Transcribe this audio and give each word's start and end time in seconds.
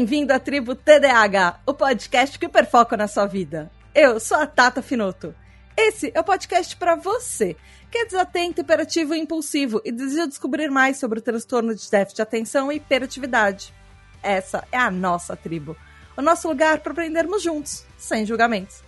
Bem-vindo 0.00 0.32
à 0.32 0.38
tribo 0.38 0.74
TDAH, 0.74 1.60
o 1.66 1.74
podcast 1.74 2.38
que 2.38 2.48
perfoca 2.48 2.96
na 2.96 3.06
sua 3.06 3.26
vida. 3.26 3.70
Eu 3.94 4.18
sou 4.18 4.38
a 4.38 4.46
Tata 4.46 4.80
Finoto. 4.80 5.34
Esse 5.76 6.10
é 6.14 6.18
o 6.18 6.24
podcast 6.24 6.74
para 6.74 6.94
você 6.94 7.54
que 7.90 7.98
é 7.98 8.06
desatento, 8.06 8.62
hiperativo 8.62 9.14
e 9.14 9.18
impulsivo 9.18 9.78
e 9.84 9.92
deseja 9.92 10.24
descobrir 10.24 10.70
mais 10.70 10.96
sobre 10.96 11.18
o 11.18 11.22
transtorno 11.22 11.74
de 11.74 11.90
déficit 11.90 12.16
de 12.16 12.22
atenção 12.22 12.72
e 12.72 12.76
hiperatividade. 12.76 13.74
Essa 14.22 14.66
é 14.72 14.78
a 14.78 14.90
nossa 14.90 15.36
tribo, 15.36 15.76
o 16.16 16.22
nosso 16.22 16.48
lugar 16.48 16.78
para 16.78 16.92
aprendermos 16.92 17.42
juntos, 17.42 17.84
sem 17.98 18.24
julgamentos. 18.24 18.82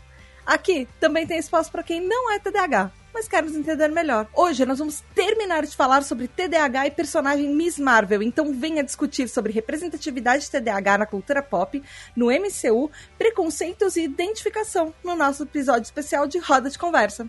Aqui 0.46 0.88
também 0.98 1.26
tem 1.26 1.36
espaço 1.36 1.70
para 1.70 1.82
quem 1.82 2.00
não 2.00 2.32
é 2.32 2.38
TDAH 2.38 2.90
mas 3.12 3.28
quer 3.28 3.42
nos 3.42 3.54
entender 3.54 3.88
melhor. 3.88 4.26
Hoje 4.34 4.64
nós 4.64 4.78
vamos 4.78 5.02
terminar 5.14 5.64
de 5.64 5.76
falar 5.76 6.02
sobre 6.02 6.28
TDAH 6.28 6.86
e 6.86 6.90
personagem 6.90 7.54
Miss 7.54 7.78
Marvel, 7.78 8.22
então 8.22 8.52
venha 8.54 8.82
discutir 8.82 9.28
sobre 9.28 9.52
representatividade 9.52 10.44
de 10.44 10.50
TDAH 10.50 10.98
na 10.98 11.06
cultura 11.06 11.42
pop, 11.42 11.82
no 12.16 12.26
MCU, 12.26 12.90
preconceitos 13.18 13.96
e 13.96 14.04
identificação 14.04 14.94
no 15.04 15.14
nosso 15.14 15.42
episódio 15.42 15.82
especial 15.82 16.26
de 16.26 16.38
Roda 16.38 16.70
de 16.70 16.78
Conversa. 16.78 17.28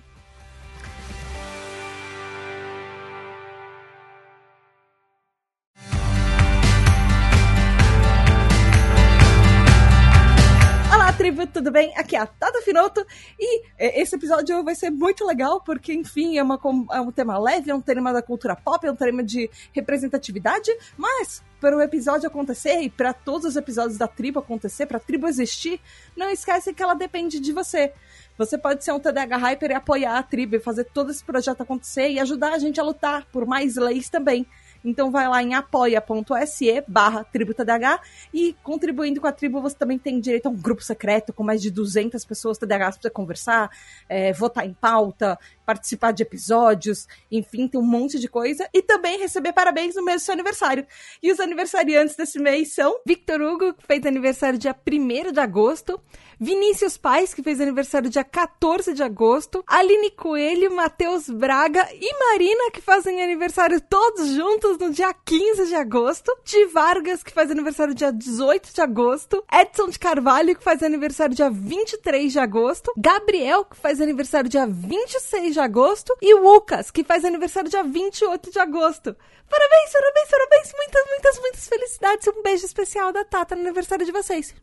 Tudo 11.48 11.72
bem? 11.72 11.96
Aqui 11.98 12.16
é 12.16 12.20
a 12.20 12.26
Tata 12.26 12.62
Finoto 12.62 13.06
e 13.40 13.64
é, 13.78 14.02
esse 14.02 14.16
episódio 14.16 14.64
vai 14.64 14.76
ser 14.76 14.90
muito 14.90 15.26
legal 15.26 15.62
porque, 15.62 15.94
enfim, 15.94 16.38
é, 16.38 16.44
uma, 16.44 16.60
é 16.92 17.02
um 17.02 17.12
tema 17.12 17.38
leve, 17.38 17.72
é 17.72 17.76
um 17.76 17.82
tema 17.82 18.14
da 18.14 18.22
cultura 18.22 18.56
pop, 18.56 18.86
é 18.86 18.92
um 18.92 18.96
tema 18.96 19.24
de 19.24 19.50
representatividade, 19.74 20.72
mas 20.98 21.44
para 21.60 21.78
o 21.78 21.82
episódio 21.82 22.28
acontecer 22.28 22.82
e 22.82 22.90
para 22.90 23.14
todos 23.14 23.48
os 23.48 23.56
episódios 23.56 23.98
da 23.98 24.08
tribo 24.08 24.40
acontecer, 24.40 24.86
para 24.86 24.98
a 24.98 25.00
tribo 25.00 25.28
existir, 25.28 25.80
não 26.16 26.30
esquece 26.30 26.74
que 26.74 26.84
ela 26.84 26.94
depende 26.94 27.40
de 27.40 27.54
você. 27.54 27.94
Você 28.38 28.58
pode 28.58 28.84
ser 28.84 28.92
um 28.92 29.00
TDH 29.00 29.38
Hyper 29.38 29.72
e 29.72 29.74
apoiar 29.74 30.18
a 30.18 30.24
tribo 30.24 30.56
e 30.56 30.60
fazer 30.60 30.86
todo 30.86 31.12
esse 31.12 31.24
projeto 31.24 31.62
acontecer 31.62 32.10
e 32.10 32.20
ajudar 32.20 32.54
a 32.54 32.60
gente 32.60 32.80
a 32.80 32.84
lutar 32.84 33.26
por 33.32 33.46
mais 33.46 33.76
leis 33.76 34.10
também. 34.10 34.46
Então 34.84 35.12
vai 35.12 35.28
lá 35.28 35.42
em 35.42 35.54
apoia.se 35.54 36.84
barra 36.88 37.24
TribuTDH 37.24 38.02
e 38.34 38.56
contribuindo 38.64 39.22
com 39.22 39.28
a 39.28 39.32
tribo 39.32 39.62
você 39.62 39.76
também 39.76 39.98
tem 39.98 40.20
direito 40.20 40.48
a 40.48 40.50
um 40.50 40.56
grupo 40.56 40.84
secreto 40.84 41.32
com 41.32 41.44
mais 41.44 41.62
de 41.62 41.72
200 41.72 42.24
pessoas 42.26 42.58
TDAHs 42.58 42.98
para 42.98 43.10
conversar, 43.10 43.70
é, 44.10 44.34
votar 44.34 44.66
em 44.66 44.74
pauta, 44.74 45.40
participar 45.66 46.12
de 46.12 46.24
episódios, 46.24 47.08
enfim, 47.32 47.68
tem 47.68 47.80
um 47.80 47.86
monte 47.86 48.20
de 48.20 48.28
coisa. 48.28 48.68
E 48.74 48.82
também 48.82 49.20
receber 49.20 49.54
parabéns 49.54 49.96
no 49.96 50.04
mês 50.04 50.22
do 50.22 50.26
seu 50.26 50.34
aniversário. 50.34 50.86
E 51.22 51.32
os 51.32 51.40
aniversariantes 51.40 52.16
desse 52.16 52.40
mês 52.40 52.74
são 52.74 53.00
Victor 53.06 53.42
Hugo, 53.42 53.74
que 53.74 53.86
fez 53.86 54.06
aniversário 54.06 54.60
dia 54.60 54.76
1 54.76 55.32
de 55.32 55.40
agosto, 55.40 56.00
Vinícius 56.40 56.98
Pais, 56.98 57.34
que 57.34 57.42
fez 57.42 57.62
aniversário 57.62 58.10
dia 58.10 58.24
14 58.24 58.94
de 58.94 59.02
agosto, 59.02 59.64
Aline 59.68 60.12
Coelho, 60.12 60.76
Matheus 60.76 61.30
Braga 61.30 61.88
e 61.94 62.20
Marina, 62.20 62.72
que 62.72 62.82
fazem 62.82 63.24
aniversário 63.24 63.80
todos 63.80 64.30
juntos 64.30 64.78
no 64.78 64.92
dia 64.92 65.14
15 65.14 65.68
de 65.68 65.76
agosto, 65.76 66.36
Ti 66.44 66.66
Vargas, 66.66 67.24
que 67.24 67.32
faz 67.32 67.50
aniversário 67.50 67.94
dia 67.94 68.12
18 68.12 68.74
de 68.74 68.82
agosto, 68.82 69.44
Edson 69.52 69.88
de 69.88 70.00
Carvalho, 70.00 70.56
que 70.56 70.64
faz 70.64 70.84
aniversário 70.84 71.36
dia 71.36 71.50
23 71.50 72.32
de 72.32 72.40
agosto, 72.40 72.92
Gabriel, 72.98 73.64
que 73.64 73.78
faz 73.78 74.02
aniversário 74.02 74.50
dia 74.50 74.68
26 74.68 75.53
de 75.54 75.60
agosto, 75.60 76.16
e 76.22 76.34
o 76.34 76.42
Lucas, 76.42 76.92
que 76.92 77.04
faz 77.04 77.24
aniversário 77.24 77.70
dia 77.70 77.84
28 77.84 78.52
de 78.52 78.60
agosto. 78.60 79.16
Parabéns, 79.50 79.92
parabéns, 79.92 80.30
parabéns, 80.30 80.74
muitas, 80.76 81.10
muitas, 81.10 81.40
muitas 81.40 81.68
felicidades 81.68 82.28
um 82.28 82.42
beijo 82.42 82.66
especial 82.66 83.14
da 83.14 83.24
Tata 83.24 83.56
no 83.56 83.62
aniversário 83.62 84.06
de 84.06 84.12
vocês. 84.12 84.54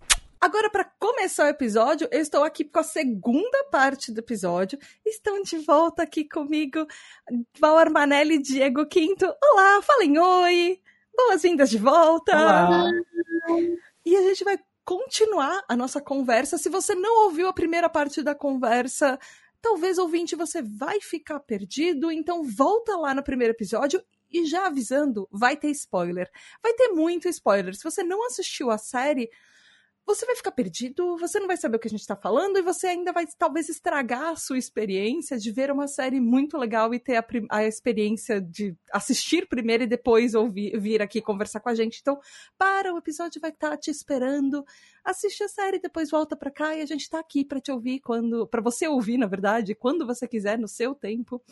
Agora, 0.40 0.70
para 0.70 0.90
começar 0.98 1.44
o 1.44 1.50
episódio, 1.50 2.08
eu 2.10 2.20
estou 2.20 2.42
aqui 2.42 2.64
com 2.64 2.78
a 2.78 2.82
segunda 2.82 3.64
parte 3.70 4.10
do 4.10 4.20
episódio. 4.20 4.78
Estão 5.04 5.42
de 5.42 5.58
volta 5.58 6.02
aqui 6.02 6.24
comigo, 6.26 6.86
Val 7.58 7.76
Armanelli 7.76 8.36
e 8.36 8.42
Diego 8.42 8.86
Quinto. 8.86 9.26
Olá, 9.42 9.82
falem 9.82 10.18
oi! 10.18 10.80
Boas-vindas 11.14 11.68
de 11.68 11.76
volta! 11.76 12.34
Olá! 12.34 12.90
E 14.04 14.16
a 14.16 14.22
gente 14.22 14.42
vai 14.42 14.58
continuar 14.82 15.62
a 15.68 15.76
nossa 15.76 16.00
conversa. 16.00 16.56
Se 16.56 16.70
você 16.70 16.94
não 16.94 17.24
ouviu 17.24 17.46
a 17.46 17.52
primeira 17.52 17.88
parte 17.88 18.22
da 18.22 18.34
conversa, 18.34 19.18
talvez 19.60 19.98
ouvinte 19.98 20.36
você 20.36 20.62
vai 20.62 21.00
ficar 21.00 21.40
perdido, 21.40 22.10
então 22.10 22.42
volta 22.42 22.96
lá 22.96 23.14
no 23.14 23.22
primeiro 23.22 23.52
episódio 23.52 24.02
e 24.30 24.46
já 24.46 24.66
avisando, 24.66 25.28
vai 25.30 25.56
ter 25.56 25.70
spoiler. 25.70 26.30
Vai 26.62 26.72
ter 26.74 26.88
muito 26.90 27.28
spoiler. 27.28 27.74
Se 27.74 27.82
você 27.82 28.02
não 28.02 28.24
assistiu 28.26 28.70
a 28.70 28.78
série, 28.78 29.28
você 30.14 30.26
vai 30.26 30.34
ficar 30.34 30.50
perdido, 30.50 31.16
você 31.16 31.38
não 31.38 31.46
vai 31.46 31.56
saber 31.56 31.76
o 31.76 31.78
que 31.78 31.86
a 31.86 31.90
gente 31.90 32.00
está 32.00 32.16
falando 32.16 32.58
e 32.58 32.62
você 32.62 32.88
ainda 32.88 33.12
vai 33.12 33.24
talvez 33.38 33.68
estragar 33.68 34.30
a 34.30 34.36
sua 34.36 34.58
experiência 34.58 35.38
de 35.38 35.50
ver 35.52 35.70
uma 35.70 35.86
série 35.86 36.20
muito 36.20 36.58
legal 36.58 36.92
e 36.92 36.98
ter 36.98 37.16
a, 37.16 37.24
a 37.50 37.64
experiência 37.64 38.40
de 38.40 38.74
assistir 38.92 39.46
primeiro 39.48 39.84
e 39.84 39.86
depois 39.86 40.34
ouvir, 40.34 40.78
vir 40.80 41.00
aqui 41.00 41.20
conversar 41.20 41.60
com 41.60 41.68
a 41.68 41.74
gente. 41.74 41.98
Então, 42.00 42.18
para, 42.58 42.92
o 42.92 42.98
episódio 42.98 43.40
vai 43.40 43.50
estar 43.50 43.70
tá 43.70 43.76
te 43.76 43.90
esperando. 43.90 44.64
Assiste 45.04 45.44
a 45.44 45.48
série, 45.48 45.78
depois 45.78 46.10
volta 46.10 46.36
para 46.36 46.50
cá 46.50 46.74
e 46.74 46.82
a 46.82 46.86
gente 46.86 47.02
está 47.02 47.20
aqui 47.20 47.44
para 47.44 47.60
te 47.60 47.70
ouvir 47.70 48.00
quando, 48.00 48.46
para 48.46 48.60
você 48.60 48.88
ouvir, 48.88 49.16
na 49.16 49.26
verdade, 49.26 49.74
quando 49.74 50.06
você 50.06 50.26
quiser, 50.26 50.58
no 50.58 50.68
seu 50.68 50.94
tempo. 50.94 51.42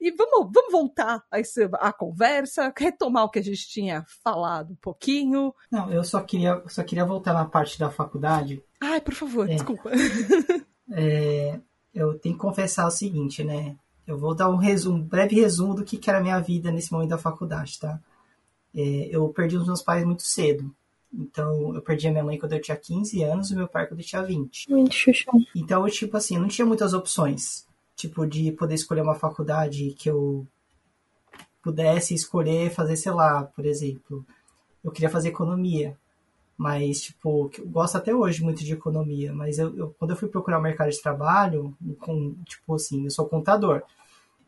E 0.00 0.10
vamos, 0.10 0.50
vamos 0.52 0.72
voltar 0.72 1.22
a, 1.30 1.40
esse, 1.40 1.68
a 1.74 1.92
conversa, 1.92 2.72
retomar 2.76 3.24
o 3.24 3.30
que 3.30 3.38
a 3.38 3.42
gente 3.42 3.68
tinha 3.68 4.04
falado 4.22 4.72
um 4.72 4.76
pouquinho. 4.76 5.54
Não, 5.70 5.92
eu 5.92 6.04
só 6.04 6.20
queria, 6.20 6.62
só 6.68 6.82
queria 6.82 7.04
voltar 7.04 7.32
na 7.32 7.44
parte 7.44 7.78
da 7.78 7.90
faculdade. 7.90 8.62
Ai, 8.80 9.00
por 9.00 9.14
favor, 9.14 9.48
é, 9.48 9.54
desculpa. 9.54 9.90
É, 10.94 11.58
eu 11.94 12.18
tenho 12.18 12.34
que 12.34 12.40
confessar 12.40 12.86
o 12.86 12.90
seguinte, 12.90 13.42
né? 13.42 13.76
Eu 14.06 14.18
vou 14.18 14.34
dar 14.34 14.50
um 14.50 14.56
resumo, 14.56 14.98
um 14.98 15.02
breve 15.02 15.36
resumo 15.36 15.74
do 15.74 15.84
que, 15.84 15.96
que 15.96 16.10
era 16.10 16.18
a 16.18 16.22
minha 16.22 16.38
vida 16.38 16.70
nesse 16.70 16.92
momento 16.92 17.10
da 17.10 17.16
faculdade, 17.16 17.78
tá? 17.78 17.98
É, 18.74 19.08
eu 19.10 19.26
perdi 19.30 19.56
os 19.56 19.66
meus 19.66 19.80
pais 19.80 20.04
muito 20.04 20.22
cedo. 20.22 20.70
Então, 21.10 21.74
eu 21.74 21.80
perdi 21.80 22.08
a 22.08 22.10
minha 22.10 22.24
mãe 22.24 22.38
quando 22.38 22.52
eu 22.52 22.60
tinha 22.60 22.76
15 22.76 23.22
anos 23.22 23.50
e 23.50 23.54
meu 23.54 23.68
pai 23.68 23.86
quando 23.86 24.00
eu 24.00 24.06
tinha 24.06 24.22
20. 24.22 24.70
Muito 24.70 24.94
xuxão. 24.94 25.34
Então, 25.54 25.86
eu, 25.86 25.92
tipo 25.92 26.16
assim, 26.16 26.36
não 26.36 26.48
tinha 26.48 26.66
muitas 26.66 26.92
opções 26.92 27.66
tipo, 27.96 28.26
de 28.26 28.52
poder 28.52 28.74
escolher 28.74 29.02
uma 29.02 29.14
faculdade 29.14 29.94
que 29.98 30.10
eu 30.10 30.46
pudesse 31.62 32.14
escolher 32.14 32.70
fazer, 32.70 32.96
sei 32.96 33.12
lá, 33.12 33.44
por 33.44 33.64
exemplo, 33.64 34.26
eu 34.82 34.90
queria 34.90 35.08
fazer 35.08 35.28
economia, 35.28 35.96
mas, 36.56 37.02
tipo, 37.02 37.50
eu 37.58 37.66
gosto 37.68 37.96
até 37.96 38.14
hoje 38.14 38.42
muito 38.42 38.64
de 38.64 38.72
economia, 38.72 39.32
mas 39.32 39.58
eu, 39.58 39.76
eu 39.76 39.94
quando 39.98 40.10
eu 40.10 40.16
fui 40.16 40.28
procurar 40.28 40.58
o 40.58 40.62
mercado 40.62 40.90
de 40.90 41.00
trabalho, 41.02 41.76
com, 42.00 42.34
tipo 42.44 42.74
assim, 42.74 43.04
eu 43.04 43.10
sou 43.10 43.26
contador, 43.26 43.82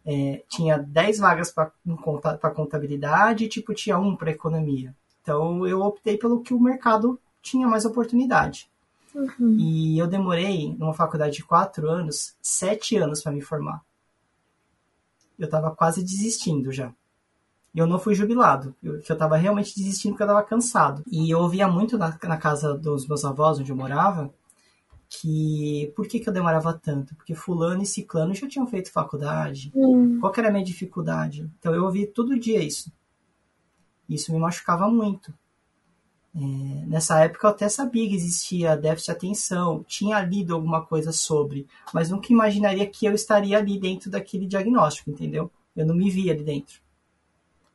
é, 0.04 0.42
tinha 0.48 0.76
10 0.76 1.18
vagas 1.18 1.50
para 1.50 2.50
contabilidade 2.54 3.44
e, 3.44 3.48
tipo, 3.48 3.72
tinha 3.72 3.98
um 3.98 4.14
para 4.14 4.30
economia. 4.30 4.94
Então, 5.22 5.66
eu 5.66 5.80
optei 5.80 6.18
pelo 6.18 6.42
que 6.42 6.52
o 6.52 6.60
mercado 6.60 7.18
tinha 7.40 7.66
mais 7.66 7.84
oportunidade. 7.84 8.68
Uhum. 9.14 9.56
E 9.58 9.98
eu 9.98 10.06
demorei, 10.06 10.74
numa 10.76 10.92
faculdade 10.92 11.36
de 11.36 11.44
quatro 11.44 11.88
anos, 11.88 12.34
sete 12.42 12.96
anos 12.96 13.22
para 13.22 13.32
me 13.32 13.40
formar. 13.40 13.82
Eu 15.38 15.48
tava 15.48 15.70
quase 15.70 16.02
desistindo 16.02 16.72
já. 16.72 16.92
E 17.74 17.78
eu 17.78 17.86
não 17.86 17.98
fui 17.98 18.14
jubilado, 18.14 18.74
eu, 18.80 19.00
eu 19.08 19.18
tava 19.18 19.36
realmente 19.36 19.74
desistindo 19.74 20.12
porque 20.12 20.22
eu 20.22 20.28
tava 20.28 20.44
cansado. 20.44 21.02
E 21.10 21.28
eu 21.28 21.40
ouvia 21.40 21.66
muito 21.66 21.98
na, 21.98 22.16
na 22.22 22.36
casa 22.36 22.74
dos 22.76 23.06
meus 23.06 23.24
avós, 23.24 23.58
onde 23.58 23.70
eu 23.72 23.76
morava, 23.76 24.32
que 25.08 25.92
por 25.94 26.06
que, 26.06 26.20
que 26.20 26.28
eu 26.28 26.32
demorava 26.32 26.72
tanto? 26.72 27.14
Porque 27.16 27.34
fulano 27.34 27.82
e 27.82 27.86
ciclano 27.86 28.34
já 28.34 28.48
tinham 28.48 28.66
feito 28.66 28.92
faculdade. 28.92 29.72
Uhum. 29.74 30.20
Qual 30.20 30.32
era 30.36 30.48
a 30.48 30.52
minha 30.52 30.64
dificuldade? 30.64 31.50
Então 31.58 31.74
eu 31.74 31.84
ouvi 31.84 32.06
todo 32.06 32.38
dia 32.38 32.62
isso. 32.62 32.92
Isso 34.08 34.32
me 34.32 34.38
machucava 34.38 34.88
muito. 34.88 35.34
É, 36.36 36.86
nessa 36.86 37.20
época 37.20 37.46
eu 37.46 37.50
até 37.50 37.68
sabia 37.68 38.08
que 38.08 38.14
existia 38.14 38.76
déficit 38.76 39.06
de 39.06 39.12
atenção, 39.12 39.84
tinha 39.84 40.20
lido 40.20 40.52
alguma 40.52 40.84
coisa 40.84 41.12
sobre, 41.12 41.66
mas 41.92 42.10
nunca 42.10 42.32
imaginaria 42.32 42.86
que 42.88 43.06
eu 43.06 43.12
estaria 43.12 43.56
ali 43.56 43.78
dentro 43.78 44.10
daquele 44.10 44.46
diagnóstico, 44.46 45.10
entendeu? 45.10 45.50
Eu 45.76 45.86
não 45.86 45.94
me 45.94 46.10
via 46.10 46.32
ali 46.32 46.42
dentro. 46.42 46.80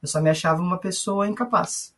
Eu 0.01 0.07
só 0.07 0.21
me 0.21 0.29
achava 0.29 0.61
uma 0.61 0.77
pessoa 0.77 1.27
incapaz. 1.27 1.95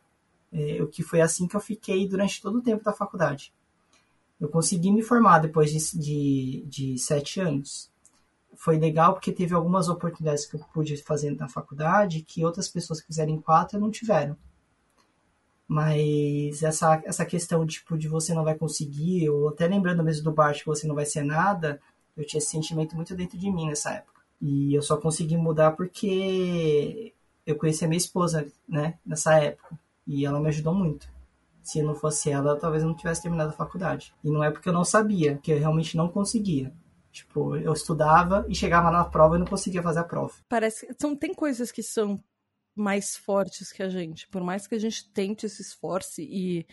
É, 0.52 0.82
o 0.82 0.86
que 0.86 1.02
foi 1.02 1.20
assim 1.20 1.48
que 1.48 1.56
eu 1.56 1.60
fiquei 1.60 2.06
durante 2.06 2.40
todo 2.40 2.58
o 2.58 2.62
tempo 2.62 2.84
da 2.84 2.92
faculdade. 2.92 3.52
Eu 4.40 4.48
consegui 4.48 4.90
me 4.92 5.02
formar 5.02 5.38
depois 5.38 5.70
de, 5.70 5.98
de, 5.98 6.64
de 6.66 6.98
sete 6.98 7.40
anos. 7.40 7.90
Foi 8.54 8.78
legal 8.78 9.14
porque 9.14 9.32
teve 9.32 9.54
algumas 9.54 9.88
oportunidades 9.88 10.44
que 10.44 10.56
eu 10.56 10.60
pude 10.74 10.96
fazer 10.98 11.34
na 11.36 11.48
faculdade 11.48 12.22
que 12.22 12.44
outras 12.44 12.68
pessoas 12.68 13.00
que 13.00 13.06
fizeram 13.06 13.32
em 13.32 13.40
quatro 13.40 13.80
não 13.80 13.90
tiveram. 13.90 14.36
Mas 15.72 16.62
essa, 16.62 17.02
essa 17.06 17.24
questão 17.24 17.66
tipo, 17.66 17.96
de 17.96 18.06
você 18.06 18.34
não 18.34 18.44
vai 18.44 18.54
conseguir, 18.54 19.30
ou 19.30 19.48
até 19.48 19.66
lembrando 19.66 20.04
mesmo 20.04 20.22
do 20.22 20.30
Bart 20.30 20.58
que 20.58 20.66
você 20.66 20.86
não 20.86 20.94
vai 20.94 21.06
ser 21.06 21.22
nada, 21.22 21.80
eu 22.14 22.26
tinha 22.26 22.36
esse 22.36 22.50
sentimento 22.50 22.94
muito 22.94 23.16
dentro 23.16 23.38
de 23.38 23.50
mim 23.50 23.68
nessa 23.68 23.90
época. 23.92 24.20
E 24.38 24.74
eu 24.74 24.82
só 24.82 24.98
consegui 24.98 25.34
mudar 25.34 25.70
porque 25.70 27.14
eu 27.46 27.56
conheci 27.56 27.86
a 27.86 27.88
minha 27.88 27.96
esposa, 27.96 28.46
né, 28.68 28.98
nessa 29.04 29.38
época. 29.38 29.78
E 30.06 30.26
ela 30.26 30.38
me 30.38 30.48
ajudou 30.48 30.74
muito. 30.74 31.08
Se 31.62 31.82
não 31.82 31.94
fosse 31.94 32.28
ela, 32.30 32.54
talvez 32.54 32.82
eu 32.82 32.90
não 32.90 32.96
tivesse 32.96 33.22
terminado 33.22 33.48
a 33.48 33.56
faculdade. 33.56 34.12
E 34.22 34.30
não 34.30 34.44
é 34.44 34.50
porque 34.50 34.68
eu 34.68 34.74
não 34.74 34.84
sabia, 34.84 35.38
que 35.38 35.52
eu 35.52 35.58
realmente 35.58 35.96
não 35.96 36.06
conseguia. 36.06 36.70
Tipo, 37.10 37.56
eu 37.56 37.72
estudava 37.72 38.44
e 38.46 38.54
chegava 38.54 38.90
na 38.90 39.04
prova 39.04 39.36
e 39.36 39.38
não 39.38 39.46
conseguia 39.46 39.82
fazer 39.82 40.00
a 40.00 40.04
prova. 40.04 40.34
Parece 40.50 40.94
são, 40.98 41.16
tem 41.16 41.32
coisas 41.32 41.72
que 41.72 41.82
são 41.82 42.22
mais 42.74 43.16
fortes 43.16 43.72
que 43.72 43.82
a 43.82 43.88
gente. 43.88 44.28
Por 44.28 44.42
mais 44.42 44.66
que 44.66 44.74
a 44.74 44.78
gente 44.78 45.10
tente 45.12 45.48
se 45.48 45.62
esforce 45.62 46.22
e 46.22 46.66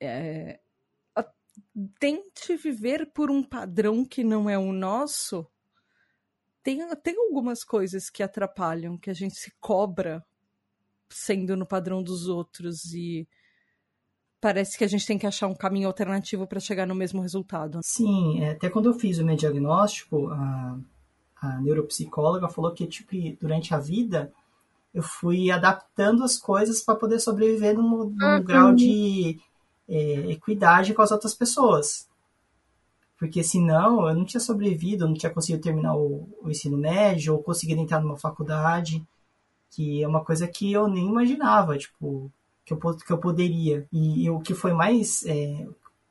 é, 0.00 0.60
a, 1.14 1.24
tente 1.98 2.56
viver 2.56 3.12
por 3.12 3.30
um 3.30 3.42
padrão 3.42 4.04
que 4.04 4.24
não 4.24 4.48
é 4.48 4.58
o 4.58 4.72
nosso, 4.72 5.46
tem, 6.62 6.80
tem 6.96 7.16
algumas 7.18 7.64
coisas 7.64 8.08
que 8.08 8.22
atrapalham, 8.22 8.96
que 8.96 9.10
a 9.10 9.14
gente 9.14 9.34
se 9.34 9.52
cobra 9.60 10.24
sendo 11.08 11.56
no 11.56 11.66
padrão 11.66 12.02
dos 12.02 12.26
outros 12.26 12.94
e 12.94 13.28
parece 14.40 14.78
que 14.78 14.84
a 14.84 14.88
gente 14.88 15.06
tem 15.06 15.18
que 15.18 15.26
achar 15.26 15.46
um 15.46 15.54
caminho 15.54 15.86
alternativo 15.86 16.46
para 16.46 16.58
chegar 16.58 16.86
no 16.86 16.94
mesmo 16.94 17.20
resultado. 17.20 17.80
Sim, 17.82 18.42
é, 18.42 18.50
até 18.50 18.70
quando 18.70 18.86
eu 18.86 18.94
fiz 18.94 19.18
o 19.18 19.24
meu 19.24 19.36
diagnóstico, 19.36 20.28
a, 20.30 20.78
a 21.36 21.60
neuropsicóloga 21.60 22.48
falou 22.48 22.72
que 22.72 22.86
tipo, 22.86 23.12
durante 23.40 23.74
a 23.74 23.78
vida 23.78 24.32
eu 24.94 25.02
fui 25.02 25.50
adaptando 25.50 26.22
as 26.22 26.36
coisas 26.36 26.82
para 26.82 26.94
poder 26.94 27.18
sobreviver 27.18 27.74
num, 27.74 28.04
num 28.04 28.36
uhum. 28.36 28.42
grau 28.42 28.74
de 28.74 29.38
é, 29.88 30.30
equidade 30.30 30.94
com 30.94 31.02
as 31.02 31.10
outras 31.10 31.34
pessoas. 31.34 32.08
Porque 33.18 33.42
senão 33.42 34.08
eu 34.08 34.14
não 34.14 34.24
tinha 34.24 34.40
sobrevivido, 34.40 35.04
eu 35.04 35.08
não 35.08 35.14
tinha 35.14 35.32
conseguido 35.32 35.62
terminar 35.62 35.94
o, 35.96 36.28
o 36.42 36.50
ensino 36.50 36.76
médio, 36.76 37.34
ou 37.34 37.42
conseguido 37.42 37.80
entrar 37.80 38.00
numa 38.00 38.16
faculdade, 38.16 39.02
que 39.70 40.02
é 40.02 40.08
uma 40.08 40.24
coisa 40.24 40.46
que 40.46 40.72
eu 40.72 40.88
nem 40.88 41.06
imaginava, 41.06 41.78
tipo, 41.78 42.30
que 42.64 42.72
eu, 42.72 42.78
que 42.78 43.12
eu 43.12 43.18
poderia. 43.18 43.86
E, 43.92 44.24
e 44.24 44.30
o 44.30 44.40
que 44.40 44.54
foi 44.54 44.72
mais, 44.72 45.24
é, 45.24 45.66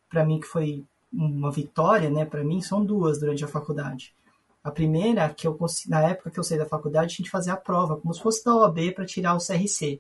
para 0.10 0.26
mim, 0.26 0.40
que 0.40 0.48
foi 0.48 0.84
uma 1.12 1.52
vitória, 1.52 2.10
né, 2.10 2.26
para 2.26 2.44
mim, 2.44 2.62
são 2.62 2.84
duas 2.84 3.20
durante 3.20 3.44
a 3.44 3.48
faculdade. 3.48 4.14
A 4.64 4.70
primeira, 4.70 5.34
que 5.34 5.48
eu 5.48 5.58
na 5.88 6.02
época 6.02 6.30
que 6.30 6.40
eu 6.40 6.44
saí 6.44 6.58
da 6.58 6.66
faculdade, 6.66 7.14
a 7.14 7.18
gente 7.18 7.30
fazia 7.30 7.54
a 7.54 7.58
prova, 7.58 7.98
como 7.98 8.14
se 8.14 8.22
fosse 8.22 8.46
da 8.46 8.56
OAB 8.56 8.94
para 8.94 9.06
tirar 9.06 9.36
o 9.36 9.40
CRC. 9.40 10.00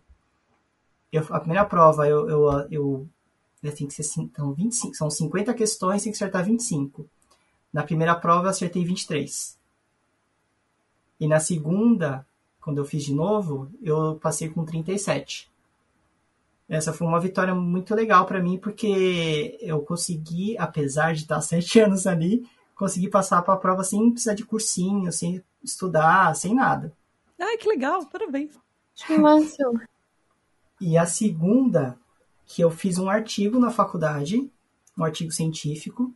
Eu, 1.11 1.25
a 1.29 1.39
primeira 1.39 1.65
prova, 1.65 2.07
eu, 2.07 2.29
eu, 2.29 2.67
eu 2.69 3.07
tem 3.75 3.87
que 3.87 3.93
ser 3.93 4.21
então, 4.21 4.53
25, 4.53 4.95
são 4.95 5.09
50 5.09 5.53
questões, 5.53 6.03
tem 6.03 6.11
que 6.11 6.15
acertar 6.15 6.45
25. 6.45 7.07
Na 7.73 7.83
primeira 7.83 8.15
prova 8.15 8.45
eu 8.45 8.49
acertei 8.49 8.83
23. 8.83 9.57
E 11.19 11.27
na 11.27 11.39
segunda, 11.39 12.25
quando 12.59 12.79
eu 12.79 12.85
fiz 12.85 13.03
de 13.03 13.13
novo, 13.13 13.69
eu 13.81 14.15
passei 14.21 14.49
com 14.49 14.63
37. 14.63 15.51
Essa 16.67 16.93
foi 16.93 17.05
uma 17.05 17.19
vitória 17.19 17.53
muito 17.53 17.93
legal 17.93 18.25
para 18.25 18.41
mim, 18.41 18.57
porque 18.57 19.57
eu 19.59 19.81
consegui, 19.81 20.57
apesar 20.57 21.13
de 21.13 21.21
estar 21.21 21.41
sete 21.41 21.79
anos 21.79 22.07
ali, 22.07 22.47
consegui 22.81 23.07
passar 23.07 23.43
para 23.43 23.53
a 23.53 23.57
prova 23.57 23.83
sem 23.83 24.09
precisar 24.09 24.33
de 24.33 24.43
cursinho, 24.43 25.11
sem 25.11 25.39
estudar, 25.63 26.35
sem 26.35 26.55
nada. 26.55 26.91
Ai, 27.39 27.55
que 27.55 27.69
legal, 27.69 28.07
parabéns. 28.07 28.57
Que 28.95 29.15
massa. 29.19 29.63
E 30.79 30.97
a 30.97 31.05
segunda, 31.05 31.95
que 32.43 32.59
eu 32.59 32.71
fiz 32.71 32.97
um 32.97 33.07
artigo 33.07 33.59
na 33.59 33.69
faculdade, 33.69 34.51
um 34.97 35.03
artigo 35.03 35.31
científico, 35.31 36.11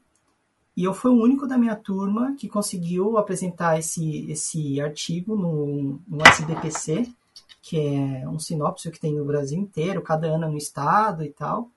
e 0.75 0.83
eu 0.83 0.91
fui 0.91 1.11
o 1.11 1.21
único 1.21 1.45
da 1.45 1.55
minha 1.55 1.75
turma 1.75 2.35
que 2.35 2.49
conseguiu 2.49 3.19
apresentar 3.19 3.77
esse, 3.77 4.25
esse 4.31 4.81
artigo 4.81 5.35
no, 5.35 6.01
no 6.07 6.27
SBPC, 6.27 7.13
que 7.61 7.79
é 7.79 8.27
um 8.27 8.39
sinopse 8.39 8.89
que 8.89 8.99
tem 8.99 9.13
no 9.13 9.23
Brasil 9.23 9.59
inteiro, 9.59 10.01
cada 10.01 10.25
ano 10.25 10.49
no 10.49 10.57
estado 10.57 11.23
e 11.23 11.29
tal. 11.29 11.69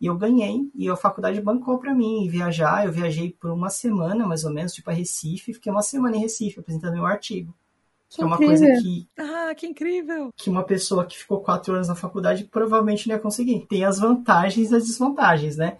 E 0.00 0.06
eu 0.06 0.16
ganhei, 0.16 0.70
e 0.74 0.88
a 0.88 0.96
faculdade 0.96 1.40
bancou 1.40 1.78
para 1.78 1.94
mim 1.94 2.28
viajar. 2.28 2.86
Eu 2.86 2.92
viajei 2.92 3.30
por 3.32 3.50
uma 3.50 3.68
semana, 3.68 4.26
mais 4.26 4.44
ou 4.44 4.52
menos, 4.52 4.72
tipo 4.72 4.90
a 4.90 4.92
Recife, 4.92 5.54
fiquei 5.54 5.72
uma 5.72 5.82
semana 5.82 6.16
em 6.16 6.20
Recife 6.20 6.60
apresentando 6.60 6.94
meu 6.94 7.06
artigo. 7.06 7.52
Que 8.08 8.22
é 8.22 8.24
uma 8.24 8.36
incrível. 8.36 8.66
coisa 8.66 8.82
que. 8.82 9.08
Ah, 9.18 9.54
que 9.54 9.66
incrível! 9.66 10.30
Que 10.34 10.48
uma 10.48 10.64
pessoa 10.64 11.04
que 11.04 11.18
ficou 11.18 11.40
quatro 11.40 11.74
anos 11.74 11.88
na 11.88 11.94
faculdade 11.94 12.44
provavelmente 12.44 13.06
não 13.06 13.16
ia 13.16 13.20
conseguir. 13.20 13.66
Tem 13.66 13.84
as 13.84 13.98
vantagens 13.98 14.70
e 14.70 14.74
as 14.74 14.86
desvantagens, 14.86 15.56
né? 15.56 15.76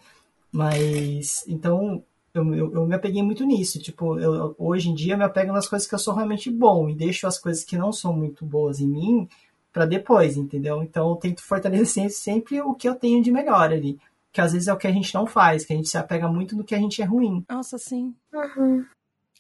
Mas. 0.52 1.44
Então, 1.48 2.02
eu, 2.34 2.54
eu, 2.54 2.74
eu 2.74 2.86
me 2.86 2.94
apeguei 2.94 3.22
muito 3.22 3.46
nisso. 3.46 3.80
Tipo, 3.80 4.18
eu, 4.18 4.54
hoje 4.58 4.90
em 4.90 4.94
dia 4.94 5.14
eu 5.14 5.18
me 5.18 5.24
apego 5.24 5.52
nas 5.52 5.66
coisas 5.66 5.88
que 5.88 5.94
eu 5.94 5.98
sou 5.98 6.12
realmente 6.12 6.50
bom 6.50 6.88
e 6.90 6.94
deixo 6.94 7.26
as 7.26 7.38
coisas 7.38 7.64
que 7.64 7.78
não 7.78 7.92
são 7.92 8.12
muito 8.12 8.44
boas 8.44 8.78
em 8.78 8.86
mim 8.86 9.28
para 9.72 9.86
depois, 9.86 10.36
entendeu? 10.36 10.82
Então, 10.82 11.10
eu 11.10 11.16
tento 11.16 11.42
fortalecer 11.42 12.10
sempre 12.12 12.60
o 12.60 12.74
que 12.74 12.88
eu 12.88 12.94
tenho 12.94 13.22
de 13.22 13.30
melhor 13.30 13.72
ali. 13.72 13.98
Que 14.32 14.40
às 14.40 14.52
vezes 14.52 14.68
é 14.68 14.72
o 14.72 14.76
que 14.76 14.86
a 14.86 14.92
gente 14.92 15.14
não 15.14 15.26
faz, 15.26 15.64
que 15.64 15.72
a 15.72 15.76
gente 15.76 15.88
se 15.88 15.98
apega 15.98 16.28
muito 16.28 16.56
no 16.56 16.64
que 16.64 16.74
a 16.74 16.78
gente 16.78 17.00
é 17.00 17.04
ruim. 17.04 17.44
Nossa, 17.48 17.78
sim. 17.78 18.14
Uhum. 18.32 18.84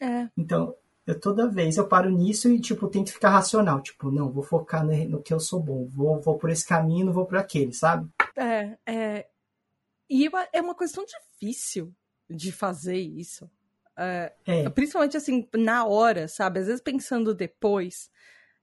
É. 0.00 0.28
Então, 0.36 0.74
eu 1.06 1.18
toda 1.18 1.48
vez 1.48 1.76
eu 1.76 1.88
paro 1.88 2.10
nisso 2.10 2.48
e, 2.48 2.60
tipo, 2.60 2.88
tento 2.88 3.12
ficar 3.12 3.30
racional. 3.30 3.80
Tipo, 3.80 4.10
não, 4.10 4.30
vou 4.30 4.42
focar 4.42 4.84
no, 4.84 4.92
no 5.08 5.22
que 5.22 5.32
eu 5.32 5.40
sou 5.40 5.60
bom. 5.60 5.86
Vou, 5.86 6.20
vou 6.20 6.38
por 6.38 6.50
esse 6.50 6.66
caminho, 6.66 7.06
não 7.06 7.12
vou 7.12 7.26
por 7.26 7.38
aquele, 7.38 7.72
sabe? 7.72 8.08
É, 8.36 8.78
é. 8.86 9.26
E 10.08 10.28
é 10.52 10.60
uma 10.60 10.74
questão 10.74 11.04
difícil 11.04 11.92
de 12.28 12.52
fazer 12.52 12.98
isso. 12.98 13.50
É, 13.96 14.32
é. 14.46 14.68
Principalmente, 14.70 15.16
assim, 15.16 15.48
na 15.54 15.84
hora, 15.84 16.28
sabe? 16.28 16.60
Às 16.60 16.66
vezes 16.66 16.80
pensando 16.80 17.34
depois 17.34 18.10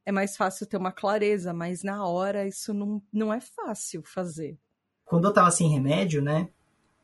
é 0.05 0.11
mais 0.11 0.37
fácil 0.37 0.67
ter 0.67 0.77
uma 0.77 0.91
clareza, 0.91 1.51
mas 1.51 1.83
na 1.83 2.07
hora 2.07 2.47
isso 2.47 2.73
não, 2.73 3.01
não 3.11 3.33
é 3.33 3.41
fácil 3.41 4.03
fazer. 4.03 4.57
Quando 5.05 5.25
eu 5.25 5.33
tava 5.33 5.51
sem 5.51 5.69
remédio, 5.69 6.21
né? 6.21 6.49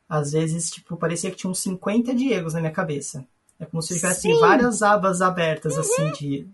Às 0.08 0.32
vezes, 0.32 0.70
tipo, 0.70 0.96
parecia 0.96 1.30
que 1.30 1.36
tinha 1.36 1.50
uns 1.50 1.60
50 1.60 2.14
Diegos 2.14 2.54
na 2.54 2.60
minha 2.60 2.72
cabeça. 2.72 3.24
É 3.58 3.64
como 3.64 3.80
se 3.80 3.94
tivesse 3.94 4.22
Sim. 4.22 4.40
várias 4.40 4.82
abas 4.82 5.22
abertas, 5.22 5.78
assim, 5.78 6.02
uhum. 6.02 6.08
assim, 6.10 6.18
de. 6.18 6.48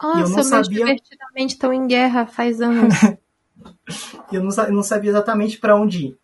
Nossa, 0.00 0.20
eu 0.20 0.28
não 0.28 0.42
sabia. 0.44 0.78
divertidamente 0.78 1.54
estão 1.54 1.72
em 1.72 1.86
guerra 1.86 2.26
faz 2.26 2.60
anos. 2.60 2.94
eu, 4.30 4.44
não, 4.44 4.64
eu 4.64 4.72
não 4.72 4.82
sabia 4.82 5.10
exatamente 5.10 5.58
para 5.58 5.74
onde 5.74 6.06
ir. 6.08 6.18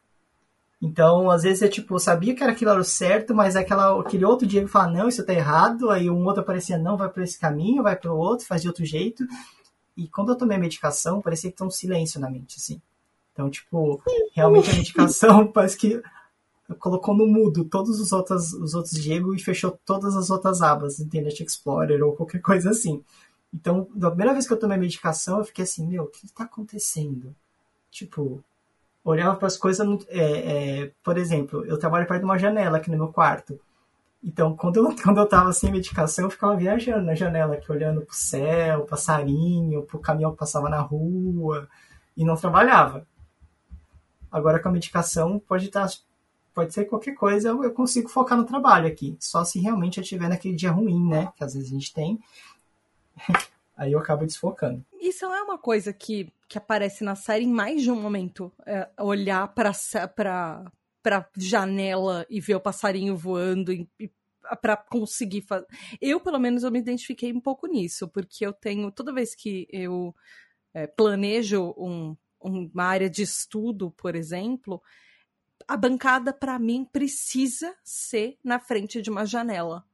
Então, 0.80 1.30
às 1.30 1.42
vezes, 1.42 1.62
eu, 1.62 1.70
tipo, 1.70 1.94
eu 1.94 1.98
sabia 1.98 2.34
que 2.34 2.42
era 2.42 2.52
aquilo 2.52 2.70
era 2.70 2.80
o 2.80 2.84
certo, 2.84 3.34
mas 3.34 3.56
aquela, 3.56 3.98
aquele 3.98 4.24
outro 4.26 4.46
Diego 4.46 4.68
fala, 4.68 4.92
não, 4.92 5.08
isso 5.08 5.24
tá 5.24 5.32
errado. 5.32 5.90
Aí 5.90 6.10
um 6.10 6.24
outro 6.26 6.42
aparecia, 6.42 6.76
não, 6.76 6.96
vai 6.98 7.08
por 7.08 7.22
esse 7.22 7.38
caminho, 7.38 7.82
vai 7.82 7.96
pro 7.96 8.14
outro, 8.14 8.46
faz 8.46 8.60
de 8.60 8.68
outro 8.68 8.84
jeito. 8.84 9.26
E 9.96 10.06
quando 10.08 10.28
eu 10.28 10.36
tomei 10.36 10.58
a 10.58 10.60
medicação, 10.60 11.22
parecia 11.22 11.50
que 11.50 11.56
tem 11.56 11.66
um 11.66 11.70
silêncio 11.70 12.20
na 12.20 12.30
mente, 12.30 12.56
assim. 12.58 12.82
Então, 13.34 13.50
tipo, 13.50 14.00
realmente 14.32 14.70
a 14.70 14.74
medicação 14.74 15.46
parece 15.52 15.76
que 15.76 16.00
colocou 16.78 17.14
no 17.14 17.26
mudo 17.26 17.64
todos 17.64 18.00
os 18.00 18.12
outros, 18.12 18.52
os 18.54 18.74
outros 18.74 18.94
Diego 18.94 19.34
e 19.34 19.42
fechou 19.42 19.78
todas 19.84 20.16
as 20.16 20.30
outras 20.30 20.62
abas, 20.62 21.00
Internet 21.00 21.42
Explorer 21.42 22.02
ou 22.02 22.14
qualquer 22.14 22.40
coisa 22.40 22.70
assim. 22.70 23.04
Então, 23.52 23.88
da 23.94 24.08
primeira 24.08 24.32
vez 24.32 24.46
que 24.46 24.52
eu 24.52 24.58
tomei 24.58 24.78
medicação, 24.78 25.38
eu 25.38 25.44
fiquei 25.44 25.64
assim, 25.64 25.86
meu, 25.86 26.04
o 26.04 26.06
que 26.06 26.24
está 26.24 26.44
acontecendo? 26.44 27.34
Tipo, 27.90 28.42
olhava 29.04 29.36
para 29.36 29.48
as 29.48 29.56
coisas, 29.56 29.86
é, 30.08 30.82
é, 30.82 30.90
por 31.02 31.18
exemplo, 31.18 31.64
eu 31.66 31.76
trabalho 31.76 32.06
perto 32.06 32.20
de 32.20 32.24
uma 32.24 32.38
janela 32.38 32.78
aqui 32.78 32.90
no 32.90 32.96
meu 32.96 33.08
quarto. 33.08 33.60
Então, 34.22 34.56
quando 34.56 34.76
eu, 34.78 34.96
quando 35.02 35.18
eu 35.18 35.26
tava 35.26 35.52
sem 35.52 35.70
medicação, 35.70 36.26
eu 36.26 36.30
ficava 36.30 36.56
viajando 36.56 37.04
na 37.04 37.14
janela, 37.14 37.54
aqui, 37.54 37.70
olhando 37.70 38.00
pro 38.00 38.14
céu, 38.14 38.84
passarinho, 38.86 39.82
pro 39.82 39.98
caminhão 39.98 40.32
que 40.32 40.38
passava 40.38 40.68
na 40.68 40.80
rua, 40.80 41.68
e 42.16 42.24
não 42.24 42.36
trabalhava. 42.36 43.06
Agora 44.34 44.60
com 44.60 44.68
a 44.68 44.72
medicação 44.72 45.38
pode 45.38 45.66
estar 45.66 45.86
tá 45.86 45.94
pode 46.52 46.74
ser 46.74 46.86
qualquer 46.86 47.14
coisa, 47.14 47.50
eu, 47.50 47.72
consigo 47.72 48.08
focar 48.08 48.36
no 48.36 48.44
trabalho 48.44 48.88
aqui. 48.88 49.16
Só 49.20 49.44
se 49.44 49.60
realmente 49.60 49.98
eu 49.98 50.04
tiver 50.04 50.28
naquele 50.28 50.56
dia 50.56 50.72
ruim, 50.72 51.08
né? 51.08 51.32
Que 51.36 51.44
às 51.44 51.54
vezes 51.54 51.70
a 51.70 51.72
gente 51.72 51.94
tem. 51.94 52.18
Aí 53.76 53.92
eu 53.92 53.98
acabo 54.00 54.26
desfocando. 54.26 54.84
Isso 55.00 55.24
é 55.24 55.42
uma 55.42 55.56
coisa 55.56 55.92
que, 55.92 56.32
que 56.48 56.58
aparece 56.58 57.04
na 57.04 57.14
série 57.14 57.44
em 57.44 57.52
mais 57.52 57.82
de 57.82 57.92
um 57.92 58.00
momento. 58.00 58.52
É 58.66 58.88
olhar 59.00 59.46
pra, 59.54 59.70
pra, 60.16 60.64
pra 61.00 61.28
janela 61.36 62.26
e 62.28 62.40
ver 62.40 62.56
o 62.56 62.60
passarinho 62.60 63.16
voando 63.16 63.72
e, 63.72 63.88
e 64.00 64.10
para 64.60 64.76
conseguir 64.76 65.42
fazer. 65.42 65.66
Eu, 66.00 66.18
pelo 66.18 66.40
menos, 66.40 66.64
eu 66.64 66.72
me 66.72 66.80
identifiquei 66.80 67.32
um 67.32 67.40
pouco 67.40 67.68
nisso, 67.68 68.08
porque 68.08 68.44
eu 68.44 68.52
tenho. 68.52 68.90
Toda 68.90 69.14
vez 69.14 69.32
que 69.32 69.68
eu 69.70 70.12
é, 70.72 70.88
planejo 70.88 71.72
um, 71.78 72.16
uma 72.44 72.84
área 72.84 73.08
de 73.08 73.22
estudo, 73.22 73.90
por 73.92 74.14
exemplo, 74.14 74.82
a 75.66 75.76
bancada, 75.76 76.32
para 76.32 76.58
mim, 76.58 76.84
precisa 76.84 77.74
ser 77.82 78.38
na 78.44 78.58
frente 78.58 79.00
de 79.00 79.10
uma 79.10 79.24
janela. 79.24 79.84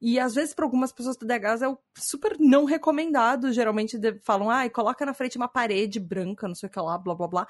E 0.00 0.18
às 0.18 0.34
vezes, 0.34 0.54
para 0.54 0.64
algumas 0.64 0.92
pessoas 0.92 1.16
TDAHs, 1.16 1.60
é 1.60 1.76
super 1.94 2.38
não 2.38 2.64
recomendado. 2.64 3.52
Geralmente 3.52 3.98
falam, 4.22 4.48
ah, 4.48 4.68
coloca 4.70 5.04
na 5.04 5.12
frente 5.12 5.36
uma 5.36 5.48
parede 5.48 6.00
branca, 6.00 6.48
não 6.48 6.54
sei 6.54 6.68
o 6.68 6.72
que 6.72 6.80
lá, 6.80 6.96
blá 6.96 7.14
blá 7.14 7.28
blá. 7.28 7.46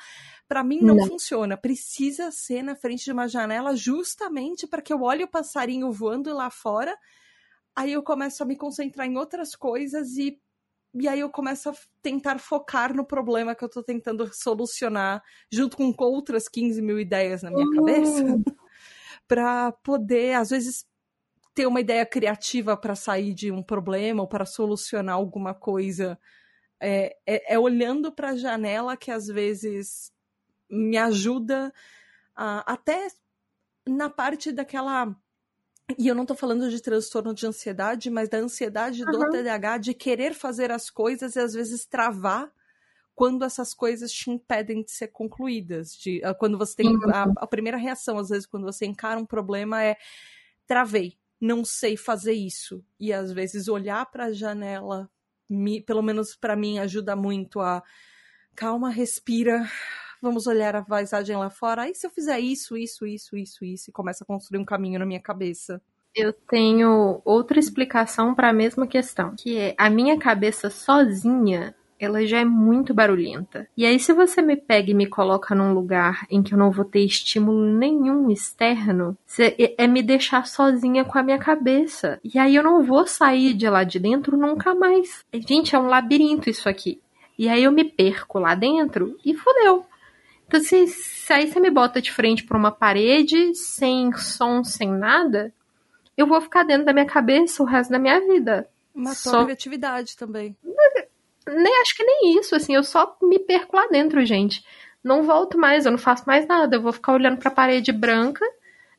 Para 0.48 0.64
mim 0.64 0.80
não, 0.80 0.96
não, 0.96 1.06
funciona. 1.06 1.56
Precisa 1.56 2.32
ser 2.32 2.62
na 2.62 2.74
frente 2.74 3.04
de 3.04 3.12
uma 3.12 3.28
janela, 3.28 3.76
justamente 3.76 4.66
para 4.66 4.82
que 4.82 4.92
eu 4.92 5.02
olhe 5.02 5.22
o 5.22 5.28
passarinho 5.28 5.92
voando 5.92 6.34
lá 6.34 6.50
fora. 6.50 6.96
Aí 7.76 7.92
eu 7.92 8.02
começo 8.02 8.42
a 8.42 8.46
me 8.46 8.56
concentrar 8.56 9.06
em 9.06 9.16
outras 9.16 9.54
coisas 9.54 10.16
e 10.16 10.40
e 10.94 11.06
aí 11.06 11.20
eu 11.20 11.30
começo 11.30 11.70
a 11.70 11.74
tentar 12.02 12.38
focar 12.38 12.94
no 12.94 13.04
problema 13.04 13.54
que 13.54 13.64
eu 13.64 13.68
tô 13.68 13.82
tentando 13.82 14.28
solucionar, 14.34 15.22
junto 15.50 15.76
com 15.76 15.94
outras 15.98 16.48
15 16.48 16.82
mil 16.82 16.98
ideias 16.98 17.42
na 17.42 17.50
minha 17.50 17.66
uhum. 17.66 17.74
cabeça, 17.74 18.24
para 19.28 19.72
poder, 19.72 20.34
às 20.34 20.50
vezes, 20.50 20.84
ter 21.54 21.66
uma 21.66 21.80
ideia 21.80 22.04
criativa 22.04 22.76
para 22.76 22.94
sair 22.94 23.32
de 23.34 23.52
um 23.52 23.62
problema 23.62 24.22
ou 24.22 24.28
para 24.28 24.44
solucionar 24.44 25.14
alguma 25.14 25.54
coisa. 25.54 26.18
É, 26.80 27.16
é, 27.26 27.54
é 27.54 27.58
olhando 27.58 28.10
para 28.10 28.30
a 28.30 28.36
janela 28.36 28.96
que 28.96 29.10
às 29.10 29.26
vezes 29.26 30.10
me 30.68 30.96
ajuda 30.96 31.72
a, 32.34 32.72
até 32.72 33.08
na 33.86 34.08
parte 34.08 34.50
daquela 34.50 35.14
e 35.98 36.08
eu 36.08 36.14
não 36.14 36.26
tô 36.26 36.34
falando 36.34 36.68
de 36.70 36.80
transtorno 36.80 37.34
de 37.34 37.46
ansiedade, 37.46 38.10
mas 38.10 38.28
da 38.28 38.38
ansiedade 38.38 39.04
uhum. 39.04 39.10
do 39.10 39.30
TDAH 39.30 39.78
de 39.78 39.94
querer 39.94 40.34
fazer 40.34 40.70
as 40.70 40.90
coisas 40.90 41.36
e 41.36 41.40
às 41.40 41.52
vezes 41.52 41.84
travar 41.84 42.52
quando 43.14 43.44
essas 43.44 43.74
coisas 43.74 44.10
te 44.10 44.30
impedem 44.30 44.82
de 44.82 44.90
ser 44.90 45.08
concluídas. 45.08 45.94
De, 45.94 46.22
ah, 46.24 46.34
quando 46.34 46.56
você 46.56 46.76
tem. 46.76 46.88
Uhum. 46.88 47.10
A, 47.10 47.24
a, 47.36 47.46
primeira 47.46 47.76
reação, 47.76 48.16
às 48.16 48.30
vezes, 48.30 48.46
quando 48.46 48.64
você 48.64 48.86
encara 48.86 49.20
um 49.20 49.26
problema 49.26 49.82
é 49.82 49.96
travei, 50.66 51.18
não 51.38 51.64
sei 51.64 51.96
fazer 51.96 52.32
isso. 52.32 52.82
E 52.98 53.12
às 53.12 53.32
vezes 53.32 53.68
olhar 53.68 54.06
para 54.06 54.26
a 54.26 54.32
janela, 54.32 55.10
me, 55.48 55.82
pelo 55.82 56.00
menos 56.00 56.34
para 56.34 56.56
mim, 56.56 56.78
ajuda 56.78 57.14
muito 57.14 57.60
a. 57.60 57.82
Calma, 58.54 58.90
respira, 58.90 59.70
vamos 60.20 60.46
olhar 60.46 60.76
a 60.76 60.82
paisagem 60.82 61.36
lá 61.36 61.50
fora. 61.50 61.82
Aí 61.82 61.94
se 61.94 62.06
eu 62.06 62.10
fizer 62.10 62.38
isso, 62.40 62.76
isso, 62.76 63.06
isso, 63.06 63.36
isso, 63.36 63.64
isso, 63.64 63.90
e 63.90 63.92
começa 63.92 64.24
a 64.24 64.26
construir 64.26 64.60
um 64.60 64.64
caminho 64.64 64.98
na 64.98 65.06
minha 65.06 65.20
cabeça. 65.20 65.80
Eu 66.14 66.32
tenho 66.32 67.22
outra 67.24 67.58
explicação 67.58 68.34
para 68.34 68.48
a 68.48 68.52
mesma 68.52 68.86
questão, 68.86 69.34
que 69.36 69.56
é 69.56 69.74
a 69.78 69.88
minha 69.88 70.18
cabeça 70.18 70.68
sozinha, 70.68 71.74
ela 72.00 72.26
já 72.26 72.38
é 72.38 72.44
muito 72.44 72.94
barulhenta. 72.94 73.68
E 73.76 73.84
aí 73.84 73.98
se 73.98 74.12
você 74.12 74.40
me 74.40 74.56
pega 74.56 74.90
e 74.90 74.94
me 74.94 75.06
coloca 75.06 75.54
num 75.54 75.74
lugar 75.74 76.26
em 76.30 76.42
que 76.42 76.54
eu 76.54 76.58
não 76.58 76.70
vou 76.70 76.84
ter 76.84 77.04
estímulo 77.04 77.62
nenhum 77.76 78.30
externo, 78.30 79.16
é 79.76 79.86
me 79.86 80.02
deixar 80.02 80.46
sozinha 80.46 81.04
com 81.04 81.18
a 81.18 81.22
minha 81.22 81.38
cabeça. 81.38 82.18
E 82.24 82.38
aí 82.38 82.56
eu 82.56 82.62
não 82.62 82.82
vou 82.82 83.06
sair 83.06 83.52
de 83.52 83.68
lá 83.68 83.84
de 83.84 83.98
dentro 83.98 84.36
nunca 84.36 84.74
mais. 84.74 85.24
Gente, 85.32 85.76
é 85.76 85.78
um 85.78 85.86
labirinto 85.86 86.48
isso 86.48 86.68
aqui. 86.68 87.00
E 87.38 87.48
aí 87.48 87.62
eu 87.62 87.72
me 87.72 87.84
perco 87.84 88.38
lá 88.38 88.54
dentro 88.54 89.16
e 89.24 89.34
fodeu. 89.34 89.84
Então, 90.50 90.60
se, 90.60 90.88
se 90.88 91.32
aí 91.32 91.46
você 91.46 91.60
me 91.60 91.70
bota 91.70 92.02
de 92.02 92.10
frente 92.10 92.42
para 92.42 92.58
uma 92.58 92.72
parede, 92.72 93.54
sem 93.54 94.12
som, 94.14 94.64
sem 94.64 94.90
nada, 94.90 95.54
eu 96.16 96.26
vou 96.26 96.40
ficar 96.40 96.64
dentro 96.64 96.84
da 96.84 96.92
minha 96.92 97.06
cabeça 97.06 97.62
o 97.62 97.66
resto 97.66 97.92
da 97.92 98.00
minha 98.00 98.18
vida. 98.18 98.68
Matou 98.92 99.14
só... 99.14 99.40
a 99.42 99.44
criatividade 99.44 100.16
também. 100.16 100.56
Nem, 101.46 101.80
acho 101.82 101.96
que 101.96 102.02
nem 102.02 102.36
isso, 102.36 102.56
assim, 102.56 102.74
eu 102.74 102.82
só 102.82 103.16
me 103.22 103.38
perco 103.38 103.76
lá 103.76 103.86
dentro, 103.86 104.26
gente. 104.26 104.64
Não 105.04 105.22
volto 105.22 105.56
mais, 105.56 105.86
eu 105.86 105.92
não 105.92 105.98
faço 105.98 106.24
mais 106.26 106.48
nada. 106.48 106.76
Eu 106.76 106.82
vou 106.82 106.92
ficar 106.92 107.12
olhando 107.12 107.38
pra 107.38 107.50
parede 107.50 107.92
branca. 107.92 108.44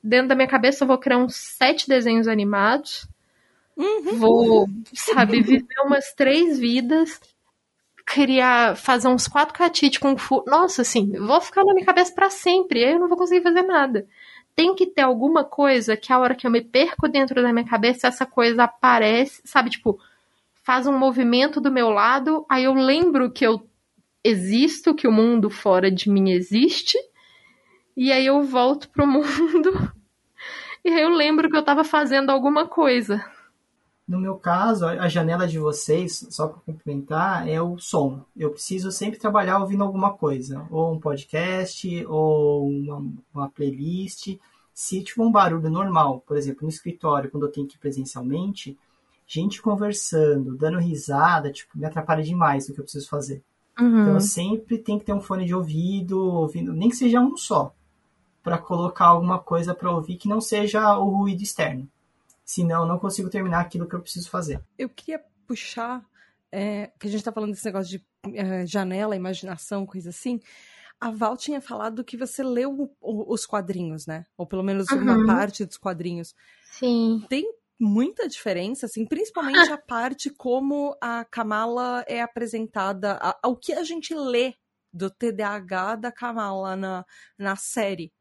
Dentro 0.01 0.29
da 0.29 0.35
minha 0.35 0.47
cabeça 0.47 0.85
eu 0.85 0.87
vou 0.87 0.97
criar 0.97 1.17
uns 1.17 1.35
sete 1.35 1.85
desenhos 1.85 2.29
animados. 2.29 3.05
Uhum. 3.75 4.17
Vou, 4.17 4.69
sabe, 4.93 5.41
viver 5.41 5.81
umas 5.83 6.13
três 6.13 6.57
vidas 6.57 7.19
criar, 8.05 8.75
fazer 8.75 9.07
uns 9.07 9.27
quatro 9.27 9.53
catite 9.53 9.99
com 9.99 10.17
fu. 10.17 10.43
Nossa, 10.47 10.81
assim, 10.81 11.11
vou 11.17 11.41
ficar 11.41 11.63
na 11.63 11.73
minha 11.73 11.85
cabeça 11.85 12.13
para 12.13 12.29
sempre, 12.29 12.83
aí 12.83 12.93
eu 12.93 12.99
não 12.99 13.07
vou 13.07 13.17
conseguir 13.17 13.43
fazer 13.43 13.63
nada. 13.63 14.07
Tem 14.55 14.75
que 14.75 14.85
ter 14.85 15.01
alguma 15.01 15.43
coisa 15.43 15.95
que 15.95 16.11
a 16.11 16.19
hora 16.19 16.35
que 16.35 16.45
eu 16.45 16.51
me 16.51 16.61
perco 16.61 17.07
dentro 17.07 17.41
da 17.41 17.53
minha 17.53 17.65
cabeça, 17.65 18.07
essa 18.07 18.25
coisa 18.25 18.63
aparece, 18.63 19.41
sabe, 19.45 19.69
tipo, 19.69 19.99
faz 20.63 20.85
um 20.87 20.97
movimento 20.97 21.61
do 21.61 21.71
meu 21.71 21.89
lado, 21.89 22.45
aí 22.49 22.63
eu 22.65 22.73
lembro 22.73 23.31
que 23.31 23.45
eu 23.45 23.67
existo, 24.23 24.93
que 24.93 25.07
o 25.07 25.11
mundo 25.11 25.49
fora 25.49 25.89
de 25.89 26.09
mim 26.09 26.31
existe, 26.31 26.97
e 27.95 28.11
aí 28.11 28.25
eu 28.25 28.43
volto 28.43 28.89
pro 28.89 29.07
mundo, 29.07 29.91
e 30.83 30.89
aí 30.89 31.01
eu 31.01 31.09
lembro 31.09 31.49
que 31.49 31.57
eu 31.57 31.63
tava 31.63 31.83
fazendo 31.83 32.29
alguma 32.29 32.67
coisa. 32.67 33.23
No 34.11 34.19
meu 34.19 34.35
caso, 34.35 34.85
a 34.85 35.07
janela 35.07 35.47
de 35.47 35.57
vocês, 35.57 36.27
só 36.31 36.49
para 36.49 36.59
complementar, 36.59 37.47
é 37.47 37.61
o 37.61 37.79
som. 37.79 38.25
Eu 38.35 38.49
preciso 38.49 38.91
sempre 38.91 39.17
trabalhar 39.17 39.59
ouvindo 39.59 39.85
alguma 39.85 40.11
coisa, 40.11 40.67
ou 40.69 40.91
um 40.91 40.99
podcast, 40.99 42.05
ou 42.07 42.67
uma, 42.67 43.05
uma 43.33 43.49
playlist. 43.49 44.37
Se 44.73 45.01
tiver 45.01 45.23
um 45.23 45.31
barulho 45.31 45.69
normal, 45.69 46.21
por 46.27 46.35
exemplo, 46.35 46.63
no 46.63 46.67
escritório, 46.67 47.31
quando 47.31 47.45
eu 47.45 47.51
tenho 47.53 47.65
que 47.65 47.77
ir 47.77 47.79
presencialmente, 47.79 48.77
gente 49.25 49.61
conversando, 49.61 50.57
dando 50.57 50.77
risada, 50.77 51.49
tipo, 51.49 51.77
me 51.77 51.85
atrapalha 51.85 52.21
demais 52.21 52.67
no 52.67 52.73
que 52.73 52.81
eu 52.81 52.83
preciso 52.83 53.07
fazer. 53.07 53.41
Uhum. 53.79 54.01
Então 54.01 54.13
eu 54.15 54.19
sempre 54.19 54.77
tenho 54.77 54.99
que 54.99 55.05
ter 55.05 55.13
um 55.13 55.21
fone 55.21 55.45
de 55.45 55.55
ouvido, 55.55 56.19
ouvindo, 56.21 56.73
nem 56.73 56.89
que 56.89 56.97
seja 56.97 57.21
um 57.21 57.37
só, 57.37 57.73
para 58.43 58.57
colocar 58.57 59.05
alguma 59.05 59.39
coisa 59.39 59.73
para 59.73 59.89
ouvir 59.89 60.17
que 60.17 60.27
não 60.27 60.41
seja 60.41 60.97
o 60.97 61.07
ruído 61.07 61.41
externo 61.41 61.87
senão 62.51 62.81
eu 62.81 62.87
não 62.87 62.99
consigo 62.99 63.29
terminar 63.29 63.61
aquilo 63.61 63.87
que 63.87 63.95
eu 63.95 64.01
preciso 64.01 64.29
fazer. 64.29 64.61
Eu 64.77 64.89
queria 64.89 65.23
puxar, 65.47 66.05
é, 66.51 66.91
que 66.99 67.07
a 67.07 67.09
gente 67.09 67.21
está 67.21 67.31
falando 67.31 67.51
desse 67.51 67.65
negócio 67.65 67.97
de 67.97 68.37
é, 68.37 68.65
janela, 68.65 69.15
imaginação, 69.15 69.85
coisa 69.85 70.09
assim. 70.09 70.37
A 70.99 71.09
Val 71.11 71.37
tinha 71.37 71.61
falado 71.61 72.03
que 72.03 72.17
você 72.17 72.43
leu 72.43 72.93
os 73.01 73.45
quadrinhos, 73.45 74.05
né? 74.05 74.25
Ou 74.37 74.45
pelo 74.45 74.63
menos 74.63 74.87
uhum. 74.91 75.01
uma 75.01 75.25
parte 75.25 75.65
dos 75.65 75.77
quadrinhos. 75.77 76.35
Sim. 76.73 77.25
Tem 77.29 77.45
muita 77.79 78.27
diferença, 78.27 78.85
assim, 78.85 79.05
principalmente 79.05 79.71
a 79.71 79.77
parte 79.77 80.29
como 80.29 80.95
a 81.01 81.23
Kamala 81.23 82.03
é 82.05 82.21
apresentada, 82.21 83.17
ao 83.41 83.55
que 83.55 83.71
a 83.71 83.83
gente 83.83 84.13
lê 84.13 84.53
do 84.93 85.09
TDAH 85.09 85.95
da 85.95 86.11
Kamala 86.11 86.75
na, 86.75 87.05
na 87.39 87.55
série 87.55 88.11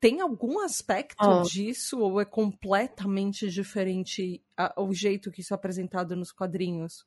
tem 0.00 0.20
algum 0.20 0.60
aspecto 0.60 1.22
oh. 1.22 1.42
disso 1.42 2.00
ou 2.00 2.20
é 2.20 2.24
completamente 2.24 3.48
diferente 3.50 4.42
a, 4.56 4.80
o 4.80 4.92
jeito 4.94 5.30
que 5.30 5.42
isso 5.42 5.52
é 5.52 5.56
apresentado 5.56 6.16
nos 6.16 6.32
quadrinhos? 6.32 7.04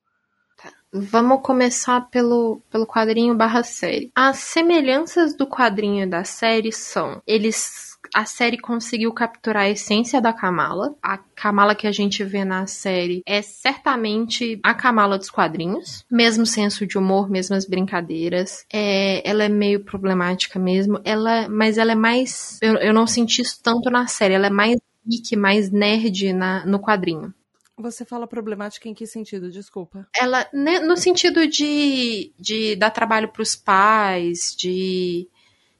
Tá. 0.55 0.71
Vamos 0.91 1.41
começar 1.41 2.01
pelo, 2.11 2.61
pelo 2.69 2.85
quadrinho 2.85 3.35
barra 3.35 3.63
série. 3.63 4.11
As 4.13 4.37
semelhanças 4.37 5.35
do 5.35 5.47
quadrinho 5.47 6.03
e 6.03 6.09
da 6.09 6.23
série 6.23 6.71
são: 6.71 7.21
eles 7.25 7.92
a 8.13 8.25
série 8.25 8.57
conseguiu 8.57 9.11
capturar 9.11 9.63
a 9.63 9.69
essência 9.69 10.21
da 10.21 10.31
Kamala. 10.31 10.95
A 11.01 11.17
Kamala 11.17 11.75
que 11.75 11.87
a 11.87 11.91
gente 11.91 12.23
vê 12.23 12.45
na 12.45 12.67
série 12.67 13.23
é 13.25 13.41
certamente 13.41 14.59
a 14.63 14.73
Kamala 14.73 15.17
dos 15.17 15.29
quadrinhos. 15.29 16.05
Mesmo 16.09 16.45
senso 16.45 16.85
de 16.85 16.97
humor, 16.97 17.29
mesmas 17.29 17.65
brincadeiras. 17.65 18.65
É, 18.71 19.27
ela 19.27 19.43
é 19.43 19.49
meio 19.49 19.83
problemática 19.83 20.59
mesmo. 20.59 20.99
Ela, 21.03 21.49
mas 21.49 21.77
ela 21.77 21.91
é 21.91 21.95
mais. 21.95 22.59
Eu, 22.61 22.75
eu 22.75 22.93
não 22.93 23.07
senti 23.07 23.41
isso 23.41 23.59
tanto 23.61 23.89
na 23.89 24.07
série. 24.07 24.35
Ela 24.35 24.47
é 24.47 24.51
mais 24.51 24.77
geek, 25.05 25.35
mais 25.35 25.71
nerd 25.71 26.33
na, 26.33 26.65
no 26.65 26.79
quadrinho. 26.79 27.33
Você 27.77 28.05
fala 28.05 28.27
problemática 28.27 28.87
em 28.87 28.93
que 28.93 29.07
sentido? 29.07 29.49
Desculpa. 29.49 30.07
Ela, 30.15 30.47
né, 30.53 30.79
no 30.79 30.95
sentido 30.95 31.47
de, 31.47 32.31
de 32.39 32.75
dar 32.75 32.91
trabalho 32.91 33.29
para 33.29 33.41
os 33.41 33.55
pais, 33.55 34.55
de. 34.55 35.27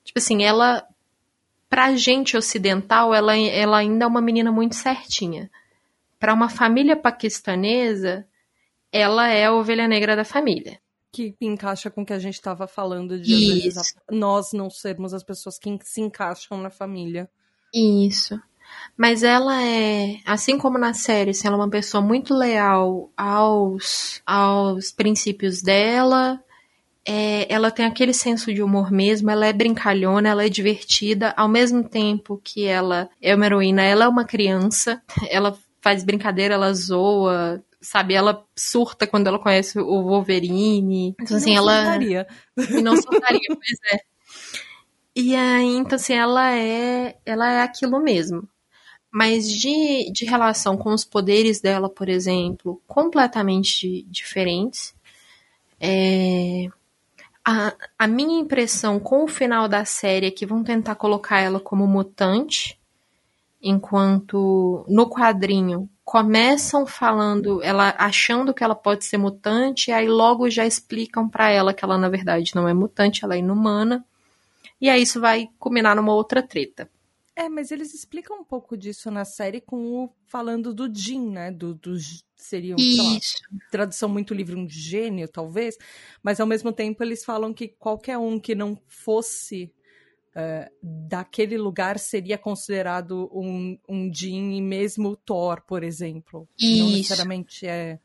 Tipo 0.04 0.20
assim, 0.20 0.44
ela 0.44 0.86
pra 1.74 1.96
gente 1.96 2.38
ocidental, 2.38 3.16
ela, 3.16 3.36
ela 3.36 3.80
ainda 3.80 4.06
é 4.06 4.08
uma 4.08 4.22
menina 4.22 4.52
muito 4.52 4.76
certinha. 4.76 5.50
Para 6.20 6.32
uma 6.32 6.48
família 6.48 6.96
paquistanesa, 6.96 8.28
ela 8.92 9.28
é 9.28 9.46
a 9.46 9.54
ovelha 9.54 9.88
negra 9.88 10.16
da 10.16 10.24
família. 10.24 10.80
Que 11.12 11.36
encaixa 11.42 11.90
com 11.90 12.04
o 12.04 12.06
que 12.06 12.14
a 12.14 12.20
gente 12.20 12.36
estava 12.36 12.68
falando 12.68 13.20
de 13.20 13.34
vezes, 13.64 13.96
nós 14.12 14.54
não 14.54 14.70
sermos 14.70 15.16
as 15.16 15.24
pessoas 15.24 15.58
que 15.58 15.76
se 15.82 16.00
encaixam 16.00 16.62
na 16.62 16.70
família. 16.70 17.28
Isso. 17.74 18.40
Mas 18.96 19.24
ela 19.24 19.60
é, 19.64 20.18
assim 20.28 20.60
como 20.60 20.78
na 20.78 20.94
série, 20.94 21.32
ela 21.44 21.56
é 21.56 21.58
uma 21.58 21.70
pessoa 21.72 22.04
muito 22.04 22.36
leal 22.36 23.12
aos, 23.18 24.22
aos 24.28 24.92
princípios 24.92 25.64
dela, 25.64 26.40
é, 27.06 27.52
ela 27.54 27.70
tem 27.70 27.86
aquele 27.86 28.14
senso 28.14 28.54
de 28.54 28.64
humor 28.64 28.92
mesmo, 28.92 29.30
ela 29.30 29.46
é 29.46 29.54
brincalhona, 29.54 30.30
ela 30.30 30.46
é 30.46 30.50
divertida, 30.50 31.34
ao 31.36 31.50
mesmo 31.50 31.84
tempo 31.84 32.40
que 32.44 32.66
ela 32.66 33.10
é 33.22 33.36
uma 33.36 33.46
heroína, 33.46 33.84
ela 33.84 34.06
é 34.06 34.08
uma 34.08 34.26
criança, 34.26 35.02
ela 35.30 35.58
faz 35.82 36.04
brincadeira, 36.04 36.54
ela 36.54 36.74
zoa, 36.74 37.62
sabe? 37.82 38.14
Ela 38.14 38.46
surta 38.56 39.06
quando 39.06 39.28
ela 39.28 39.38
conhece 39.38 39.78
o 39.78 40.04
Wolverine. 40.04 41.14
Então, 41.20 41.36
assim, 41.36 41.52
não 41.52 41.58
ela. 41.58 41.84
Surtaria. 41.84 42.28
E 42.58 42.82
não 42.82 42.96
surtaria, 42.96 43.40
pois 43.50 43.94
é. 43.94 44.00
E 45.16 45.36
aí, 45.36 45.76
então, 45.76 45.98
assim, 45.98 46.14
ela 46.14 46.56
é, 46.56 47.18
ela 47.26 47.52
é 47.52 47.62
aquilo 47.62 48.02
mesmo. 48.02 48.48
Mas 49.12 49.48
de, 49.48 50.12
de 50.12 50.26
relação 50.26 50.76
com 50.76 50.92
os 50.92 51.06
poderes 51.06 51.60
dela, 51.62 51.88
por 51.88 52.10
exemplo, 52.10 52.82
completamente 52.88 54.04
diferentes. 54.10 54.96
É, 55.80 56.68
a, 57.46 57.74
a 58.00 58.08
minha 58.08 58.40
impressão 58.40 59.00
com 59.00 59.24
o 59.24 59.28
final 59.28 59.68
da 59.68 59.84
série 59.84 60.28
é 60.28 60.32
que 60.32 60.46
vão 60.46 60.64
tentar 60.64 60.96
colocar 60.96 61.40
ela 61.40 61.60
como 61.60 61.86
mutante, 61.86 62.80
enquanto 63.62 64.86
no 64.88 65.10
quadrinho 65.10 65.90
começam 66.06 66.86
falando, 66.86 67.62
ela 67.64 67.96
achando 67.98 68.54
que 68.54 68.64
ela 68.64 68.76
pode 68.76 69.06
ser 69.06 69.18
mutante, 69.18 69.92
aí 69.92 70.08
logo 70.08 70.50
já 70.50 70.66
explicam 70.66 71.28
para 71.28 71.50
ela 71.50 71.74
que 71.74 71.84
ela 71.84 71.98
na 71.98 72.10
verdade 72.10 72.52
não 72.56 72.68
é 72.68 72.74
mutante, 72.74 73.24
ela 73.24 73.36
é 73.36 73.40
inumana. 73.40 74.06
E 74.80 74.90
aí 74.90 75.02
isso 75.02 75.20
vai 75.20 75.50
culminar 75.58 75.96
numa 75.96 76.14
outra 76.14 76.42
treta. 76.42 76.90
É, 77.36 77.50
mas 77.50 77.72
eles 77.72 77.94
explicam 77.94 78.40
um 78.40 78.44
pouco 78.44 78.78
disso 78.78 79.10
na 79.10 79.26
série 79.26 79.60
com 79.60 80.04
o 80.04 80.10
falando 80.28 80.72
do 80.74 80.94
Jin, 80.94 81.32
né? 81.32 81.52
Do, 81.52 81.74
do 81.74 81.98
seria 82.36 82.76
um, 82.76 82.98
lá, 82.98 83.20
tradução 83.72 84.08
muito 84.08 84.34
livre, 84.34 84.56
um 84.56 84.70
gênio, 84.70 85.28
talvez. 85.28 85.78
Mas 86.22 86.40
ao 86.40 86.46
mesmo 86.46 86.72
tempo 86.72 87.04
eles 87.04 87.26
falam 87.26 87.52
que 87.54 87.68
qualquer 87.68 88.20
um 88.20 88.40
que 88.40 88.54
não 88.54 88.78
fosse 88.88 89.74
uh, 90.36 90.72
daquele 90.82 91.58
lugar 91.58 91.98
seria 91.98 92.38
considerado 92.38 93.30
um, 93.34 93.80
um 93.90 94.14
Jin, 94.14 94.56
e 94.56 94.62
mesmo 94.62 95.16
Thor, 95.16 95.62
por 95.66 95.84
exemplo. 95.84 96.48
Isso. 96.60 96.84
Não 96.84 96.92
necessariamente 96.92 97.66
é. 97.66 98.00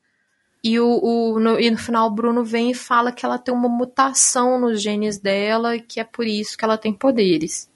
E, 0.64 0.80
o, 0.80 1.00
o 1.02 1.38
no, 1.38 1.60
e 1.60 1.70
no 1.70 1.78
final 1.78 2.08
o 2.08 2.14
Bruno 2.14 2.42
vem 2.44 2.70
e 2.70 2.74
fala 2.74 3.12
que 3.12 3.26
ela 3.26 3.38
tem 3.38 3.54
uma 3.54 3.68
mutação 3.68 4.58
nos 4.58 4.82
genes 4.82 5.18
dela 5.18 5.76
e 5.76 5.80
que 5.80 6.00
é 6.00 6.04
por 6.04 6.26
isso 6.26 6.56
que 6.56 6.64
ela 6.64 6.78
tem 6.78 6.92
poderes. 6.92 7.70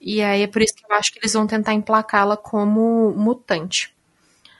E 0.00 0.22
aí 0.22 0.42
é 0.42 0.46
por 0.46 0.62
isso 0.62 0.74
que 0.74 0.84
eu 0.84 0.96
acho 0.96 1.12
que 1.12 1.18
eles 1.18 1.32
vão 1.32 1.46
tentar 1.46 1.74
emplacá-la 1.74 2.36
como 2.36 3.12
mutante. 3.12 3.94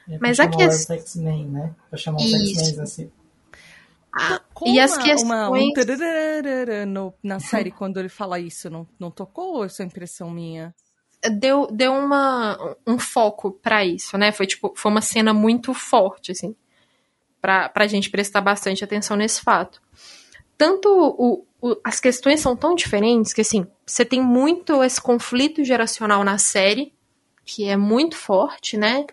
É 0.09 0.19
Mas 0.21 0.41
aqui 0.41 0.65
os 0.65 0.89
X-Men, 0.89 1.47
né? 1.47 1.75
Pra 1.91 1.99
chamar 1.99 2.19
os 2.19 2.33
X-Men 2.33 2.81
assim. 2.81 3.11
Ah, 4.13 4.41
e 4.65 4.81
as 4.81 4.97
questões... 4.97 5.23
Uma, 5.23 5.51
um 5.51 5.73
no, 6.87 7.15
na 7.23 7.39
série 7.41 7.71
quando 7.71 7.99
ele 7.99 8.09
fala 8.09 8.41
isso, 8.41 8.71
não, 8.71 8.89
não 8.99 9.11
tocou 9.11 9.57
ou 9.57 9.65
essa 9.65 9.83
é 9.83 9.87
impressão 9.87 10.31
minha? 10.31 10.75
Deu, 11.33 11.67
deu 11.71 11.93
uma, 11.93 12.77
um 12.87 12.99
foco 12.99 13.51
para 13.51 13.85
isso, 13.85 14.17
né? 14.17 14.33
Foi 14.33 14.47
tipo, 14.47 14.73
foi 14.75 14.91
uma 14.91 15.03
cena 15.03 15.35
muito 15.35 15.75
forte, 15.75 16.33
assim 16.33 16.55
para 17.47 17.71
a 17.77 17.87
gente 17.87 18.11
prestar 18.11 18.41
bastante 18.41 18.83
atenção 18.83 19.17
nesse 19.17 19.41
fato. 19.41 19.81
Tanto 20.59 20.89
o, 20.89 21.47
as 21.83 22.01
questões 22.01 22.41
são 22.41 22.57
tão 22.57 22.75
diferentes 22.75 23.33
que, 23.33 23.41
assim, 23.41 23.67
você 23.85 24.05
tem 24.05 24.21
muito 24.21 24.83
esse 24.83 25.01
conflito 25.01 25.65
geracional 25.65 26.25
na 26.25 26.39
série, 26.39 26.93
que 27.45 27.65
é 27.65 27.77
muito 27.77 28.17
forte, 28.17 28.77
né? 28.77 29.07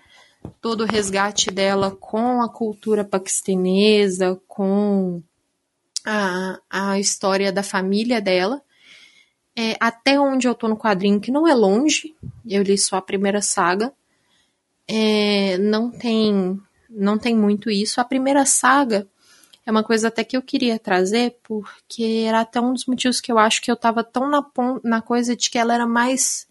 Todo 0.61 0.81
o 0.81 0.87
resgate 0.87 1.49
dela 1.49 1.91
com 1.91 2.41
a 2.41 2.49
cultura 2.49 3.05
paquistanesa, 3.05 4.39
com 4.47 5.21
a, 6.05 6.59
a 6.69 6.99
história 6.99 7.51
da 7.51 7.63
família 7.63 8.19
dela. 8.19 8.61
É, 9.55 9.77
até 9.79 10.19
onde 10.19 10.47
eu 10.47 10.55
tô 10.55 10.67
no 10.67 10.77
quadrinho, 10.77 11.21
que 11.21 11.31
não 11.31 11.47
é 11.47 11.53
longe, 11.53 12.15
eu 12.45 12.63
li 12.63 12.77
só 12.77 12.97
a 12.97 13.01
primeira 13.01 13.41
saga, 13.41 13.93
é, 14.87 15.57
não 15.59 15.91
tem 15.91 16.59
não 16.89 17.17
tem 17.17 17.35
muito 17.35 17.69
isso. 17.71 17.99
A 17.99 18.05
primeira 18.05 18.45
saga 18.45 19.07
é 19.65 19.71
uma 19.71 19.83
coisa 19.83 20.09
até 20.09 20.23
que 20.23 20.35
eu 20.35 20.41
queria 20.41 20.77
trazer, 20.77 21.37
porque 21.43 22.25
era 22.27 22.41
até 22.41 22.59
um 22.59 22.73
dos 22.73 22.85
motivos 22.85 23.21
que 23.21 23.31
eu 23.31 23.39
acho 23.39 23.61
que 23.61 23.71
eu 23.71 23.75
tava 23.75 24.03
tão 24.03 24.29
na, 24.29 24.45
na 24.83 25.01
coisa 25.01 25.35
de 25.35 25.49
que 25.49 25.57
ela 25.57 25.73
era 25.73 25.87
mais 25.87 26.47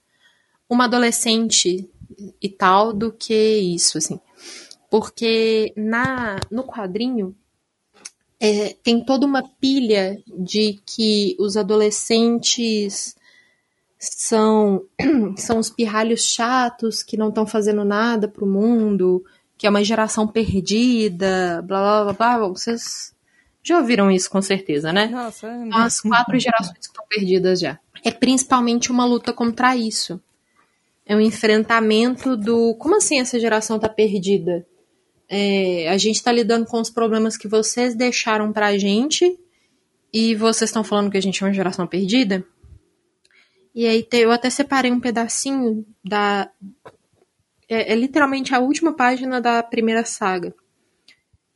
uma 0.69 0.85
adolescente 0.85 1.89
e 2.41 2.49
tal 2.49 2.93
do 2.93 3.13
que 3.13 3.35
isso, 3.35 3.99
assim. 3.99 4.19
Porque 4.91 5.73
na 5.77 6.39
no 6.51 6.65
quadrinho 6.65 7.37
é, 8.41 8.75
tem 8.83 9.05
toda 9.05 9.27
uma 9.27 9.43
pilha 9.43 10.23
de 10.27 10.81
que 10.85 11.37
os 11.39 11.57
adolescentes 11.57 13.15
são 13.99 14.85
são 15.37 15.59
os 15.59 15.71
pirralhos 15.71 16.25
chatos 16.25 17.03
que 17.03 17.17
não 17.17 17.29
estão 17.29 17.47
fazendo 17.47 17.85
nada 17.85 18.27
pro 18.27 18.47
mundo, 18.47 19.25
que 19.63 19.67
é 19.69 19.71
uma 19.71 19.85
geração 19.85 20.27
perdida, 20.27 21.63
blá 21.63 22.03
blá 22.03 22.13
blá 22.13 22.37
blá. 22.37 22.49
Vocês 22.49 23.15
já 23.63 23.79
ouviram 23.79 24.11
isso 24.11 24.29
com 24.29 24.43
certeza, 24.43 24.93
né? 24.93 25.07
Nossa, 25.07 25.47
é 25.47 25.69
As 25.73 26.01
quatro 26.01 26.37
gerações 26.37 26.77
que 26.77 26.87
estão 26.87 27.07
perdidas 27.09 27.61
já. 27.61 27.79
É 28.03 28.11
principalmente 28.11 28.91
uma 28.91 29.05
luta 29.05 29.33
contra 29.33 29.77
isso. 29.77 30.21
É 31.07 31.15
um 31.15 31.21
enfrentamento 31.21 32.37
do. 32.37 32.75
Como 32.75 32.97
assim 32.97 33.21
essa 33.21 33.39
geração 33.39 33.79
tá 33.79 33.89
perdida? 33.89 34.67
É, 35.29 35.89
a 35.89 35.97
gente 35.97 36.21
tá 36.21 36.33
lidando 36.33 36.67
com 36.67 36.81
os 36.81 36.91
problemas 36.91 37.37
que 37.37 37.47
vocês 37.47 37.95
deixaram 37.95 38.53
pra 38.53 38.77
gente 38.77 39.39
e 40.13 40.35
vocês 40.35 40.71
estão 40.71 40.83
falando 40.83 41.09
que 41.09 41.19
a 41.19 41.23
gente 41.23 41.41
é 41.41 41.47
uma 41.47 41.55
geração 41.55 41.87
perdida? 41.87 42.45
E 43.73 43.87
aí 43.87 44.05
eu 44.11 44.33
até 44.33 44.51
separei 44.51 44.91
um 44.91 44.99
pedacinho 44.99 45.87
da, 46.05 46.51
é, 47.73 47.93
é 47.93 47.95
literalmente 47.95 48.55
a 48.55 48.61
última 48.61 48.93
página 48.93 49.41
da 49.41 49.63
primeira 49.63 50.05
saga. 50.05 50.55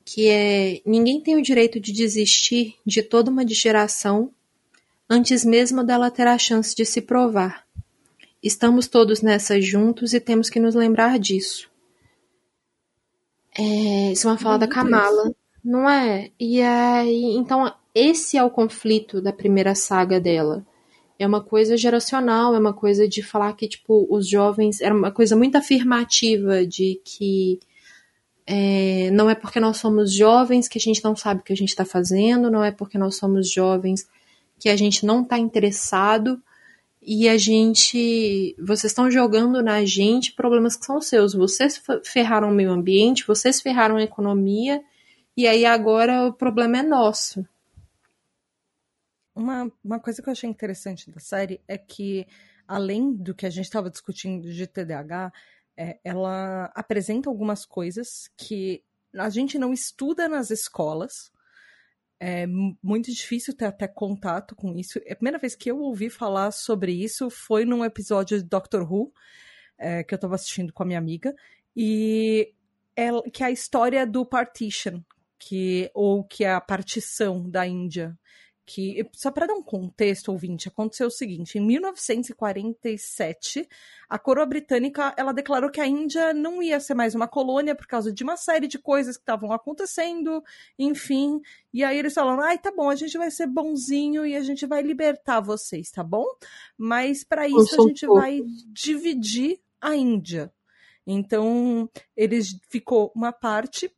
Que 0.04 0.28
é: 0.28 0.80
Ninguém 0.86 1.20
tem 1.20 1.36
o 1.36 1.42
direito 1.42 1.78
de 1.78 1.92
desistir 1.92 2.74
de 2.84 3.02
toda 3.02 3.30
uma 3.30 3.46
geração 3.46 4.30
antes 5.08 5.44
mesmo 5.44 5.84
dela 5.84 6.10
ter 6.10 6.26
a 6.26 6.38
chance 6.38 6.74
de 6.74 6.84
se 6.84 7.02
provar. 7.02 7.64
Estamos 8.42 8.86
todos 8.86 9.22
nessa 9.22 9.60
juntos 9.60 10.14
e 10.14 10.20
temos 10.20 10.48
que 10.48 10.60
nos 10.60 10.74
lembrar 10.74 11.18
disso. 11.18 11.70
É, 13.58 14.12
isso 14.12 14.28
é 14.28 14.30
uma 14.30 14.38
fala 14.38 14.58
Meu 14.58 14.68
da 14.68 14.74
Kamala, 14.74 15.24
Deus. 15.24 15.34
não 15.64 15.88
é? 15.88 16.30
E 16.38 16.60
aí, 16.60 17.34
então, 17.36 17.72
esse 17.94 18.36
é 18.36 18.44
o 18.44 18.50
conflito 18.50 19.20
da 19.20 19.32
primeira 19.32 19.74
saga 19.74 20.20
dela 20.20 20.64
é 21.18 21.26
uma 21.26 21.40
coisa 21.40 21.76
geracional, 21.76 22.54
é 22.54 22.58
uma 22.58 22.72
coisa 22.72 23.08
de 23.08 23.22
falar 23.22 23.52
que, 23.54 23.68
tipo, 23.68 24.06
os 24.10 24.28
jovens. 24.28 24.80
Era 24.80 24.94
uma 24.94 25.10
coisa 25.10 25.34
muito 25.34 25.56
afirmativa 25.56 26.66
de 26.66 27.00
que 27.04 27.58
é, 28.46 29.10
não 29.10 29.28
é 29.28 29.34
porque 29.34 29.58
nós 29.58 29.78
somos 29.78 30.12
jovens 30.12 30.68
que 30.68 30.78
a 30.78 30.80
gente 30.80 31.02
não 31.02 31.16
sabe 31.16 31.40
o 31.40 31.44
que 31.44 31.52
a 31.52 31.56
gente 31.56 31.70
está 31.70 31.84
fazendo, 31.84 32.50
não 32.50 32.62
é 32.62 32.70
porque 32.70 32.98
nós 32.98 33.16
somos 33.16 33.50
jovens 33.50 34.06
que 34.58 34.68
a 34.68 34.76
gente 34.76 35.04
não 35.04 35.22
está 35.22 35.38
interessado 35.38 36.40
e 37.02 37.28
a 37.28 37.36
gente. 37.36 38.56
Vocês 38.58 38.90
estão 38.90 39.10
jogando 39.10 39.62
na 39.62 39.84
gente 39.84 40.32
problemas 40.32 40.76
que 40.76 40.84
são 40.84 41.00
seus. 41.00 41.34
Vocês 41.34 41.80
ferraram 42.04 42.50
o 42.50 42.54
meio 42.54 42.70
ambiente, 42.70 43.26
vocês 43.26 43.60
ferraram 43.60 43.96
a 43.96 44.02
economia, 44.02 44.82
e 45.36 45.46
aí 45.46 45.64
agora 45.64 46.26
o 46.26 46.32
problema 46.32 46.78
é 46.78 46.82
nosso. 46.82 47.46
Uma, 49.36 49.70
uma 49.84 50.00
coisa 50.00 50.22
que 50.22 50.28
eu 50.30 50.32
achei 50.32 50.48
interessante 50.48 51.10
da 51.10 51.20
série 51.20 51.60
é 51.68 51.76
que, 51.76 52.26
além 52.66 53.12
do 53.12 53.34
que 53.34 53.44
a 53.44 53.50
gente 53.50 53.66
estava 53.66 53.90
discutindo 53.90 54.50
de 54.50 54.66
TDAH, 54.66 55.30
é, 55.76 56.00
ela 56.02 56.72
apresenta 56.74 57.28
algumas 57.28 57.66
coisas 57.66 58.30
que 58.34 58.82
a 59.14 59.28
gente 59.28 59.58
não 59.58 59.74
estuda 59.74 60.26
nas 60.26 60.50
escolas. 60.50 61.30
É 62.18 62.46
muito 62.82 63.12
difícil 63.12 63.54
ter 63.54 63.66
até 63.66 63.86
contato 63.86 64.56
com 64.56 64.74
isso. 64.74 64.98
A 65.00 65.14
primeira 65.14 65.38
vez 65.38 65.54
que 65.54 65.70
eu 65.70 65.80
ouvi 65.80 66.08
falar 66.08 66.50
sobre 66.50 66.92
isso 66.92 67.28
foi 67.28 67.66
num 67.66 67.84
episódio 67.84 68.38
de 68.38 68.44
Doctor 68.44 68.90
Who, 68.90 69.12
é, 69.76 70.02
que 70.02 70.14
eu 70.14 70.16
estava 70.16 70.34
assistindo 70.34 70.72
com 70.72 70.82
a 70.82 70.86
minha 70.86 70.98
amiga, 70.98 71.36
e 71.76 72.54
é, 72.96 73.10
que 73.30 73.42
é 73.42 73.46
a 73.48 73.50
história 73.50 74.06
do 74.06 74.24
partition, 74.24 75.02
que, 75.38 75.90
ou 75.92 76.24
que 76.24 76.42
é 76.42 76.54
a 76.54 76.60
partição 76.60 77.50
da 77.50 77.66
Índia 77.66 78.18
que, 78.66 79.08
só 79.12 79.30
para 79.30 79.46
dar 79.46 79.54
um 79.54 79.62
contexto, 79.62 80.32
ouvinte, 80.32 80.66
aconteceu 80.66 81.06
o 81.06 81.10
seguinte: 81.10 81.56
em 81.56 81.60
1947, 81.60 83.68
a 84.08 84.18
coroa 84.18 84.44
britânica 84.44 85.14
ela 85.16 85.32
declarou 85.32 85.70
que 85.70 85.80
a 85.80 85.86
Índia 85.86 86.34
não 86.34 86.60
ia 86.60 86.80
ser 86.80 86.94
mais 86.94 87.14
uma 87.14 87.28
colônia 87.28 87.76
por 87.76 87.86
causa 87.86 88.12
de 88.12 88.24
uma 88.24 88.36
série 88.36 88.66
de 88.66 88.78
coisas 88.78 89.16
que 89.16 89.22
estavam 89.22 89.52
acontecendo, 89.52 90.42
enfim. 90.76 91.40
E 91.72 91.84
aí 91.84 91.96
eles 91.96 92.12
falaram: 92.12 92.42
ai, 92.42 92.58
tá 92.58 92.72
bom, 92.72 92.90
a 92.90 92.96
gente 92.96 93.16
vai 93.16 93.30
ser 93.30 93.46
bonzinho 93.46 94.26
e 94.26 94.34
a 94.34 94.42
gente 94.42 94.66
vai 94.66 94.82
libertar 94.82 95.40
vocês, 95.40 95.92
tá 95.92 96.02
bom? 96.02 96.26
Mas 96.76 97.22
para 97.22 97.46
isso 97.46 97.80
a 97.80 97.86
gente 97.86 98.06
vai 98.06 98.42
dividir 98.72 99.60
a 99.80 99.94
Índia. 99.94 100.52
Então, 101.06 101.88
eles 102.16 102.58
ficou 102.68 103.12
uma 103.14 103.32
parte 103.32 103.88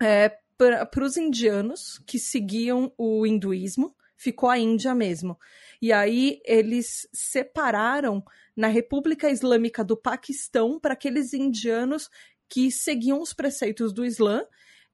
é, 0.00 0.38
para 0.58 1.04
os 1.04 1.16
indianos 1.16 2.02
que 2.04 2.18
seguiam 2.18 2.92
o 2.98 3.24
hinduísmo, 3.24 3.94
ficou 4.16 4.50
a 4.50 4.58
Índia 4.58 4.94
mesmo. 4.94 5.38
E 5.80 5.92
aí 5.92 6.40
eles 6.44 7.08
separaram 7.12 8.22
na 8.56 8.66
República 8.66 9.30
Islâmica 9.30 9.84
do 9.84 9.96
Paquistão 9.96 10.80
para 10.80 10.94
aqueles 10.94 11.32
indianos 11.32 12.10
que 12.48 12.70
seguiam 12.72 13.22
os 13.22 13.32
preceitos 13.32 13.92
do 13.92 14.04
Islã, 14.04 14.42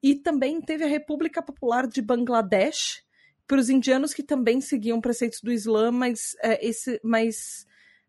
e 0.02 0.14
também 0.14 0.60
teve 0.60 0.84
a 0.84 0.88
República 0.88 1.40
Popular 1.40 1.86
de 1.86 2.02
Bangladesh 2.02 3.02
para 3.46 3.58
os 3.58 3.70
indianos 3.70 4.12
que 4.12 4.22
também 4.22 4.60
seguiam 4.60 5.00
preceitos 5.00 5.40
do 5.40 5.50
Islã, 5.50 5.90
mas 5.90 6.36
é, 6.42 6.66
esse, 6.66 7.00
mas 7.02 7.64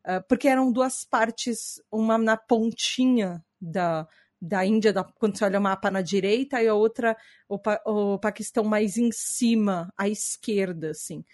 uh, 0.05 0.21
porque 0.27 0.49
eram 0.49 0.73
duas 0.73 1.05
partes, 1.05 1.81
uma 1.89 2.17
na 2.17 2.35
pontinha 2.35 3.41
da 3.61 4.05
da 4.45 4.65
Índia, 4.65 4.93
da, 4.93 5.03
quando 5.03 5.38
você 5.38 5.45
olha 5.45 5.60
o 5.60 5.62
mapa 5.62 5.89
na 5.89 6.01
direita, 6.01 6.62
e 6.62 6.67
a 6.67 6.73
outra, 6.73 7.17
o, 7.49 7.60
o 7.86 8.19
Paquistão 8.19 8.63
mais 8.63 8.97
em 8.97 9.12
cima, 9.12 9.91
à 9.97 10.08
esquerda, 10.08 10.91
assim. 10.91 11.25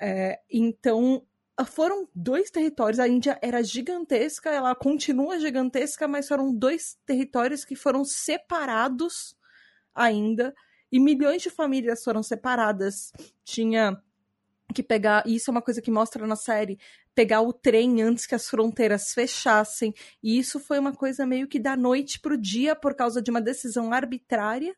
É, 0.00 0.40
então, 0.50 1.22
foram 1.66 2.08
dois 2.14 2.50
territórios. 2.50 2.98
A 2.98 3.08
Índia 3.08 3.38
era 3.42 3.62
gigantesca, 3.62 4.50
ela 4.50 4.74
continua 4.74 5.38
gigantesca, 5.38 6.08
mas 6.08 6.28
foram 6.28 6.54
dois 6.54 6.98
territórios 7.06 7.64
que 7.64 7.76
foram 7.76 8.04
separados 8.04 9.36
ainda. 9.94 10.54
E 10.90 11.00
milhões 11.00 11.42
de 11.42 11.50
famílias 11.50 12.02
foram 12.02 12.22
separadas. 12.22 13.12
Tinha 13.44 14.00
que 14.74 14.82
pegar, 14.82 15.22
e 15.26 15.36
isso 15.36 15.50
é 15.50 15.52
uma 15.52 15.62
coisa 15.62 15.80
que 15.80 15.90
mostra 15.90 16.26
na 16.26 16.36
série, 16.36 16.78
pegar 17.16 17.40
o 17.40 17.50
trem 17.50 18.02
antes 18.02 18.26
que 18.26 18.34
as 18.34 18.46
fronteiras 18.46 19.14
fechassem. 19.14 19.94
E 20.22 20.38
isso 20.38 20.60
foi 20.60 20.78
uma 20.78 20.92
coisa 20.92 21.26
meio 21.26 21.48
que 21.48 21.58
da 21.58 21.74
noite 21.74 22.20
pro 22.20 22.36
dia 22.36 22.76
por 22.76 22.94
causa 22.94 23.22
de 23.22 23.30
uma 23.30 23.40
decisão 23.40 23.90
arbitrária 23.90 24.76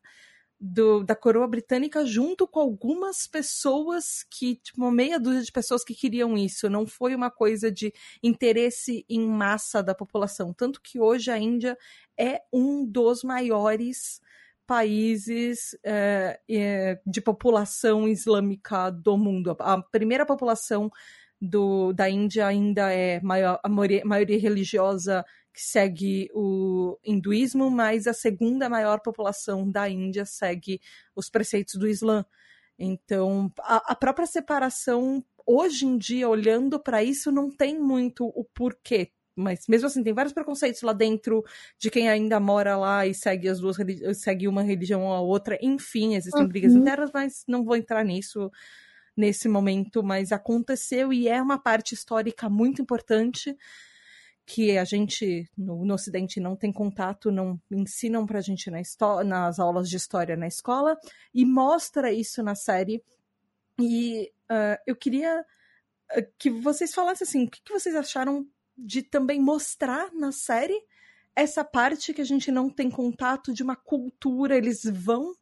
do, 0.57 1.03
da 1.03 1.15
coroa 1.15 1.47
britânica 1.47 2.05
junto 2.05 2.47
com 2.47 2.61
algumas 2.61 3.27
pessoas 3.27 4.25
que, 4.29 4.55
tipo, 4.55 4.81
uma 4.81 4.91
meia 4.91 5.19
dúzia 5.19 5.43
de 5.43 5.51
pessoas 5.51 5.83
que 5.83 5.93
queriam 5.93 6.37
isso. 6.37 6.69
Não 6.69 6.87
foi 6.87 7.13
uma 7.13 7.29
coisa 7.29 7.69
de 7.69 7.93
interesse 8.23 9.05
em 9.09 9.27
massa 9.27 9.83
da 9.83 9.93
população. 9.93 10.53
Tanto 10.53 10.81
que 10.81 10.97
hoje 10.97 11.29
a 11.29 11.37
Índia 11.37 11.77
é 12.17 12.41
um 12.53 12.85
dos 12.85 13.21
maiores 13.21 14.21
países 14.65 15.77
é, 15.83 16.39
de 17.05 17.19
população 17.19 18.07
islâmica 18.07 18.89
do 18.89 19.17
mundo. 19.17 19.57
A 19.59 19.81
primeira 19.81 20.25
população 20.25 20.89
do, 21.41 21.93
da 21.93 22.09
Índia 22.09 22.47
ainda 22.47 22.91
é 22.91 23.21
maior, 23.21 23.59
a 23.63 23.69
maioria, 23.69 24.03
maioria 24.05 24.39
religiosa 24.39 25.25
que 25.53 25.61
segue 25.61 26.29
o 26.33 26.97
hinduísmo, 27.03 27.69
mas 27.69 28.07
a 28.07 28.13
segunda 28.13 28.69
maior 28.69 28.99
população 29.01 29.69
da 29.69 29.89
Índia 29.89 30.25
segue 30.25 30.79
os 31.15 31.29
preceitos 31.29 31.75
do 31.75 31.87
Islã. 31.87 32.25
Então, 32.77 33.51
a, 33.59 33.91
a 33.91 33.95
própria 33.95 34.25
separação, 34.25 35.23
hoje 35.45 35.85
em 35.85 35.97
dia, 35.97 36.29
olhando 36.29 36.79
para 36.79 37.03
isso, 37.03 37.31
não 37.31 37.49
tem 37.49 37.79
muito 37.79 38.25
o 38.27 38.43
porquê 38.43 39.11
mas 39.39 39.67
mesmo 39.69 39.87
assim 39.87 40.03
tem 40.03 40.13
vários 40.13 40.33
preconceitos 40.33 40.81
lá 40.81 40.91
dentro 40.91 41.43
de 41.77 41.89
quem 41.89 42.09
ainda 42.09 42.39
mora 42.41 42.75
lá 42.75 43.07
e 43.07 43.13
segue 43.13 43.47
as 43.47 43.59
duas 43.59 43.77
segue 44.13 44.49
uma 44.49 44.61
religião 44.61 45.03
ou 45.05 45.13
a 45.13 45.21
outra. 45.21 45.57
Enfim, 45.61 46.15
existem 46.15 46.41
uhum. 46.41 46.47
brigas 46.49 46.75
internas, 46.75 47.09
mas 47.13 47.45
não 47.47 47.63
vou 47.63 47.77
entrar 47.77 48.03
nisso 48.03 48.51
nesse 49.19 49.49
momento, 49.49 50.01
mas 50.01 50.31
aconteceu 50.31 51.11
e 51.11 51.27
é 51.27 51.41
uma 51.41 51.59
parte 51.59 51.93
histórica 51.93 52.49
muito 52.49 52.81
importante 52.81 53.53
que 54.45 54.77
a 54.77 54.85
gente 54.85 55.47
no, 55.57 55.85
no 55.85 55.93
Ocidente 55.93 56.39
não 56.39 56.55
tem 56.55 56.71
contato, 56.71 57.29
não 57.29 57.59
ensinam 57.69 58.25
pra 58.25 58.41
gente 58.41 58.71
na 58.71 58.79
nas 59.23 59.59
aulas 59.59 59.89
de 59.89 59.97
história 59.97 60.37
na 60.37 60.47
escola, 60.47 60.97
e 61.33 61.45
mostra 61.45 62.11
isso 62.11 62.41
na 62.41 62.55
série. 62.55 63.03
E 63.79 64.31
uh, 64.49 64.79
eu 64.87 64.95
queria 64.95 65.41
uh, 65.41 66.33
que 66.37 66.49
vocês 66.49 66.93
falassem 66.93 67.27
assim, 67.27 67.45
o 67.45 67.49
que, 67.49 67.61
que 67.61 67.73
vocês 67.73 67.95
acharam 67.95 68.47
de 68.77 69.03
também 69.03 69.39
mostrar 69.39 70.11
na 70.13 70.31
série 70.31 70.81
essa 71.35 71.63
parte 71.63 72.13
que 72.13 72.21
a 72.21 72.25
gente 72.25 72.51
não 72.51 72.69
tem 72.69 72.89
contato 72.89 73.53
de 73.53 73.61
uma 73.61 73.75
cultura, 73.75 74.57
eles 74.57 74.81
vão 74.83 75.35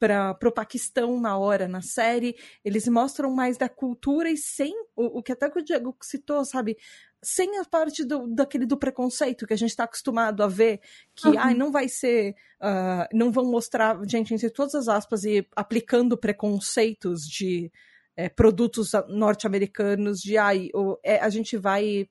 para 0.00 0.48
o 0.48 0.52
Paquistão 0.52 1.20
na 1.20 1.36
hora, 1.36 1.68
na 1.68 1.82
série, 1.82 2.34
eles 2.64 2.88
mostram 2.88 3.30
mais 3.30 3.58
da 3.58 3.68
cultura 3.68 4.30
e 4.30 4.36
sem 4.36 4.72
o, 4.96 5.18
o 5.18 5.22
que 5.22 5.32
até 5.32 5.50
que 5.50 5.58
o 5.58 5.62
Diego 5.62 5.94
citou, 6.00 6.42
sabe? 6.42 6.78
Sem 7.22 7.58
a 7.58 7.64
parte 7.66 8.02
do, 8.02 8.26
daquele 8.26 8.64
do 8.64 8.78
preconceito 8.78 9.46
que 9.46 9.52
a 9.52 9.56
gente 9.56 9.68
está 9.68 9.84
acostumado 9.84 10.42
a 10.42 10.48
ver, 10.48 10.80
que 11.14 11.28
uhum. 11.28 11.38
ai, 11.38 11.54
não 11.54 11.70
vai 11.70 11.86
ser. 11.86 12.34
Uh, 12.58 13.04
não 13.12 13.30
vão 13.30 13.44
mostrar, 13.44 13.98
gente, 14.08 14.32
entre 14.32 14.48
todas 14.48 14.74
as 14.74 14.88
aspas, 14.88 15.24
e 15.24 15.46
aplicando 15.54 16.16
preconceitos 16.16 17.26
de 17.26 17.70
é, 18.16 18.30
produtos 18.30 18.92
norte-americanos, 19.08 20.20
de 20.20 20.38
ai, 20.38 20.70
é, 21.04 21.18
a 21.18 21.28
gente 21.28 21.58
vai 21.58 22.08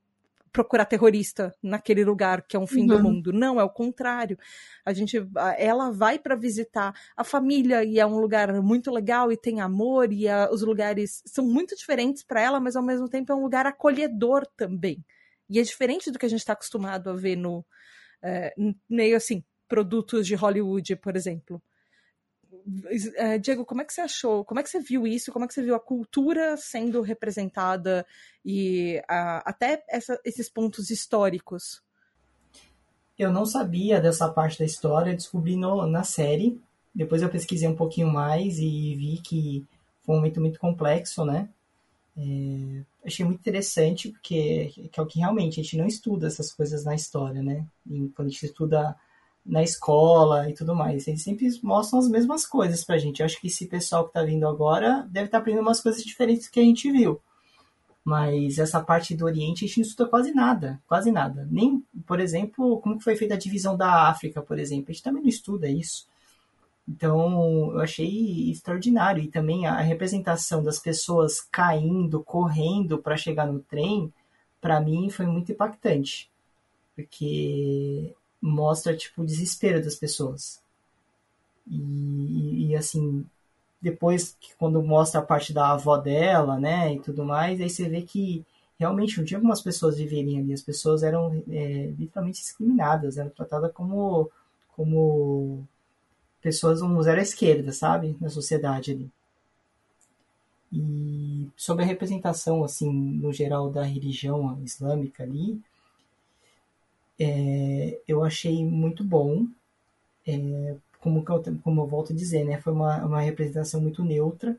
procurar 0.52 0.86
terrorista 0.86 1.56
naquele 1.62 2.04
lugar 2.04 2.42
que 2.42 2.56
é 2.56 2.60
um 2.60 2.68
fim 2.68 2.82
uhum. 2.82 2.88
do 2.88 3.04
mundo. 3.04 3.34
Não, 3.34 3.60
é 3.60 3.64
o 3.64 3.70
contrário. 3.70 4.38
A 4.86 4.94
gente, 4.94 5.18
ela 5.58 5.92
vai 5.92 6.20
para 6.20 6.36
visitar 6.36 6.94
a 7.16 7.24
família 7.24 7.84
e 7.84 8.00
é 8.00 8.06
um 8.06 8.20
lugar 8.20 8.54
muito 8.62 8.92
legal 8.92 9.32
e 9.32 9.38
tem 9.38 9.62
amor 9.62 10.12
e 10.12 10.28
a, 10.28 10.50
os 10.52 10.62
lugares 10.62 11.22
são 11.26 11.46
muito 11.46 11.76
diferentes 11.76 12.24
para 12.24 12.42
ela, 12.42 12.60
mas 12.60 12.76
ao 12.76 12.84
mesmo 12.84 13.08
tempo 13.08 13.32
é 13.32 13.36
um 13.36 13.42
lugar 13.42 13.66
acolhedor 13.66 14.46
também. 14.56 15.04
E 15.50 15.60
é 15.60 15.62
diferente 15.62 16.12
do 16.12 16.20
que 16.20 16.26
a 16.26 16.30
gente 16.30 16.40
está 16.40 16.54
acostumado 16.54 17.10
a 17.10 17.14
ver 17.14 17.36
no 17.36 17.66
é, 18.22 18.54
meio 18.90 19.18
assim 19.18 19.44
produtos 19.68 20.26
de 20.26 20.36
Hollywood, 20.36 20.96
por 20.98 21.16
exemplo. 21.16 21.62
É, 23.15 23.38
Diego, 23.38 23.65
como 23.65 23.82
é 23.82 23.86
que 23.86 23.93
você 23.93 24.02
achou? 24.02 24.43
Como 24.45 24.60
é 24.60 24.63
que 24.63 24.69
você 24.69 24.80
viu 24.80 25.06
isso? 25.08 25.32
Como 25.32 25.45
é 25.45 25.48
que 25.48 25.54
você 25.54 25.62
viu 25.62 25.76
a 25.76 25.80
cultura 25.80 26.56
sendo 26.58 27.02
representada 27.02 28.06
e 28.45 29.02
a, 29.08 29.50
até 29.50 29.84
essa, 29.89 30.19
esses 30.24 30.50
pontos 30.50 30.89
históricos? 30.89 31.82
Eu 33.17 33.32
não 33.32 33.45
sabia 33.45 34.00
dessa 34.00 34.30
parte 34.30 34.60
da 34.60 34.65
história, 34.65 35.15
descobri 35.15 35.56
no, 35.56 35.86
na 35.86 36.04
série. 36.04 36.60
Depois 36.93 37.22
eu 37.22 37.30
pesquisei 37.30 37.67
um 37.67 37.76
pouquinho 37.76 38.08
mais 38.08 38.60
e 38.60 38.95
vi 38.95 39.22
que 39.22 39.65
foi 40.04 40.15
um 40.15 40.17
momento 40.17 40.39
muito 40.39 40.60
complexo, 40.60 41.26
né? 41.26 41.50
É, 42.17 42.84
achei 43.06 43.26
muito 43.26 43.39
interessante 43.39 44.10
porque 44.10 44.89
que 44.91 45.00
é 45.00 45.04
o 45.04 45.06
que 45.06 45.19
realmente 45.19 45.60
a 45.60 45.63
gente 45.63 45.78
não 45.78 45.88
estuda 45.88 46.28
essas 46.28 46.52
coisas 46.52 46.84
na 46.84 46.95
história, 46.95 47.41
né? 47.41 47.65
E 47.89 48.10
quando 48.10 48.28
a 48.28 48.32
gente 48.32 48.45
estuda 48.45 48.95
na 49.50 49.64
escola 49.64 50.50
e 50.50 50.54
tudo 50.54 50.76
mais. 50.76 51.08
Eles 51.08 51.24
sempre 51.24 51.48
mostram 51.64 52.00
as 52.00 52.08
mesmas 52.08 52.46
coisas 52.46 52.84
pra 52.84 52.98
gente. 52.98 53.20
Eu 53.20 53.26
acho 53.26 53.42
que 53.42 53.48
esse 53.48 53.66
pessoal 53.66 54.08
que 54.08 54.14
tá 54.14 54.24
vindo 54.24 54.48
agora 54.48 55.08
deve 55.10 55.26
estar 55.26 55.38
tá 55.38 55.42
aprendendo 55.42 55.64
umas 55.64 55.82
coisas 55.82 56.04
diferentes 56.04 56.48
que 56.48 56.60
a 56.60 56.64
gente 56.64 56.92
viu. 56.92 57.20
Mas 58.04 58.60
essa 58.60 58.80
parte 58.82 59.16
do 59.16 59.26
Oriente 59.26 59.66
a 59.66 59.68
gente 59.68 59.80
não 59.80 59.86
estuda 59.86 60.10
quase 60.10 60.34
nada, 60.34 60.80
quase 60.88 61.12
nada. 61.12 61.48
Nem, 61.52 61.84
por 62.06 62.20
exemplo, 62.20 62.80
como 62.80 63.00
foi 63.00 63.16
feita 63.16 63.34
a 63.34 63.38
divisão 63.38 63.76
da 63.76 64.08
África, 64.10 64.42
por 64.42 64.60
exemplo. 64.60 64.86
A 64.90 64.94
gente 64.94 65.04
também 65.04 65.24
não 65.24 65.30
estuda 65.30 65.68
isso. 65.68 66.08
Então, 66.88 67.72
eu 67.74 67.82
achei 67.82 68.50
extraordinário. 68.52 69.24
E 69.24 69.28
também 69.28 69.66
a 69.66 69.80
representação 69.82 70.64
das 70.64 70.80
pessoas 70.80 71.42
caindo, 71.42 72.24
correndo 72.24 73.00
para 73.00 73.18
chegar 73.18 73.48
no 73.48 73.60
trem, 73.60 74.14
para 74.62 74.80
mim 74.80 75.10
foi 75.10 75.26
muito 75.26 75.52
impactante. 75.52 76.30
Porque 76.96 78.16
mostra 78.41 78.95
tipo 78.95 79.21
o 79.21 79.25
desespero 79.25 79.84
das 79.84 79.95
pessoas. 79.95 80.62
E, 81.67 82.69
e, 82.69 82.75
assim, 82.75 83.25
depois 83.82 84.38
quando 84.58 84.82
mostra 84.82 85.19
a 85.21 85.23
parte 85.23 85.54
da 85.54 85.71
avó 85.71 85.97
dela, 85.97 86.60
né, 86.60 86.93
e 86.95 86.99
tudo 86.99 87.23
mais, 87.25 87.62
aí 87.62 87.69
você 87.69 87.88
vê 87.89 88.02
que 88.02 88.45
realmente 88.80 89.17
não 89.17 89.25
tinha 89.25 89.38
algumas 89.38 89.62
pessoas 89.62 89.97
viverem 89.97 90.39
ali, 90.39 90.54
as 90.54 90.62
pessoas 90.62 91.04
eram 91.04 91.43
é, 91.49 91.93
literalmente 91.97 92.39
discriminadas, 92.39 93.17
eram 93.17 93.30
tratadas 93.30 93.71
como 93.73 94.32
como 94.75 95.67
pessoas 96.41 96.82
um 96.82 97.02
zero 97.04 97.19
à 97.19 97.23
esquerda, 97.23 97.71
sabe, 97.73 98.15
na 98.21 98.30
sociedade 98.30 98.91
ali. 98.91 99.12
E 100.71 101.49
sobre 101.58 101.84
a 101.84 101.88
representação, 101.88 102.63
assim, 102.63 102.89
no 102.91 103.34
geral 103.34 103.69
da 103.69 103.84
religião 103.84 104.58
islâmica 104.63 105.23
ali, 105.23 105.60
é, 107.19 107.99
eu 108.08 108.23
achei 108.23 108.65
muito 108.65 109.03
bom. 109.03 109.45
É, 110.25 110.75
como, 111.01 111.23
eu, 111.27 111.43
como 111.63 111.82
eu 111.82 111.88
volto 111.88 112.13
a 112.13 112.15
dizer, 112.15 112.43
né, 112.45 112.60
foi 112.62 112.73
uma, 112.73 113.05
uma 113.05 113.21
representação 113.21 113.82
muito 113.82 114.03
neutra. 114.03 114.55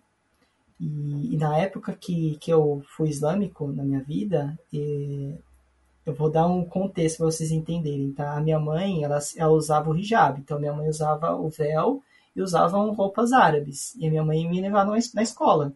E, 0.78 1.34
e, 1.34 1.36
na 1.36 1.58
época 1.58 1.92
que, 1.92 2.36
que 2.38 2.52
eu 2.52 2.82
fui 2.96 3.08
islâmico 3.08 3.68
na 3.68 3.84
minha 3.84 4.02
vida, 4.02 4.58
é, 4.74 5.34
eu 6.06 6.14
vou 6.14 6.30
dar 6.30 6.46
um 6.46 6.64
contexto 6.64 7.18
para 7.18 7.26
vocês 7.26 7.50
entenderem, 7.50 8.12
tá? 8.12 8.36
A 8.36 8.40
minha 8.40 8.58
mãe, 8.58 9.04
ela, 9.04 9.18
ela 9.36 9.52
usava 9.52 9.90
o 9.90 9.96
hijab, 9.96 10.40
então 10.40 10.58
minha 10.58 10.72
mãe 10.72 10.88
usava 10.88 11.34
o 11.34 11.48
véu 11.50 12.02
e 12.34 12.42
usavam 12.42 12.92
roupas 12.94 13.32
árabes. 13.32 13.94
E 13.96 14.06
a 14.06 14.10
minha 14.10 14.24
mãe 14.24 14.48
me 14.48 14.60
levava 14.60 14.96
na 15.14 15.22
escola. 15.22 15.72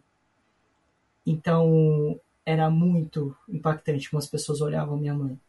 Então, 1.25 2.19
era 2.45 2.69
muito 2.69 3.35
impactante 3.49 4.09
como 4.09 4.19
as 4.19 4.27
pessoas 4.27 4.61
olhavam 4.61 4.97
minha 4.97 5.13
mãe. 5.13 5.39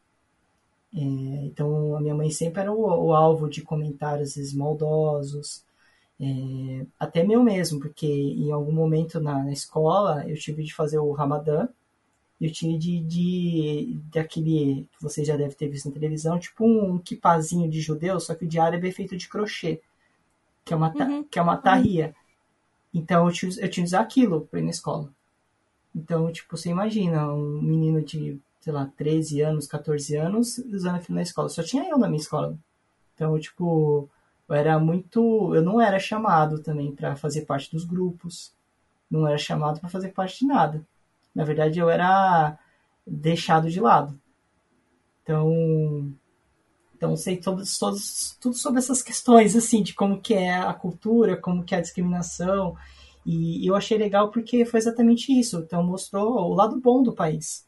É, 0.96 1.00
então, 1.00 1.94
a 1.94 2.00
minha 2.00 2.14
mãe 2.14 2.30
sempre 2.30 2.62
era 2.62 2.72
o, 2.72 3.08
o 3.08 3.12
alvo 3.14 3.50
de 3.50 3.60
comentários 3.62 4.54
maldosos, 4.54 5.62
é, 6.18 6.86
até 6.98 7.22
meu 7.22 7.42
mesmo, 7.42 7.78
porque 7.78 8.06
em 8.06 8.50
algum 8.50 8.72
momento 8.72 9.20
na, 9.20 9.44
na, 9.44 9.52
escola 9.52 10.26
eu 10.26 10.36
tive 10.36 10.64
de 10.64 10.74
fazer 10.74 10.98
o 10.98 11.12
Ramadã, 11.12 11.68
eu 12.40 12.50
tinha 12.50 12.78
de, 12.78 13.00
de, 13.00 13.98
de 14.10 14.18
aquele 14.18 14.88
que 14.92 15.02
vocês 15.02 15.26
já 15.26 15.36
devem 15.36 15.54
ter 15.54 15.68
visto 15.68 15.86
na 15.86 15.94
televisão, 15.94 16.38
tipo 16.38 16.64
um, 16.64 16.94
um 16.94 16.98
kipazinho 16.98 17.68
de 17.70 17.80
judeu, 17.80 18.18
só 18.18 18.34
que 18.34 18.46
o 18.46 18.48
de 18.48 18.58
árabe 18.58 18.88
é 18.88 18.92
feito 18.92 19.16
de 19.16 19.28
crochê, 19.28 19.80
que 20.64 20.72
é 20.72 20.76
uma, 20.76 20.92
uhum. 20.94 21.24
que 21.24 21.38
é 21.38 21.42
uma 21.42 21.56
tarria. 21.58 22.14
Então 22.94 23.26
eu 23.26 23.32
tinha, 23.32 23.52
eu 23.52 23.70
tinha 23.70 23.84
de 23.84 23.90
usar 23.90 24.00
aquilo 24.00 24.42
para 24.50 24.60
ir 24.60 24.62
na 24.62 24.70
escola. 24.70 25.10
Então, 25.94 26.30
tipo, 26.32 26.56
você 26.56 26.70
imagina 26.70 27.32
um 27.32 27.60
menino 27.60 28.02
de 28.02 28.38
sei 28.66 28.72
lá, 28.72 28.90
13 28.96 29.42
anos, 29.42 29.68
14 29.68 30.16
anos, 30.16 30.58
usando 30.58 30.96
aquilo 30.96 31.14
na 31.14 31.22
escola. 31.22 31.48
Só 31.48 31.62
tinha 31.62 31.88
eu 31.88 31.96
na 31.96 32.08
minha 32.08 32.20
escola. 32.20 32.58
Então, 33.14 33.38
tipo, 33.38 34.10
eu 34.48 34.54
era 34.56 34.76
muito. 34.80 35.54
Eu 35.54 35.62
não 35.62 35.80
era 35.80 36.00
chamado 36.00 36.58
também 36.58 36.92
para 36.92 37.14
fazer 37.14 37.42
parte 37.42 37.70
dos 37.70 37.84
grupos. 37.84 38.52
Não 39.08 39.24
era 39.24 39.38
chamado 39.38 39.78
para 39.78 39.88
fazer 39.88 40.08
parte 40.08 40.40
de 40.40 40.46
nada. 40.46 40.84
Na 41.32 41.44
verdade, 41.44 41.78
eu 41.78 41.88
era 41.88 42.58
deixado 43.06 43.70
de 43.70 43.78
lado. 43.78 44.18
Então, 45.22 46.12
então 46.96 47.16
sei 47.16 47.36
todos, 47.36 47.78
todos, 47.78 48.36
tudo 48.40 48.56
sobre 48.56 48.80
essas 48.80 49.00
questões 49.00 49.54
assim 49.54 49.80
de 49.80 49.94
como 49.94 50.20
que 50.20 50.34
é 50.34 50.56
a 50.58 50.74
cultura, 50.74 51.36
como 51.36 51.62
que 51.62 51.72
é 51.72 51.78
a 51.78 51.82
discriminação. 51.82 52.76
E 53.24 53.64
eu 53.64 53.76
achei 53.76 53.96
legal 53.96 54.30
porque 54.32 54.64
foi 54.64 54.80
exatamente 54.80 55.32
isso. 55.38 55.58
Então 55.58 55.84
mostrou 55.84 56.50
o 56.50 56.54
lado 56.54 56.80
bom 56.80 57.00
do 57.02 57.12
país, 57.12 57.65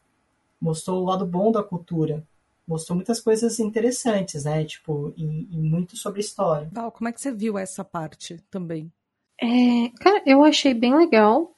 mostrou 0.59 1.01
o 1.01 1.05
lado 1.05 1.25
bom 1.25 1.51
da 1.51 1.63
cultura, 1.63 2.23
mostrou 2.67 2.95
muitas 2.95 3.19
coisas 3.19 3.59
interessantes, 3.59 4.43
né? 4.43 4.63
Tipo, 4.63 5.13
e, 5.17 5.47
e 5.51 5.57
muito 5.57 5.97
sobre 5.97 6.19
história. 6.19 6.69
Val, 6.71 6.91
como 6.91 7.07
é 7.07 7.11
que 7.11 7.19
você 7.21 7.31
viu 7.31 7.57
essa 7.57 7.83
parte 7.83 8.37
também? 8.49 8.91
É, 9.41 9.89
cara, 9.99 10.21
eu 10.25 10.43
achei 10.43 10.73
bem 10.73 10.95
legal 10.95 11.55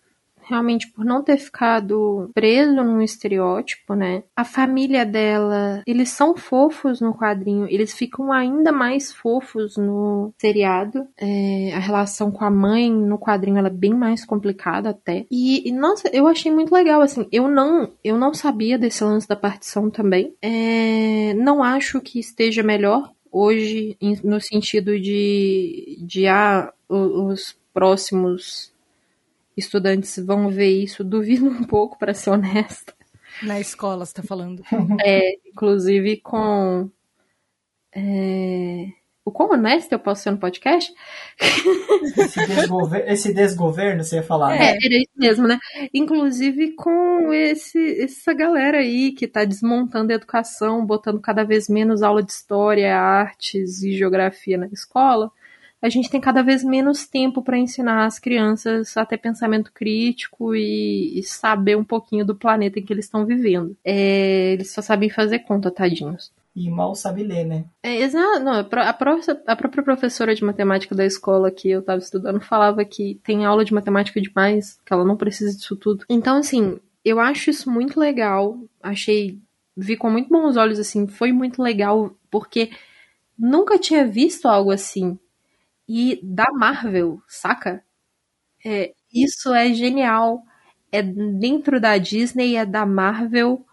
realmente 0.51 0.91
por 0.91 1.03
não 1.05 1.23
ter 1.23 1.37
ficado 1.37 2.29
preso 2.33 2.75
num 2.75 3.01
estereótipo, 3.01 3.95
né? 3.95 4.23
A 4.35 4.43
família 4.43 5.05
dela, 5.05 5.81
eles 5.87 6.09
são 6.09 6.35
fofos 6.35 7.01
no 7.01 7.13
quadrinho, 7.13 7.67
eles 7.69 7.93
ficam 7.93 8.31
ainda 8.31 8.71
mais 8.71 9.11
fofos 9.11 9.77
no 9.77 10.33
seriado. 10.37 11.07
É, 11.17 11.73
a 11.73 11.79
relação 11.79 12.31
com 12.31 12.43
a 12.43 12.51
mãe 12.51 12.91
no 12.91 13.17
quadrinho 13.17 13.57
ela 13.57 13.67
é 13.67 13.71
bem 13.71 13.93
mais 13.93 14.25
complicada 14.25 14.89
até. 14.89 15.25
E, 15.31 15.67
e, 15.67 15.71
nossa, 15.71 16.09
eu 16.13 16.27
achei 16.27 16.51
muito 16.51 16.73
legal 16.73 17.01
assim. 17.01 17.27
Eu 17.31 17.47
não, 17.47 17.91
eu 18.03 18.17
não 18.17 18.33
sabia 18.33 18.77
desse 18.77 19.03
lance 19.03 19.27
da 19.27 19.35
partição 19.35 19.89
também. 19.89 20.33
É, 20.41 21.33
não 21.35 21.63
acho 21.63 22.01
que 22.01 22.19
esteja 22.19 22.61
melhor 22.61 23.11
hoje 23.31 23.97
no 24.23 24.41
sentido 24.41 24.99
de 24.99 25.97
de 26.01 26.27
ah, 26.27 26.73
os 26.89 27.55
próximos 27.73 28.70
estudantes 29.55 30.17
vão 30.17 30.49
ver 30.49 30.69
isso, 30.69 31.03
duvido 31.03 31.47
um 31.47 31.63
pouco, 31.63 31.97
para 31.97 32.13
ser 32.13 32.29
honesta. 32.29 32.93
Na 33.43 33.59
escola, 33.59 34.05
você 34.05 34.13
tá 34.13 34.23
falando. 34.23 34.63
É, 35.03 35.33
inclusive 35.47 36.17
com. 36.17 36.89
É, 37.93 38.87
o 39.23 39.31
quão 39.31 39.51
honesto 39.51 39.91
eu 39.91 39.99
posso 39.99 40.23
ser 40.23 40.31
no 40.31 40.37
podcast? 40.37 40.91
Esse, 42.17 42.45
desgover 42.47 43.03
esse 43.07 43.33
desgoverno, 43.33 44.03
você 44.03 44.17
ia 44.17 44.23
falar, 44.23 44.55
é, 44.55 44.59
né? 44.59 44.65
É, 44.65 44.85
era 44.85 44.95
isso 44.95 45.11
mesmo, 45.15 45.47
né? 45.47 45.59
Inclusive 45.93 46.73
com 46.73 47.31
esse, 47.33 48.01
essa 48.01 48.33
galera 48.33 48.79
aí 48.79 49.11
que 49.11 49.27
tá 49.27 49.43
desmontando 49.43 50.11
a 50.11 50.15
educação, 50.15 50.85
botando 50.85 51.19
cada 51.19 51.43
vez 51.43 51.67
menos 51.67 52.01
aula 52.01 52.23
de 52.23 52.31
história, 52.31 52.97
artes 52.97 53.83
e 53.83 53.95
geografia 53.95 54.57
na 54.57 54.67
escola 54.67 55.31
a 55.81 55.89
gente 55.89 56.09
tem 56.09 56.21
cada 56.21 56.43
vez 56.43 56.63
menos 56.63 57.07
tempo 57.07 57.41
para 57.41 57.57
ensinar 57.57 58.05
as 58.05 58.19
crianças 58.19 58.95
a 58.95 59.05
ter 59.05 59.17
pensamento 59.17 59.71
crítico 59.73 60.55
e, 60.55 61.17
e, 61.17 61.23
saber 61.23 61.75
um 61.75 61.83
pouquinho 61.83 62.23
do 62.23 62.35
planeta 62.35 62.79
em 62.79 62.83
que 62.83 62.93
eles 62.93 63.05
estão 63.05 63.25
vivendo. 63.25 63.75
É, 63.83 64.53
eles 64.53 64.71
só 64.71 64.81
sabem 64.81 65.09
fazer 65.09 65.39
conta, 65.39 65.71
tadinhos. 65.71 66.31
E 66.55 66.69
mal 66.69 66.93
sabe 66.93 67.23
ler, 67.23 67.45
né? 67.45 67.65
É, 67.81 68.01
exato. 68.01 68.43
Não, 68.43 68.53
a, 68.53 68.59
a, 68.59 68.89
a, 68.89 69.55
própria 69.55 69.83
professora 69.83 70.35
de 70.35 70.43
matemática 70.43 70.93
da 70.93 71.05
escola 71.05 71.49
que 71.49 71.69
eu 71.69 71.79
estava 71.79 71.99
estudando 71.99 72.41
falava 72.41 72.83
que 72.85 73.19
tem 73.23 73.45
aula 73.45 73.65
de 73.65 73.73
matemática 73.73 74.21
demais, 74.21 74.79
que 74.85 74.93
ela 74.93 75.05
não 75.05 75.15
precisa 75.15 75.57
disso 75.57 75.75
tudo. 75.75 76.05
Então, 76.09 76.37
assim, 76.37 76.77
eu 77.05 77.19
acho 77.19 77.49
isso 77.49 77.71
muito 77.71 77.99
legal. 77.99 78.59
Achei. 78.83 79.39
Vi 79.75 79.95
com 79.95 80.11
muito 80.11 80.29
bons 80.29 80.57
olhos, 80.57 80.77
assim. 80.77 81.07
Foi 81.07 81.31
muito 81.31 81.61
legal, 81.63 82.13
porque 82.29 82.71
nunca 83.39 83.79
tinha 83.79 84.05
visto 84.05 84.45
algo 84.45 84.69
assim 84.69 85.17
e 85.91 86.21
da 86.23 86.49
Marvel, 86.53 87.21
saca? 87.27 87.83
É, 88.65 88.93
isso 89.13 89.53
é 89.53 89.73
genial. 89.73 90.41
É 90.89 91.01
dentro 91.01 91.81
da 91.81 91.97
Disney, 91.97 92.55
é 92.55 92.65
da 92.65 92.85
Marvel, 92.85 93.65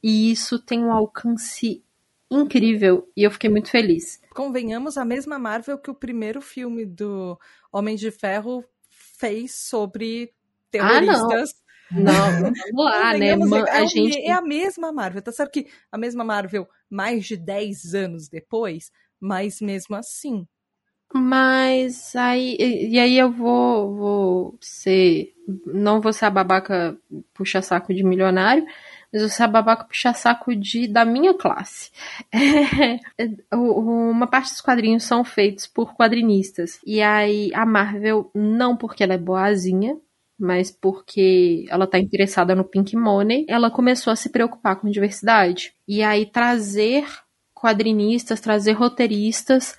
e 0.00 0.30
isso 0.30 0.60
tem 0.60 0.84
um 0.84 0.92
alcance 0.92 1.82
incrível, 2.30 3.08
e 3.16 3.24
eu 3.24 3.30
fiquei 3.30 3.50
muito 3.50 3.70
feliz. 3.70 4.20
Convenhamos, 4.32 4.96
a 4.96 5.04
mesma 5.04 5.38
Marvel 5.38 5.78
que 5.78 5.90
o 5.90 5.94
primeiro 5.94 6.40
filme 6.40 6.84
do 6.86 7.38
Homem 7.72 7.96
de 7.96 8.10
Ferro 8.10 8.64
fez 8.88 9.54
sobre 9.54 10.32
terroristas. 10.70 11.54
Ah, 11.90 11.94
não. 11.94 12.02
Não, 12.02 12.52
vamos 12.52 12.84
lá, 12.84 13.16
né? 13.16 13.28
É, 13.28 13.70
a 13.70 13.86
gente... 13.86 14.20
é 14.20 14.32
a 14.32 14.42
mesma 14.42 14.92
Marvel. 14.92 15.22
Tá 15.22 15.30
certo 15.30 15.52
que 15.52 15.68
a 15.90 15.98
mesma 15.98 16.24
Marvel, 16.24 16.68
mais 16.90 17.24
de 17.26 17.36
10 17.36 17.94
anos 17.94 18.28
depois, 18.28 18.90
mas 19.20 19.60
mesmo 19.60 19.94
assim, 19.94 20.46
mas 21.16 22.14
aí. 22.16 22.56
E 22.58 22.98
aí 22.98 23.18
eu 23.18 23.30
vou, 23.30 23.94
vou 23.94 24.58
ser. 24.60 25.32
Não 25.66 26.00
vou 26.00 26.12
ser 26.12 26.26
a 26.26 26.30
babaca 26.30 26.96
puxa-saco 27.34 27.94
de 27.94 28.02
milionário, 28.02 28.66
mas 29.12 29.22
vou 29.22 29.30
ser 29.30 29.44
a 29.44 29.48
babaca 29.48 29.84
puxa-saco 29.84 30.54
de, 30.54 30.86
da 30.88 31.04
minha 31.04 31.34
classe. 31.34 31.90
É, 33.18 33.56
uma 33.56 34.26
parte 34.26 34.50
dos 34.50 34.60
quadrinhos 34.60 35.04
são 35.04 35.24
feitos 35.24 35.66
por 35.66 35.94
quadrinistas. 35.94 36.78
E 36.84 37.00
aí 37.00 37.50
a 37.54 37.64
Marvel, 37.64 38.30
não 38.34 38.76
porque 38.76 39.02
ela 39.02 39.14
é 39.14 39.18
boazinha, 39.18 39.96
mas 40.38 40.70
porque 40.70 41.64
ela 41.68 41.86
tá 41.86 41.98
interessada 41.98 42.54
no 42.54 42.64
Pink 42.64 42.94
Money, 42.96 43.46
ela 43.48 43.70
começou 43.70 44.12
a 44.12 44.16
se 44.16 44.28
preocupar 44.28 44.76
com 44.76 44.90
diversidade. 44.90 45.72
E 45.88 46.02
aí 46.02 46.26
trazer 46.26 47.06
quadrinistas, 47.54 48.40
trazer 48.40 48.72
roteiristas 48.72 49.76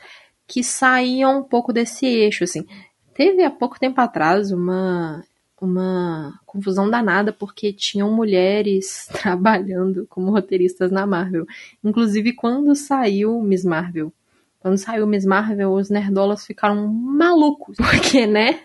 que 0.48 0.64
saíam 0.64 1.40
um 1.40 1.44
pouco 1.44 1.74
desse 1.74 2.06
eixo, 2.06 2.44
assim. 2.44 2.66
Teve 3.14 3.44
há 3.44 3.52
pouco 3.52 3.80
tempo 3.80 4.00
atrás 4.00 4.52
uma 4.52 5.24
uma 5.60 6.40
confusão 6.46 6.88
danada 6.88 7.34
porque 7.34 7.74
tinham 7.74 8.12
mulheres 8.12 9.08
trabalhando 9.12 10.06
como 10.08 10.32
roteiristas 10.32 10.92
na 10.92 11.06
Marvel. 11.06 11.46
Inclusive 11.84 12.34
quando 12.34 12.76
saiu 12.76 13.42
Miss 13.42 13.66
Marvel. 13.66 14.14
Quando 14.60 14.78
saiu 14.78 15.08
Miss 15.08 15.26
Marvel, 15.26 15.72
os 15.72 15.90
nerdolas 15.90 16.46
ficaram 16.46 16.88
malucos. 16.88 17.78
Porque, 17.82 18.28
né? 18.28 18.60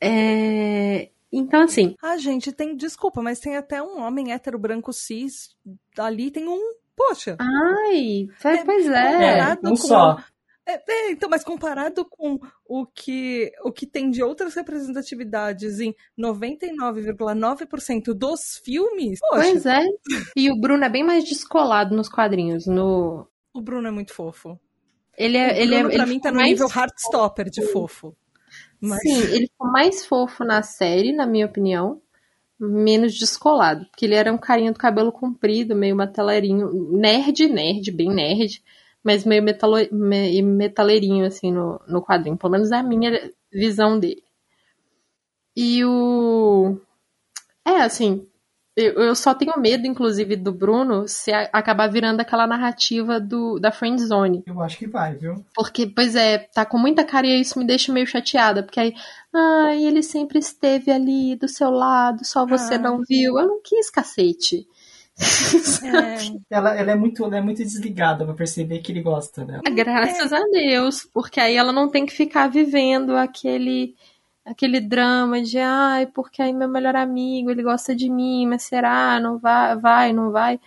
É... 0.00 1.10
Então, 1.30 1.62
assim. 1.62 1.94
Ah, 2.02 2.16
gente, 2.16 2.52
tem. 2.52 2.76
Desculpa, 2.76 3.20
mas 3.20 3.40
tem 3.40 3.56
até 3.56 3.82
um 3.82 4.00
homem 4.00 4.32
hétero 4.32 4.58
branco 4.58 4.92
cis. 4.92 5.54
Ali 5.98 6.30
tem 6.30 6.48
um. 6.48 6.74
Poxa. 6.96 7.36
Ai, 7.38 8.28
pois 8.64 8.86
é. 8.88 9.40
é 9.40 9.58
um 9.64 9.76
só. 9.76 10.16
É, 10.68 10.82
é, 10.88 11.12
então, 11.12 11.30
mas 11.30 11.44
comparado 11.44 12.04
com 12.04 12.40
o 12.68 12.84
que, 12.84 13.52
o 13.62 13.70
que 13.70 13.86
tem 13.86 14.10
de 14.10 14.20
outras 14.20 14.54
representatividades 14.54 15.78
em 15.78 15.94
99,9% 16.18 18.12
dos 18.12 18.60
filmes. 18.64 19.20
Poxa. 19.20 19.42
Pois 19.42 19.64
é. 19.66 19.84
E 20.34 20.50
o 20.50 20.60
Bruno 20.60 20.84
é 20.84 20.88
bem 20.88 21.04
mais 21.04 21.22
descolado 21.22 21.94
nos 21.94 22.08
quadrinhos. 22.08 22.66
No... 22.66 23.28
O 23.54 23.62
Bruno 23.62 23.86
é 23.86 23.92
muito 23.92 24.12
fofo. 24.12 24.58
Ele 25.16 25.38
é, 25.38 25.52
o 25.52 25.56
ele 25.56 25.74
Bruno, 25.76 25.88
é, 25.88 25.94
pra 25.94 26.02
ele 26.02 26.12
mim, 26.12 26.20
tá 26.20 26.32
no 26.32 26.42
nível 26.42 26.68
Heartstopper 26.68 27.48
de 27.48 27.62
fofo. 27.68 28.16
Mas... 28.80 29.00
Sim, 29.00 29.22
ele 29.34 29.46
ficou 29.46 29.70
mais 29.70 30.04
fofo 30.04 30.44
na 30.44 30.62
série, 30.62 31.12
na 31.12 31.26
minha 31.26 31.46
opinião. 31.46 32.02
Menos 32.58 33.16
descolado. 33.16 33.86
Porque 33.86 34.04
ele 34.04 34.16
era 34.16 34.32
um 34.32 34.38
carinha 34.38 34.72
do 34.72 34.78
cabelo 34.78 35.12
comprido, 35.12 35.76
meio 35.76 35.94
mataleirinho. 35.94 36.72
Nerd, 36.90 37.48
nerd, 37.48 37.92
bem 37.92 38.08
nerd 38.12 38.60
mas 39.06 39.24
meio 39.24 39.40
metalo, 39.40 39.76
me, 39.92 40.42
metaleirinho, 40.42 41.24
assim, 41.24 41.52
no, 41.52 41.80
no 41.86 42.02
quadrinho. 42.02 42.36
Pelo 42.36 42.50
menos 42.50 42.72
é 42.72 42.78
a 42.78 42.82
minha 42.82 43.30
visão 43.52 44.00
dele. 44.00 44.20
E 45.56 45.84
o. 45.84 46.76
É, 47.64 47.82
assim. 47.82 48.26
Eu, 48.76 48.92
eu 48.94 49.14
só 49.14 49.32
tenho 49.32 49.58
medo, 49.58 49.86
inclusive, 49.86 50.36
do 50.36 50.52
Bruno 50.52 51.08
se 51.08 51.32
a, 51.32 51.48
acabar 51.52 51.86
virando 51.86 52.20
aquela 52.20 52.46
narrativa 52.48 53.18
do, 53.18 53.58
da 53.60 53.70
Friend 53.72 53.98
Zone. 54.04 54.42
Eu 54.44 54.60
acho 54.60 54.76
que 54.76 54.88
vai, 54.88 55.14
viu? 55.14 55.42
Porque, 55.54 55.86
pois 55.86 56.14
é, 56.16 56.38
tá 56.38 56.66
com 56.66 56.76
muita 56.76 57.04
cara 57.04 57.26
e 57.26 57.40
isso 57.40 57.58
me 57.58 57.64
deixa 57.64 57.92
meio 57.92 58.06
chateada. 58.06 58.62
Porque 58.62 58.80
aí, 58.80 58.92
ai, 59.32 59.84
ele 59.84 60.02
sempre 60.02 60.40
esteve 60.40 60.90
ali 60.90 61.36
do 61.36 61.48
seu 61.48 61.70
lado, 61.70 62.24
só 62.24 62.44
você 62.44 62.74
ah. 62.74 62.78
não 62.78 63.00
viu. 63.08 63.38
Eu 63.38 63.46
não 63.46 63.62
quis, 63.62 63.88
cacete. 63.88 64.66
É. 65.18 66.16
ela, 66.50 66.74
ela, 66.74 66.92
é 66.92 66.94
muito, 66.94 67.24
ela 67.24 67.38
é 67.38 67.40
muito 67.40 67.58
desligada 67.58 68.24
pra 68.24 68.34
perceber 68.34 68.80
que 68.80 68.92
ele 68.92 69.02
gosta 69.02 69.44
dela. 69.44 69.62
Graças 69.72 70.32
é. 70.32 70.36
a 70.36 70.42
Deus, 70.44 71.08
porque 71.12 71.40
aí 71.40 71.56
ela 71.56 71.72
não 71.72 71.88
tem 71.88 72.04
que 72.04 72.12
ficar 72.12 72.48
vivendo 72.48 73.16
aquele 73.16 73.94
aquele 74.44 74.80
drama 74.80 75.42
de 75.42 75.58
ai, 75.58 76.06
porque 76.06 76.40
aí 76.40 76.52
meu 76.52 76.68
melhor 76.68 76.94
amigo, 76.94 77.50
ele 77.50 77.64
gosta 77.64 77.96
de 77.96 78.08
mim, 78.08 78.46
mas 78.46 78.62
será? 78.62 79.18
Não 79.18 79.38
vai, 79.38 79.76
vai, 79.76 80.12
não 80.12 80.30
vai. 80.30 80.60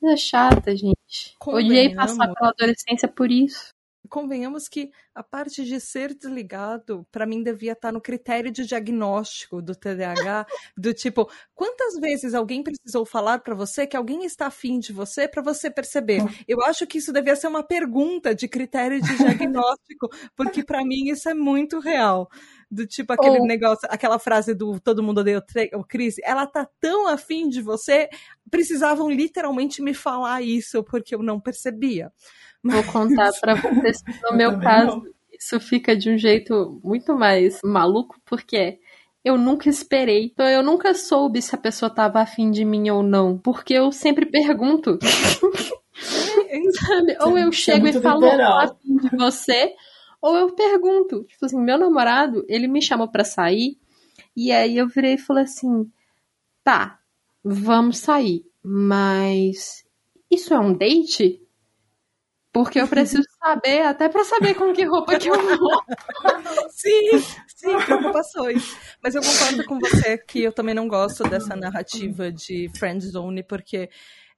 Coisa 0.00 0.16
chata, 0.16 0.76
gente. 0.76 1.34
Odiei 1.44 1.94
passar 1.94 2.32
pela 2.32 2.50
adolescência 2.50 3.08
por 3.08 3.30
isso 3.32 3.73
convenhamos 4.14 4.68
que 4.68 4.92
a 5.12 5.24
parte 5.24 5.64
de 5.64 5.80
ser 5.80 6.14
desligado, 6.14 7.04
para 7.10 7.26
mim, 7.26 7.42
devia 7.42 7.72
estar 7.72 7.88
tá 7.88 7.92
no 7.92 8.00
critério 8.00 8.48
de 8.48 8.64
diagnóstico 8.64 9.60
do 9.60 9.74
TDAH, 9.74 10.46
do 10.78 10.94
tipo, 10.94 11.28
quantas 11.52 11.98
vezes 11.98 12.32
alguém 12.32 12.62
precisou 12.62 13.04
falar 13.04 13.40
para 13.40 13.56
você 13.56 13.88
que 13.88 13.96
alguém 13.96 14.24
está 14.24 14.46
afim 14.46 14.78
de 14.78 14.92
você 14.92 15.26
para 15.26 15.42
você 15.42 15.68
perceber? 15.68 16.22
Eu 16.46 16.62
acho 16.62 16.86
que 16.86 16.98
isso 16.98 17.12
devia 17.12 17.34
ser 17.34 17.48
uma 17.48 17.64
pergunta 17.64 18.32
de 18.32 18.46
critério 18.46 19.02
de 19.02 19.16
diagnóstico, 19.16 20.08
porque 20.36 20.62
para 20.62 20.84
mim 20.84 21.08
isso 21.10 21.28
é 21.28 21.34
muito 21.34 21.80
real. 21.80 22.28
Do 22.70 22.86
tipo 22.86 23.12
aquele 23.12 23.40
Ou- 23.40 23.46
negócio, 23.46 23.88
aquela 23.90 24.20
frase 24.20 24.54
do 24.54 24.78
todo 24.78 25.02
mundo 25.02 25.18
odeia 25.18 25.42
o 25.74 25.84
Chris. 25.84 26.16
Ela 26.22 26.46
tá 26.46 26.68
tão 26.80 27.08
afim 27.08 27.48
de 27.48 27.60
você, 27.60 28.08
precisavam 28.48 29.10
literalmente 29.10 29.82
me 29.82 29.92
falar 29.92 30.40
isso, 30.40 30.84
porque 30.84 31.16
eu 31.16 31.22
não 31.22 31.40
percebia. 31.40 32.12
Vou 32.64 32.82
contar 32.84 33.30
pra 33.40 33.54
vocês 33.54 33.98
no 34.22 34.36
meu 34.36 34.58
caso, 34.58 34.96
não. 34.96 35.06
isso 35.32 35.60
fica 35.60 35.94
de 35.96 36.10
um 36.10 36.16
jeito 36.18 36.80
muito 36.82 37.14
mais 37.14 37.60
maluco, 37.62 38.16
porque 38.24 38.78
eu 39.24 39.36
nunca 39.36 39.68
esperei. 39.68 40.26
Então 40.32 40.48
eu 40.48 40.62
nunca 40.62 40.94
soube 40.94 41.40
se 41.42 41.54
a 41.54 41.58
pessoa 41.58 41.90
tava 41.90 42.20
afim 42.20 42.50
de 42.50 42.64
mim 42.64 42.88
ou 42.90 43.02
não. 43.02 43.38
Porque 43.38 43.74
eu 43.74 43.92
sempre 43.92 44.26
pergunto. 44.26 44.98
Sabe? 45.92 47.16
Ou 47.20 47.38
eu 47.38 47.50
Isso 47.50 47.70
é 47.70 47.74
chego 47.74 47.86
e 47.86 47.92
falo. 47.92 48.20
"Tô 48.20 48.42
afim 48.42 48.96
de 48.96 49.16
você, 49.16 49.74
ou 50.20 50.36
eu 50.36 50.54
pergunto. 50.54 51.24
Tipo 51.24 51.46
assim, 51.46 51.60
meu 51.60 51.78
namorado, 51.78 52.44
ele 52.48 52.66
me 52.66 52.82
chamou 52.82 53.08
pra 53.08 53.24
sair, 53.24 53.76
e 54.36 54.50
aí 54.50 54.76
eu 54.76 54.88
virei 54.88 55.14
e 55.14 55.18
falei 55.18 55.44
assim: 55.44 55.90
tá, 56.64 56.98
vamos 57.44 57.98
sair, 57.98 58.44
mas 58.62 59.84
isso 60.30 60.52
é 60.54 60.58
um 60.58 60.72
date? 60.72 61.40
Porque 62.54 62.80
eu 62.80 62.86
preciso 62.86 63.24
saber, 63.42 63.82
até 63.82 64.08
pra 64.08 64.24
saber 64.24 64.54
com 64.54 64.72
que 64.72 64.84
roupa 64.84 65.18
que 65.18 65.28
eu 65.28 65.34
vou. 65.58 65.82
Sim, 66.70 67.18
sim, 67.48 67.76
preocupações. 67.84 68.76
Mas 69.02 69.16
eu 69.16 69.22
concordo 69.22 69.64
com 69.64 69.80
você 69.80 70.16
que 70.16 70.44
eu 70.44 70.52
também 70.52 70.72
não 70.72 70.86
gosto 70.86 71.24
dessa 71.24 71.56
narrativa 71.56 72.30
de 72.30 72.70
friend 72.78 73.04
zone, 73.04 73.42
porque 73.42 73.90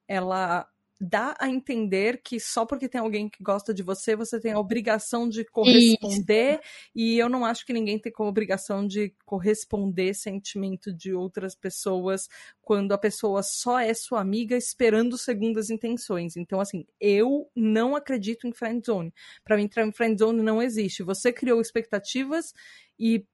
ela 0.09 0.67
dá 1.01 1.37
a 1.39 1.49
entender 1.49 2.23
que 2.23 2.41
só 2.41 2.65
porque 2.65 2.89
tem 2.89 3.01
alguém 3.01 3.29
que 3.29 3.43
gosta 3.43 3.73
de 3.75 3.83
você, 3.83 4.17
você 4.17 4.41
tem 4.41 4.53
a 4.53 4.59
obrigação 4.59 5.29
de 5.29 5.45
corresponder. 5.45 6.61
E 6.95 7.19
eu 7.19 7.29
não 7.29 7.45
acho 7.45 7.67
que 7.67 7.73
ninguém 7.73 7.99
tem 7.99 8.11
como 8.11 8.29
obrigação 8.29 8.87
de 8.87 9.15
corresponder 9.25 10.15
sentimento 10.15 10.93
de 10.93 11.13
outras 11.13 11.55
pessoas 11.55 12.29
quando 12.63 12.93
a 12.93 12.99
pessoa 12.99 13.43
só 13.43 13.79
é 13.79 13.93
sua 13.93 14.21
amiga 14.21 14.57
esperando 14.57 15.19
segundas 15.19 15.71
intenções. 15.71 16.37
Então, 16.37 16.61
assim, 16.61 16.87
eu 17.01 17.51
não 17.55 17.95
acredito 17.95 18.47
em 18.47 18.53
friend 18.53 18.85
zone. 18.85 19.13
Pra 19.45 19.57
mim, 19.57 19.65
entrar 19.65 19.87
em 19.87 19.93
friend 19.93 20.19
zone 20.19 20.43
não 20.43 20.63
existe. 20.63 21.03
Você 21.03 21.33
criou 21.33 21.61
expectativas 21.61 22.55
e 22.99 23.25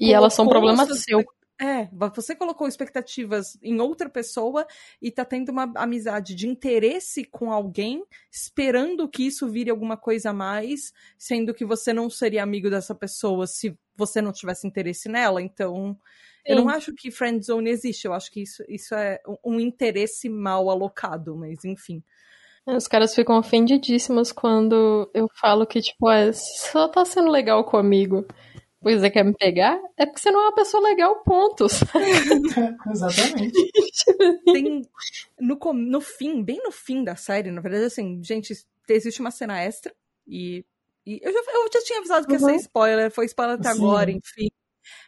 E 0.00 0.12
elas 0.12 0.34
são 0.34 0.46
colocou 0.46 0.62
problema 0.62 0.86
suas 0.86 1.02
seu. 1.02 1.24
É, 1.60 1.88
você 2.14 2.34
colocou 2.34 2.66
expectativas 2.66 3.56
em 3.62 3.80
outra 3.80 4.08
pessoa 4.08 4.66
e 5.00 5.10
tá 5.10 5.24
tendo 5.24 5.50
uma 5.50 5.70
amizade 5.76 6.34
de 6.34 6.48
interesse 6.48 7.24
com 7.24 7.52
alguém, 7.52 8.04
esperando 8.30 9.08
que 9.08 9.26
isso 9.26 9.48
vire 9.48 9.70
alguma 9.70 9.96
coisa 9.96 10.30
a 10.30 10.32
mais, 10.32 10.92
sendo 11.16 11.54
que 11.54 11.64
você 11.64 11.92
não 11.92 12.10
seria 12.10 12.42
amigo 12.42 12.68
dessa 12.68 12.94
pessoa 12.94 13.46
se 13.46 13.78
você 13.96 14.20
não 14.20 14.32
tivesse 14.32 14.66
interesse 14.66 15.08
nela. 15.08 15.40
Então, 15.40 15.96
eu 16.44 16.56
não 16.56 16.68
Sim. 16.68 16.76
acho 16.76 16.94
que 16.94 17.10
friend 17.10 17.44
zone 17.44 17.70
existe. 17.70 18.06
Eu 18.06 18.12
acho 18.12 18.30
que 18.30 18.42
isso, 18.42 18.64
isso 18.68 18.94
é 18.94 19.20
um- 19.44 19.60
interesse 19.60 20.28
mal 20.28 20.68
alocado, 20.68 21.36
mas 21.36 21.64
enfim. 21.64 22.02
Os 22.66 22.88
caras 22.88 23.14
ficam 23.14 23.38
ofendidíssimos 23.38 24.32
quando 24.32 25.08
eu 25.14 25.28
falo 25.38 25.66
que, 25.66 25.80
tipo, 25.80 26.10
é, 26.10 26.32
você 26.32 26.70
só 26.70 26.88
tá 26.88 27.04
sendo 27.04 27.30
legal 27.30 27.62
comigo. 27.64 28.26
Pois 28.84 29.02
é, 29.02 29.08
quer 29.08 29.24
me 29.24 29.32
pegar? 29.32 29.80
É 29.96 30.04
porque 30.04 30.20
você 30.20 30.30
não 30.30 30.40
é 30.40 30.44
uma 30.44 30.54
pessoa 30.54 30.82
legal, 30.82 31.16
ponto. 31.24 31.66
Exatamente. 32.92 33.70
tem 34.44 34.82
no, 35.40 35.58
no 35.72 36.00
fim, 36.02 36.42
bem 36.42 36.60
no 36.62 36.70
fim 36.70 37.02
da 37.02 37.16
série, 37.16 37.50
na 37.50 37.62
verdade, 37.62 37.86
assim, 37.86 38.22
gente, 38.22 38.52
existe 38.88 39.20
uma 39.20 39.30
cena 39.30 39.58
extra 39.58 39.90
e, 40.26 40.64
e 41.06 41.18
eu, 41.22 41.32
já, 41.32 41.38
eu 41.38 41.68
já 41.72 41.82
tinha 41.82 41.98
avisado 41.98 42.26
que 42.26 42.34
ia 42.34 42.38
ser 42.38 42.50
Uhum. 42.50 42.56
spoiler, 42.56 43.10
foi 43.10 43.24
spoiler 43.24 43.56
até 43.58 43.72
Sim. 43.72 43.78
agora, 43.78 44.10
enfim. 44.10 44.48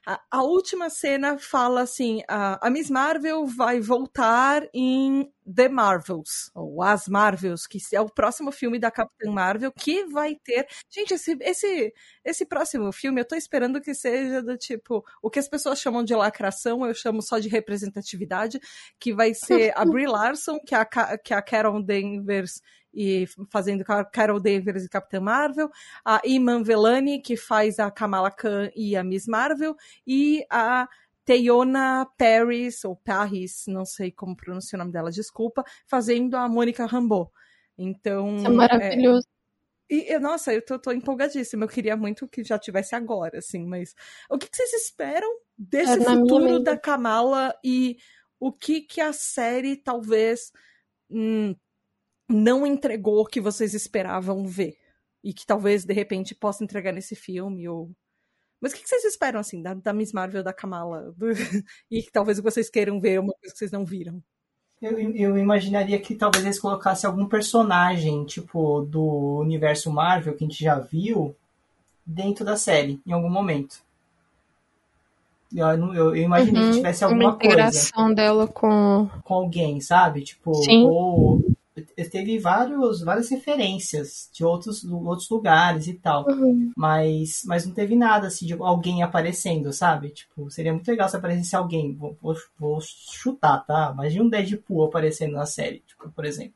A, 0.06 0.20
a 0.30 0.42
última 0.42 0.90
cena 0.90 1.38
fala 1.38 1.82
assim: 1.82 2.22
a, 2.28 2.66
a 2.66 2.70
Miss 2.70 2.90
Marvel 2.90 3.46
vai 3.46 3.80
voltar 3.80 4.68
em 4.72 5.30
The 5.54 5.68
Marvels, 5.68 6.50
ou 6.54 6.82
As 6.82 7.06
Marvels, 7.06 7.66
que 7.66 7.78
é 7.92 8.00
o 8.00 8.10
próximo 8.10 8.50
filme 8.50 8.78
da 8.78 8.90
Capitã 8.90 9.30
Marvel, 9.30 9.70
que 9.72 10.04
vai 10.06 10.34
ter. 10.34 10.66
Gente, 10.90 11.14
esse, 11.14 11.36
esse, 11.40 11.94
esse 12.24 12.46
próximo 12.46 12.90
filme 12.92 13.20
eu 13.20 13.24
tô 13.24 13.36
esperando 13.36 13.80
que 13.80 13.94
seja 13.94 14.42
do 14.42 14.56
tipo. 14.56 15.04
O 15.22 15.30
que 15.30 15.38
as 15.38 15.48
pessoas 15.48 15.80
chamam 15.80 16.02
de 16.04 16.14
lacração, 16.14 16.84
eu 16.84 16.94
chamo 16.94 17.22
só 17.22 17.38
de 17.38 17.48
representatividade, 17.48 18.58
que 18.98 19.14
vai 19.14 19.34
ser 19.34 19.72
a 19.76 19.84
Brie 19.84 20.06
Larson, 20.06 20.58
que 20.66 20.74
é 20.74 20.78
a, 20.78 21.18
que 21.18 21.32
é 21.32 21.36
a 21.36 21.42
Carol 21.42 21.82
Danvers. 21.82 22.60
E 22.96 23.26
fazendo 23.50 23.84
Ca- 23.84 24.04
Carol 24.06 24.40
Danvers 24.40 24.84
e 24.84 24.88
Capitã 24.88 25.20
Marvel, 25.20 25.68
a 26.02 26.20
Iman 26.24 26.62
Velani, 26.62 27.20
que 27.20 27.36
faz 27.36 27.78
a 27.78 27.90
Kamala 27.90 28.30
Khan 28.30 28.70
e 28.74 28.96
a 28.96 29.04
Miss 29.04 29.26
Marvel, 29.26 29.76
e 30.06 30.46
a 30.48 30.88
Teyona 31.26 32.06
Paris, 32.16 32.84
ou 32.84 32.96
Paris, 32.96 33.64
não 33.66 33.84
sei 33.84 34.10
como 34.10 34.34
pronunciar 34.36 34.80
o 34.80 34.84
nome 34.84 34.92
dela, 34.92 35.10
desculpa, 35.10 35.62
fazendo 35.86 36.36
a 36.36 36.48
Mônica 36.48 36.86
Rambeau. 36.86 37.30
Então. 37.76 38.36
Isso 38.36 38.46
é 38.46 38.50
maravilhoso. 38.50 39.26
E, 39.90 40.12
eu- 40.12 40.20
nossa, 40.20 40.52
eu 40.54 40.64
tô, 40.64 40.78
tô 40.78 40.90
empolgadíssima. 40.92 41.64
Eu 41.64 41.68
queria 41.68 41.96
muito 41.96 42.26
que 42.26 42.42
já 42.42 42.58
tivesse 42.58 42.94
agora, 42.94 43.38
assim, 43.38 43.64
mas 43.66 43.94
o 44.30 44.38
que, 44.38 44.48
que 44.48 44.56
vocês 44.56 44.72
esperam 44.72 45.28
desse 45.56 45.92
É 46.02 46.04
futuro 46.04 46.60
da 46.60 46.76
Kamala 46.76 47.54
e 47.62 47.98
o 48.40 48.52
que 48.52 48.80
que 48.80 49.00
a 49.00 49.12
série 49.12 49.76
talvez 49.76 50.52
hum, 51.10 51.54
não 52.28 52.66
entregou 52.66 53.24
que 53.26 53.40
vocês 53.40 53.74
esperavam 53.74 54.44
ver? 54.46 54.76
E 55.22 55.32
que 55.32 55.46
talvez, 55.46 55.84
de 55.84 55.92
repente, 55.92 56.34
possa 56.34 56.62
entregar 56.64 56.92
nesse 56.92 57.14
filme, 57.14 57.68
ou... 57.68 57.90
Mas 58.60 58.72
o 58.72 58.76
que 58.76 58.82
que 58.82 58.88
vocês 58.88 59.04
esperam, 59.04 59.38
assim, 59.40 59.60
da, 59.62 59.74
da 59.74 59.92
Miss 59.92 60.12
Marvel, 60.12 60.42
da 60.42 60.52
Kamala? 60.52 61.12
Do- 61.16 61.26
e 61.90 62.02
que 62.02 62.10
talvez 62.10 62.38
vocês 62.40 62.70
queiram 62.70 63.00
ver 63.00 63.20
uma 63.20 63.32
coisa 63.34 63.52
que 63.52 63.58
vocês 63.58 63.70
não 63.70 63.84
viram? 63.84 64.22
Eu, 64.80 64.98
eu 64.98 65.38
imaginaria 65.38 65.98
que 65.98 66.14
talvez 66.14 66.44
eles 66.44 66.60
colocassem 66.60 67.08
algum 67.08 67.26
personagem, 67.26 68.24
tipo, 68.24 68.82
do 68.82 69.38
universo 69.40 69.90
Marvel, 69.90 70.36
que 70.36 70.44
a 70.44 70.48
gente 70.48 70.62
já 70.62 70.78
viu, 70.78 71.34
dentro 72.04 72.44
da 72.44 72.56
série, 72.56 73.00
em 73.06 73.12
algum 73.12 73.30
momento. 73.30 73.82
Eu, 75.54 75.66
eu, 75.68 75.94
eu 75.94 76.16
imaginei 76.16 76.60
Uhum, 76.62 76.70
que 76.70 76.76
tivesse 76.76 77.04
uma 77.04 77.10
alguma 77.12 77.36
coisa 77.36 77.52
integração 77.52 78.12
dela 78.12 78.46
com. 78.48 79.08
com 79.24 79.34
alguém, 79.34 79.80
sabe? 79.80 80.22
Tipo, 80.22 80.52
Sim. 80.54 80.84
ou 80.84 81.40
teve 82.10 82.38
vários, 82.38 83.02
várias 83.02 83.28
referências 83.28 84.30
de 84.32 84.44
outros, 84.44 84.84
outros 84.84 85.28
lugares 85.28 85.86
e 85.86 85.94
tal. 85.94 86.26
Uhum. 86.28 86.72
Mas, 86.76 87.42
mas 87.44 87.66
não 87.66 87.72
teve 87.74 87.94
nada 87.94 88.28
assim 88.28 88.46
de 88.46 88.54
alguém 88.54 89.02
aparecendo, 89.02 89.72
sabe? 89.72 90.10
Tipo, 90.10 90.50
seria 90.50 90.72
muito 90.72 90.88
legal 90.88 91.08
se 91.08 91.16
aparecesse 91.16 91.54
alguém. 91.54 91.94
Vou, 91.94 92.16
vou, 92.20 92.34
vou 92.58 92.80
chutar, 92.80 93.64
tá? 93.66 93.90
Imagina 93.92 94.24
um 94.24 94.28
Deadpool 94.28 94.84
aparecendo 94.84 95.32
na 95.32 95.46
série, 95.46 95.82
tipo, 95.86 96.10
por 96.10 96.24
exemplo. 96.24 96.54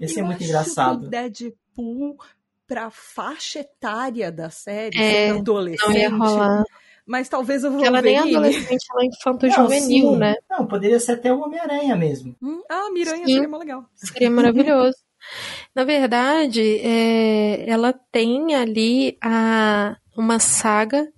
Ia 0.00 0.08
ser 0.08 0.20
Eu 0.20 0.26
muito 0.26 0.36
acho 0.40 0.44
engraçado. 0.44 1.00
que 1.00 1.06
o 1.06 1.10
Deadpool, 1.10 2.18
pra 2.66 2.90
faixa 2.90 3.60
etária 3.60 4.30
da 4.30 4.50
série, 4.50 4.98
É, 4.98 5.30
adolescente, 5.30 5.88
Não 5.88 5.96
ia 5.96 6.10
rolar. 6.10 6.64
Mas 7.06 7.28
talvez 7.28 7.62
o 7.62 7.70
Porque 7.70 7.86
ela 7.86 8.02
nem 8.02 8.16
é 8.16 8.18
adolescente, 8.18 8.84
ela 8.90 9.02
é 9.02 9.06
infanto-juvenil, 9.06 10.10
sim. 10.10 10.16
né? 10.16 10.34
Não, 10.50 10.66
poderia 10.66 10.98
ser 10.98 11.12
até 11.12 11.32
o 11.32 11.40
Homem-Aranha 11.40 11.94
mesmo. 11.94 12.34
Hum, 12.42 12.60
ah, 12.68 12.90
Miranha 12.90 13.26
Sim. 13.26 13.34
seria 13.34 13.48
mó 13.48 13.58
legal. 13.58 13.84
Seria 13.94 14.30
maravilhoso. 14.30 14.96
Na 15.74 15.84
verdade, 15.84 16.78
é, 16.78 17.68
ela 17.68 17.92
tem 17.92 18.54
ali 18.54 19.16
a, 19.22 19.96
uma 20.16 20.38
saga 20.38 21.08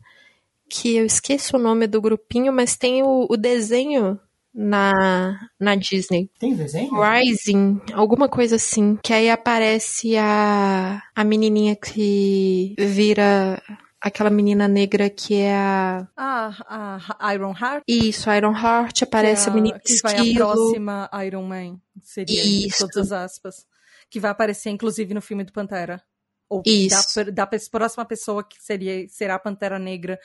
que 0.69 0.97
eu 0.97 1.07
esqueço 1.07 1.57
o 1.57 1.61
nome 1.61 1.87
do 1.87 2.01
grupinho, 2.01 2.53
mas 2.53 2.77
tem 2.77 3.03
o, 3.03 3.27
o 3.29 3.37
desenho 3.37 4.21
na, 4.55 5.39
na 5.59 5.75
Disney. 5.75 6.31
Tem 6.39 6.55
desenho? 6.55 6.91
Rising, 7.01 7.81
alguma 7.95 8.29
coisa 8.29 8.57
assim. 8.57 8.99
Que 9.03 9.13
aí 9.13 9.31
aparece 9.31 10.17
a, 10.17 11.03
a 11.15 11.25
menininha 11.25 11.77
que 11.77 12.75
vira 12.79 13.63
aquela 14.01 14.31
menina 14.31 14.69
negra 14.69 15.11
que 15.11 15.35
é 15.35 15.55
a. 15.55 16.09
Ah, 16.17 17.17
a 17.19 17.35
Iron 17.35 17.53
Heart. 17.53 17.83
Isso, 17.87 18.31
Iron 18.33 18.57
Heart, 18.57 19.03
aparece 19.03 19.49
é 19.49 19.51
a 19.51 19.55
menina 19.55 19.79
que 19.79 20.01
vai 20.03 20.17
a 20.17 20.35
próxima 20.35 21.11
Iron 21.25 21.43
Man. 21.45 21.81
Seria 22.03 22.43
Isso. 22.43 22.89
todas 22.89 23.13
as 23.13 23.33
aspas. 23.33 23.67
Que 24.11 24.21
vai 24.21 24.31
aparecer, 24.31 24.71
inclusive, 24.71 25.13
no 25.13 25.21
filme 25.21 25.45
do 25.45 25.53
Pantera. 25.53 26.03
Ou 26.49 26.63
Isso. 26.65 27.25
Da, 27.27 27.47
da 27.47 27.59
próxima 27.71 28.05
pessoa 28.07 28.43
que 28.43 28.57
seria, 28.59 29.07
será 29.09 29.35
a 29.35 29.39
Pantera 29.39 29.79
Negra. 29.79 30.19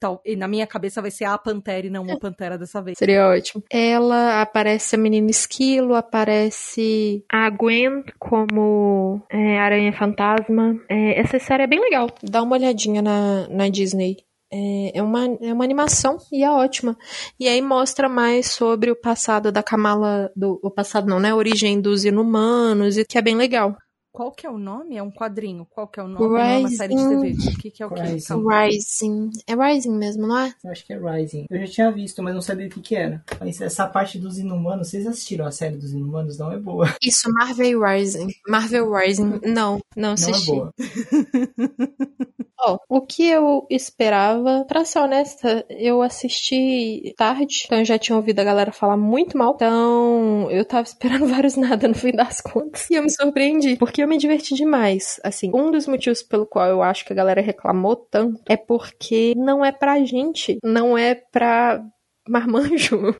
Tal, 0.00 0.20
e 0.24 0.36
na 0.36 0.46
minha 0.46 0.66
cabeça 0.66 1.02
vai 1.02 1.10
ser 1.10 1.24
a 1.24 1.36
Pantera 1.36 1.86
e 1.86 1.90
não 1.90 2.02
uma 2.02 2.18
Pantera 2.20 2.56
dessa 2.56 2.80
vez. 2.80 2.96
Seria 2.98 3.28
ótimo. 3.28 3.62
Ela 3.70 4.40
aparece 4.40 4.94
a 4.94 4.98
menina 4.98 5.30
esquilo, 5.30 5.94
aparece 5.94 7.24
a 7.30 7.50
Gwen 7.50 8.04
como 8.18 9.20
é, 9.30 9.58
Aranha 9.58 9.92
Fantasma. 9.92 10.76
É, 10.88 11.20
essa 11.20 11.38
série 11.38 11.64
é 11.64 11.66
bem 11.66 11.80
legal. 11.80 12.08
Dá 12.22 12.42
uma 12.42 12.56
olhadinha 12.56 13.02
na, 13.02 13.48
na 13.48 13.68
Disney. 13.68 14.16
É, 14.50 14.98
é, 14.98 15.02
uma, 15.02 15.26
é 15.42 15.52
uma 15.52 15.64
animação 15.64 16.16
e 16.32 16.42
é 16.42 16.50
ótima. 16.50 16.96
E 17.38 17.46
aí 17.48 17.60
mostra 17.60 18.08
mais 18.08 18.46
sobre 18.46 18.90
o 18.90 18.96
passado 18.96 19.52
da 19.52 19.62
Kamala. 19.62 20.30
Do, 20.34 20.58
o 20.62 20.70
passado 20.70 21.06
não, 21.06 21.20
né? 21.20 21.30
A 21.30 21.36
origem 21.36 21.80
dos 21.80 22.04
inumanos, 22.04 22.96
e 22.96 23.04
que 23.04 23.18
é 23.18 23.22
bem 23.22 23.34
legal. 23.34 23.76
Qual 24.18 24.32
que 24.32 24.44
é 24.44 24.50
o 24.50 24.58
nome? 24.58 24.96
É 24.96 25.02
um 25.02 25.12
quadrinho. 25.12 25.64
Qual 25.64 25.86
que 25.86 26.00
é 26.00 26.02
o 26.02 26.08
nome? 26.08 26.26
Não 26.26 26.36
é 26.36 26.58
uma 26.58 26.68
série 26.70 26.92
de 26.92 27.08
TV. 27.08 27.50
O 27.50 27.56
que, 27.56 27.70
que 27.70 27.82
é 27.84 27.86
o 27.86 27.88
que? 27.88 28.02
Rising. 28.02 28.44
Rising. 28.48 29.30
É 29.46 29.54
Rising 29.54 29.96
mesmo, 29.96 30.26
não 30.26 30.36
é? 30.36 30.52
Eu 30.64 30.72
acho 30.72 30.84
que 30.84 30.92
é 30.92 30.98
Rising. 30.98 31.46
Eu 31.48 31.60
já 31.60 31.66
tinha 31.72 31.92
visto, 31.92 32.20
mas 32.20 32.34
não 32.34 32.42
sabia 32.42 32.66
o 32.66 32.68
que, 32.68 32.80
que 32.80 32.96
era. 32.96 33.24
Mas 33.38 33.60
essa 33.60 33.86
parte 33.86 34.18
dos 34.18 34.36
inumanos, 34.36 34.88
vocês 34.88 35.06
assistiram 35.06 35.46
a 35.46 35.52
série 35.52 35.76
dos 35.76 35.92
inumanos? 35.92 36.36
Não 36.36 36.50
é 36.50 36.58
boa. 36.58 36.92
Isso, 37.00 37.32
Marvel 37.32 37.80
Rising. 37.80 38.26
Marvel 38.48 38.92
Rising. 38.92 39.40
Não, 39.44 39.78
não 39.96 40.14
assisti. 40.14 40.50
Não 40.50 40.56
é 40.56 40.58
boa. 40.58 40.74
Ó, 42.60 42.78
o 42.88 43.00
que 43.00 43.24
eu 43.24 43.66
esperava, 43.70 44.64
pra 44.64 44.84
ser 44.84 44.98
honesta, 44.98 45.64
eu 45.70 46.02
assisti 46.02 47.14
tarde, 47.16 47.62
então 47.64 47.78
eu 47.78 47.84
já 47.84 47.96
tinha 47.98 48.16
ouvido 48.16 48.40
a 48.40 48.44
galera 48.44 48.72
falar 48.72 48.96
muito 48.96 49.38
mal, 49.38 49.52
então 49.54 50.50
eu 50.50 50.64
tava 50.64 50.82
esperando 50.82 51.26
vários 51.28 51.56
nada 51.56 51.86
no 51.86 51.94
fim 51.94 52.10
das 52.10 52.40
contas. 52.40 52.90
E 52.90 52.94
eu 52.94 53.02
me 53.02 53.10
surpreendi, 53.10 53.76
porque 53.76 54.02
eu 54.02 54.07
me 54.08 54.18
diverti 54.18 54.54
demais. 54.54 55.20
Assim, 55.22 55.50
um 55.54 55.70
dos 55.70 55.86
motivos 55.86 56.22
pelo 56.22 56.46
qual 56.46 56.68
eu 56.68 56.82
acho 56.82 57.04
que 57.04 57.12
a 57.12 57.16
galera 57.16 57.40
reclamou 57.40 57.94
tanto 57.96 58.40
é 58.48 58.56
porque 58.56 59.34
não 59.36 59.64
é 59.64 59.70
pra 59.70 60.02
gente, 60.04 60.58
não 60.64 60.96
é 60.96 61.14
pra 61.14 61.84
marmanjo. 62.28 63.14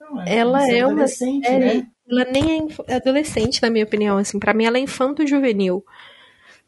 Não, 0.00 0.20
é 0.22 0.36
Ela 0.38 0.60
ser 0.60 0.78
é 0.78 0.84
uma 0.84 0.92
adolescente, 0.92 1.46
série. 1.46 1.64
né? 1.64 1.86
Ela 2.10 2.24
nem 2.24 2.68
é 2.86 2.94
adolescente, 2.94 3.60
na 3.62 3.68
minha 3.70 3.84
opinião, 3.84 4.16
assim. 4.16 4.38
Pra 4.38 4.54
mim, 4.54 4.64
ela 4.64 4.78
é 4.78 4.80
infanto-juvenil. 4.80 5.84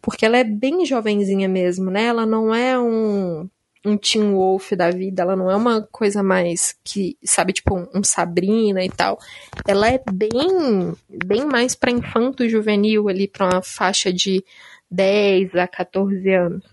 Porque 0.02 0.24
ela 0.26 0.36
é 0.38 0.44
bem 0.44 0.84
jovenzinha 0.84 1.48
mesmo, 1.48 1.90
né? 1.90 2.04
Ela 2.04 2.26
não 2.26 2.54
é 2.54 2.78
um, 2.78 3.48
um 3.84 3.96
Teen 3.96 4.32
Wolf 4.32 4.72
da 4.72 4.90
vida. 4.90 5.22
Ela 5.22 5.36
não 5.36 5.50
é 5.50 5.56
uma 5.56 5.82
coisa 5.82 6.22
mais 6.22 6.76
que, 6.84 7.16
sabe, 7.24 7.52
tipo 7.52 7.74
um, 7.76 7.88
um 7.94 8.04
Sabrina 8.04 8.84
e 8.84 8.90
tal. 8.90 9.18
Ela 9.66 9.88
é 9.88 10.00
bem, 10.12 10.94
bem 11.08 11.44
mais 11.46 11.74
pra 11.74 11.90
infanto-juvenil 11.90 13.08
ali, 13.08 13.26
pra 13.26 13.46
uma 13.46 13.62
faixa 13.62 14.12
de 14.12 14.44
10 14.90 15.54
a 15.54 15.66
14 15.66 16.28
anos. 16.34 16.64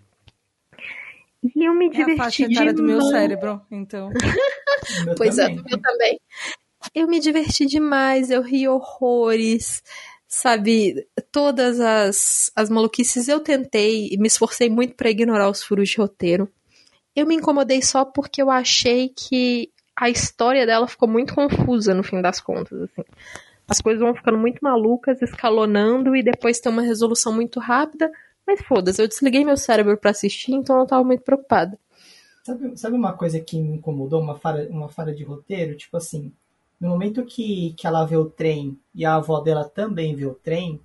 E 1.55 1.63
eu 1.65 1.73
me 1.73 1.85
É 1.85 1.89
a 1.89 1.91
diverti 1.91 2.17
faixa 2.17 2.43
etária 2.43 2.73
do 2.73 2.83
meu 2.83 2.97
demais. 2.99 3.11
cérebro, 3.11 3.61
então. 3.71 4.09
Pois 5.17 5.37
é, 5.37 5.43
também. 5.47 5.57
do 5.57 5.63
meu 5.69 5.81
também. 5.81 6.19
Eu 6.95 7.07
me 7.07 7.19
diverti 7.19 7.65
demais, 7.65 8.29
eu 8.31 8.41
ri 8.41 8.67
horrores, 8.67 9.83
sabe? 10.27 11.05
Todas 11.31 11.79
as, 11.79 12.51
as 12.55 12.69
maluquices 12.69 13.27
eu 13.27 13.39
tentei 13.39 14.07
e 14.11 14.17
me 14.17 14.27
esforcei 14.27 14.69
muito 14.69 14.95
pra 14.95 15.09
ignorar 15.09 15.49
os 15.49 15.61
furos 15.63 15.89
de 15.89 15.97
roteiro. 15.97 16.49
Eu 17.17 17.25
me 17.25 17.33
incomodei 17.33 17.81
só 17.81 18.05
porque 18.05 18.39
eu 18.39 18.51
achei 18.51 19.09
que 19.09 19.71
a 19.95 20.07
história 20.07 20.67
dela 20.67 20.87
ficou 20.87 21.09
muito 21.09 21.33
confusa 21.33 21.91
no 21.91 22.03
fim 22.03 22.21
das 22.21 22.39
contas, 22.39 22.79
assim. 22.79 23.01
As 23.67 23.81
coisas 23.81 23.99
vão 23.99 24.13
ficando 24.13 24.37
muito 24.37 24.59
malucas, 24.61 25.19
escalonando 25.23 26.15
e 26.15 26.21
depois 26.21 26.59
tem 26.59 26.71
uma 26.71 26.83
resolução 26.83 27.33
muito 27.33 27.59
rápida. 27.59 28.11
Mas 28.45 28.61
foda-se, 28.61 29.01
eu 29.01 29.07
desliguei 29.07 29.43
meu 29.43 29.57
cérebro 29.57 29.97
pra 29.97 30.11
assistir, 30.11 30.53
então 30.53 30.75
eu 30.75 30.81
não 30.81 30.85
tava 30.85 31.03
muito 31.03 31.23
preocupada. 31.23 31.79
Sabe, 32.43 32.77
sabe 32.77 32.95
uma 32.95 33.13
coisa 33.13 33.39
que 33.39 33.59
me 33.59 33.77
incomodou, 33.77 34.21
uma 34.21 34.37
falha, 34.37 34.69
uma 34.69 34.87
falha 34.87 35.11
de 35.11 35.23
roteiro? 35.23 35.75
Tipo 35.75 35.97
assim, 35.97 36.31
no 36.79 36.87
momento 36.87 37.25
que, 37.25 37.73
que 37.75 37.87
ela 37.87 38.05
vê 38.05 38.15
o 38.15 38.29
trem 38.29 38.77
e 38.93 39.03
a 39.03 39.15
avó 39.15 39.39
dela 39.39 39.65
também 39.67 40.13
vê 40.13 40.27
o 40.27 40.35
trem, 40.35 40.79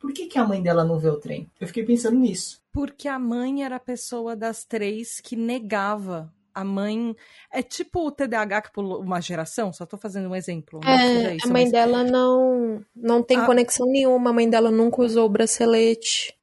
por 0.00 0.14
que, 0.14 0.28
que 0.28 0.38
a 0.38 0.46
mãe 0.46 0.62
dela 0.62 0.82
não 0.82 0.98
vê 0.98 1.10
o 1.10 1.20
trem? 1.20 1.46
Eu 1.60 1.66
fiquei 1.66 1.84
pensando 1.84 2.18
nisso. 2.18 2.58
Porque 2.78 3.08
a 3.08 3.18
mãe 3.18 3.64
era 3.64 3.76
a 3.76 3.80
pessoa 3.80 4.36
das 4.36 4.64
três 4.64 5.20
que 5.20 5.34
negava. 5.34 6.32
A 6.54 6.62
mãe. 6.64 7.14
É 7.52 7.62
tipo 7.62 8.06
o 8.06 8.10
TDAH 8.10 8.62
que 8.62 8.72
pulou 8.72 9.00
uma 9.02 9.20
geração, 9.20 9.72
só 9.72 9.84
tô 9.86 9.96
fazendo 9.96 10.28
um 10.28 10.34
exemplo. 10.34 10.80
seja 10.82 11.30
É, 11.30 11.36
isso, 11.36 11.46
a 11.48 11.50
mãe 11.52 11.64
mas- 11.64 11.72
dela 11.72 12.02
não 12.04 12.84
não 12.94 13.22
tem 13.22 13.36
A- 13.38 13.46
conexão 13.46 13.86
nenhuma, 13.86 14.30
a 14.30 14.32
mãe 14.32 14.48
dela 14.48 14.70
nunca 14.70 15.02
usou 15.02 15.26
o 15.26 15.28
bracelete. 15.28 16.34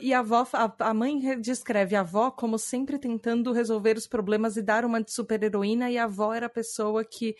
E 0.00 0.12
a 0.12 0.18
avó, 0.18 0.46
a, 0.52 0.72
a 0.90 0.94
mãe 0.94 1.18
re- 1.18 1.36
descreve 1.36 1.96
a 1.96 2.00
avó 2.00 2.30
como 2.30 2.58
sempre 2.58 2.98
tentando 2.98 3.52
resolver 3.52 3.96
os 3.96 4.06
problemas 4.06 4.56
e 4.56 4.62
dar 4.62 4.84
uma 4.84 5.02
de 5.02 5.12
super-heroína, 5.12 5.90
e 5.90 5.96
a 5.98 6.04
avó 6.04 6.32
era 6.34 6.46
a 6.46 6.50
pessoa 6.50 7.04
que. 7.04 7.34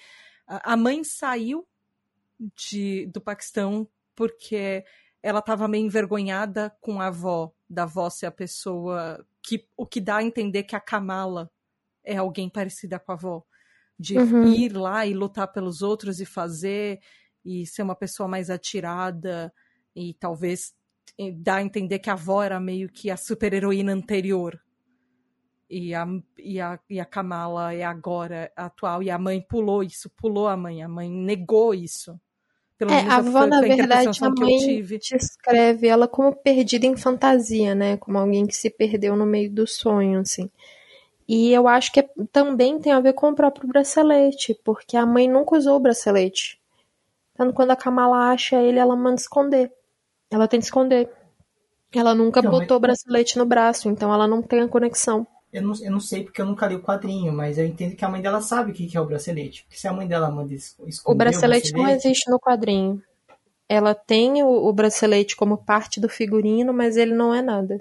A 0.47 0.73
a 0.73 0.77
mãe 0.77 1.05
saiu 1.05 1.67
de, 2.57 3.07
do 3.07 3.21
Paquistão 3.21 3.87
porque 4.15 4.85
ela 5.23 5.39
estava 5.41 5.69
meio 5.69 5.87
envergonhada 5.87 6.73
com 6.81 7.01
a 7.01 7.07
avó, 7.07 7.53
da 7.73 7.85
avó 7.85 8.11
ser 8.11 8.27
a 8.27 8.31
pessoa 8.31 9.25
que. 9.43 9.67
O 9.77 9.87
que 9.87 10.01
dá 10.01 10.17
a 10.17 10.23
entender 10.23 10.65
que 10.65 10.77
a 10.77 10.81
Kamala 10.81 11.51
é 12.05 12.17
alguém 12.17 12.49
parecida 12.49 12.99
com 12.99 13.13
a 13.13 13.15
avó. 13.15 13.45
De 13.99 14.19
Uhum. 14.19 14.53
ir 14.53 14.77
lá 14.77 15.07
e 15.07 15.15
lutar 15.15 15.49
pelos 15.53 15.81
outros 15.83 16.21
e 16.21 16.27
fazer, 16.27 17.01
e 17.45 17.67
ser 17.67 17.83
uma 17.83 17.95
pessoa 17.95 18.29
mais 18.29 18.51
atirada, 18.51 19.53
e 19.95 20.15
talvez 20.15 20.75
dá 21.37 21.57
a 21.57 21.63
entender 21.63 21.99
que 21.99 22.11
a 22.11 22.15
avó 22.15 22.43
era 22.43 22.59
meio 22.59 22.89
que 22.89 23.11
a 23.11 23.17
super-heroína 23.17 23.93
anterior. 23.93 24.61
E 25.71 25.95
a, 25.95 26.07
e, 26.39 26.61
a, 26.61 26.79
e 26.91 27.01
a 27.01 27.05
Kamala 27.05 27.73
é 27.73 27.83
agora 27.83 28.53
atual. 28.57 29.03
E 29.03 29.11
a 29.11 29.19
mãe 29.19 29.41
pulou 29.41 29.83
isso, 29.83 30.11
pulou 30.11 30.47
a 30.47 30.57
mãe. 30.57 30.83
A 30.83 30.89
mãe 30.89 31.09
negou 31.09 31.75
isso. 31.75 32.21
Pelo 32.85 32.91
É, 32.91 32.97
menos 32.97 33.13
a 33.13 33.17
avó, 33.19 33.39
foi 33.39 33.47
na 33.47 33.61
verdade, 33.61 33.83
interpretação 33.83 34.29
a 34.29 34.35
que 34.35 34.43
eu 34.43 34.47
mãe 34.47 34.57
tive. 34.59 34.99
descreve 34.99 35.87
ela 35.87 36.09
como 36.09 36.35
perdida 36.35 36.85
em 36.85 36.97
fantasia, 36.97 37.77
né? 37.77 37.97
Como 37.97 38.19
alguém 38.19 38.45
que 38.45 38.57
se 38.57 38.69
perdeu 38.69 39.15
no 39.15 39.25
meio 39.25 39.49
do 39.49 39.67
sonho, 39.69 40.19
assim. 40.19 40.51
E 41.29 41.53
eu 41.53 41.69
acho 41.69 41.93
que 41.93 42.01
é- 42.01 42.11
também 42.33 42.81
tem 42.81 42.93
a 42.93 42.99
ver 42.99 43.13
com 43.13 43.29
o 43.31 43.35
próprio 43.37 43.69
bracelete, 43.69 44.59
porque 44.65 44.97
a 44.97 45.07
mãe 45.07 45.29
nunca 45.29 45.57
usou 45.57 45.77
o 45.77 45.81
bracelete. 45.81 46.61
Tanto 47.37 47.55
quando 47.55 47.71
a 47.71 47.77
Kamala 47.77 48.33
acha 48.33 48.61
ele, 48.61 48.81
ela 48.81 48.97
manda 48.97 49.21
esconder. 49.21 49.73
Ela 50.31 50.49
tem 50.49 50.59
que 50.59 50.67
esconder. 50.67 51.09
Ela 51.95 52.15
nunca 52.17 52.41
Então, 52.41 52.51
botou 52.51 52.79
o 52.79 52.81
mas- 52.81 52.89
bracelete 53.05 53.39
no 53.39 53.47
braço, 53.47 53.89
então 53.89 54.13
ela 54.13 54.27
não 54.27 54.43
tem 54.43 54.61
a 54.61 54.69
conexão. 54.69 55.25
Eu 55.53 55.63
não, 55.63 55.75
eu 55.83 55.91
não 55.91 56.01
sei 56.01 56.25
porque 56.25 56.41
eu 56.41 56.47
nunca 56.47 56.67
li 56.67 56.75
o 56.75 56.83
quadrinho, 56.83 57.33
mas 57.33 57.59
eu 57.59 57.67
entendo 57.67 57.95
que 57.95 58.05
a 58.05 58.09
mãe 58.09 58.23
dela 58.23 58.41
sabe 58.41 58.71
o 58.71 58.75
que, 58.75 58.87
que 58.87 58.97
é 58.97 59.01
o 59.01 59.05
bracelete. 59.05 59.65
Porque 59.65 59.79
se 59.79 59.87
a 59.87 59.93
mãe 59.93 60.07
dela 60.07 60.31
manda 60.31 60.55
es- 60.55 60.75
esconder 60.87 61.15
O 61.15 61.19
bracelete 61.19 61.73
não 61.73 61.81
bracelete- 61.83 62.07
existe 62.09 62.31
no 62.31 62.41
quadrinho. 62.41 63.03
Ela 63.69 63.95
tem 63.95 64.43
o, 64.43 64.49
o 64.49 64.73
bracelete 64.73 65.37
como 65.37 65.59
parte 65.59 66.01
do 66.01 66.09
figurino, 66.09 66.73
mas 66.73 66.97
ele 66.97 67.15
não 67.15 67.35
é 67.35 67.43
nada. 67.43 67.75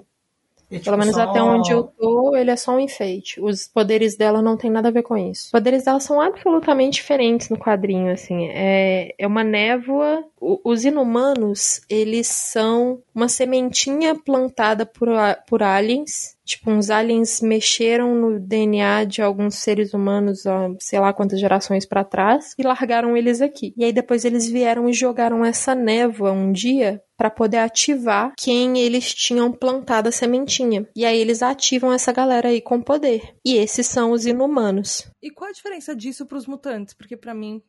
é 0.70 0.74
tipo 0.76 0.84
Pelo 0.84 0.96
menos 0.98 1.14
só- 1.14 1.22
até 1.22 1.42
onde 1.42 1.70
eu 1.72 1.84
tô, 1.84 2.34
ele 2.36 2.50
é 2.50 2.56
só 2.56 2.72
um 2.72 2.80
enfeite. 2.80 3.40
Os 3.40 3.66
poderes 3.68 4.16
dela 4.16 4.40
não 4.42 4.56
tem 4.56 4.70
nada 4.70 4.88
a 4.88 4.92
ver 4.92 5.02
com 5.02 5.16
isso. 5.16 5.46
Os 5.46 5.50
poderes 5.50 5.84
dela 5.84 6.00
são 6.00 6.20
absolutamente 6.20 6.96
diferentes 6.96 7.48
no 7.50 7.58
quadrinho, 7.58 8.10
assim. 8.12 8.48
É, 8.50 9.14
é 9.18 9.26
uma 9.26 9.44
névoa. 9.44 10.24
O- 10.40 10.60
os 10.64 10.84
inumanos, 10.84 11.80
eles 11.90 12.26
são 12.26 13.02
uma 13.14 13.28
sementinha 13.28 14.14
plantada 14.14 14.84
por, 14.86 15.08
por 15.46 15.62
aliens. 15.62 16.36
Tipo, 16.44 16.70
uns 16.70 16.90
aliens 16.90 17.40
mexeram 17.40 18.14
no 18.14 18.40
DNA 18.40 19.04
de 19.04 19.22
alguns 19.22 19.56
seres 19.56 19.94
humanos 19.94 20.46
há 20.46 20.68
sei 20.80 20.98
lá 20.98 21.12
quantas 21.12 21.38
gerações 21.38 21.86
pra 21.86 22.04
trás 22.04 22.54
e 22.58 22.62
largaram 22.62 23.16
eles 23.16 23.40
aqui. 23.40 23.72
E 23.76 23.84
aí 23.84 23.92
depois 23.92 24.24
eles 24.24 24.48
vieram 24.48 24.88
e 24.88 24.92
jogaram 24.92 25.44
essa 25.44 25.74
névoa 25.74 26.32
um 26.32 26.52
dia 26.52 27.02
pra 27.16 27.30
poder 27.30 27.58
ativar 27.58 28.32
quem 28.36 28.78
eles 28.78 29.14
tinham 29.14 29.52
plantado 29.52 30.08
a 30.08 30.12
sementinha. 30.12 30.88
E 30.96 31.04
aí 31.04 31.18
eles 31.18 31.42
ativam 31.42 31.92
essa 31.92 32.12
galera 32.12 32.48
aí 32.48 32.60
com 32.60 32.82
poder. 32.82 33.36
E 33.44 33.56
esses 33.56 33.86
são 33.86 34.10
os 34.10 34.26
inumanos. 34.26 35.08
E 35.22 35.30
qual 35.30 35.48
a 35.48 35.52
diferença 35.52 35.94
disso 35.94 36.26
pros 36.26 36.46
mutantes? 36.46 36.94
Porque 36.94 37.16
pra 37.16 37.32
mim, 37.32 37.62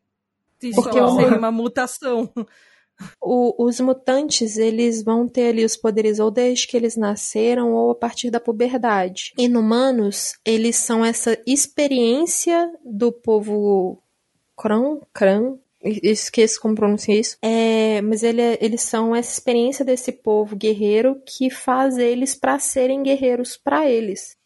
isso 0.62 0.82
Porque 0.82 0.98
é 0.98 1.04
uma 1.04 1.52
mutação. 1.52 2.32
O- 3.22 3.66
os 3.66 3.80
mutantes, 3.80 4.58
eles 4.58 5.04
vão 5.04 5.28
ter 5.28 5.50
ali 5.50 5.66
os 5.66 5.76
poderes 5.76 6.20
ou 6.20 6.30
desde 6.30 6.68
que 6.68 6.78
eles 6.78 6.96
nasceram 6.96 7.74
ou 7.74 7.92
a 7.92 7.96
partir 7.96 8.30
da 8.30 8.40
puberdade. 8.40 9.34
Inumanos, 9.38 10.34
eles 10.46 10.76
são 10.76 11.04
essa 11.04 11.38
experiência 11.46 12.72
do 12.86 13.12
povo 13.12 14.02
Kran, 14.58 15.00
Kran, 15.14 15.58
esqueço 15.84 16.62
como 16.62 16.76
pronunciar 16.76 17.18
isso. 17.18 17.38
É, 17.42 18.02
mas 18.02 18.24
ele 18.24 18.42
é- 18.42 18.58
eles 18.62 18.82
são 18.82 19.16
essa 19.16 19.32
experiência 19.34 19.84
desse 19.84 20.12
povo 20.12 20.56
guerreiro 20.56 21.22
que 21.26 21.50
faz 21.50 21.98
eles 21.98 22.36
para 22.36 22.58
serem 22.60 23.04
guerreiros 23.04 23.58
para 23.58 23.90
eles. 23.90 24.38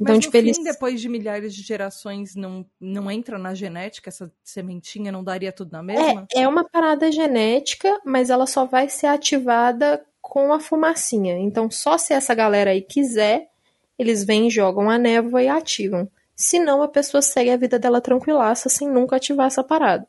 Então, 0.00 0.14
Mas 0.14 0.24
tipo, 0.24 0.36
no 0.36 0.42
fim, 0.42 0.48
eles 0.48 0.62
depois 0.62 1.00
de 1.00 1.08
milhares 1.08 1.52
de 1.52 1.62
gerações, 1.62 2.36
não, 2.36 2.64
não 2.80 3.10
entra 3.10 3.36
na 3.36 3.52
genética 3.52 4.10
essa 4.10 4.32
sementinha, 4.44 5.10
não 5.10 5.24
daria 5.24 5.50
tudo 5.50 5.72
na 5.72 5.82
mesma? 5.82 6.26
É, 6.32 6.42
é 6.42 6.48
uma 6.48 6.62
parada 6.62 7.10
genética, 7.10 8.00
mas 8.04 8.30
ela 8.30 8.46
só 8.46 8.64
vai 8.64 8.88
ser 8.88 9.08
ativada 9.08 10.04
com 10.22 10.52
a 10.52 10.60
fumacinha. 10.60 11.36
Então, 11.38 11.68
só 11.70 11.98
se 11.98 12.12
essa 12.12 12.32
galera 12.32 12.70
aí 12.70 12.80
quiser, 12.80 13.50
eles 13.98 14.22
vêm, 14.22 14.48
jogam 14.48 14.88
a 14.88 14.98
névoa 14.98 15.42
e 15.42 15.48
ativam. 15.48 16.08
Senão, 16.36 16.80
a 16.80 16.88
pessoa 16.88 17.20
segue 17.20 17.50
a 17.50 17.56
vida 17.56 17.78
dela 17.78 18.00
tranquilaça 18.00 18.68
sem 18.68 18.88
nunca 18.88 19.16
ativar 19.16 19.48
essa 19.48 19.64
parada. 19.64 20.06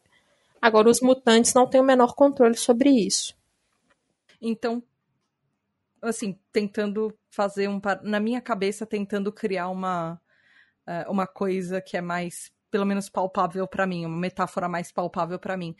Agora, 0.62 0.90
os 0.90 1.02
mutantes 1.02 1.54
não 1.56 1.66
têm 1.66 1.82
o 1.82 1.84
menor 1.84 2.14
controle 2.14 2.56
sobre 2.56 2.90
isso. 2.92 3.34
Então, 4.40 4.84
assim, 6.02 6.40
tentando 6.52 7.14
fazer 7.32 7.68
um. 7.70 7.80
Na 8.04 8.20
minha 8.20 8.42
cabeça, 8.42 8.86
tentando 8.86 9.32
criar 9.32 9.70
uma, 9.70 10.22
eh, 10.88 11.06
uma 11.10 11.28
coisa 11.28 11.82
que 11.82 11.98
é 11.98 12.02
mais, 12.02 12.52
pelo 12.72 12.86
menos, 12.86 13.10
palpável 13.10 13.68
pra 13.68 13.88
mim, 13.88 14.06
uma 14.06 14.18
metáfora 14.18 14.70
mais 14.70 14.92
palpável 14.92 15.40
pra 15.40 15.58
mim. 15.58 15.76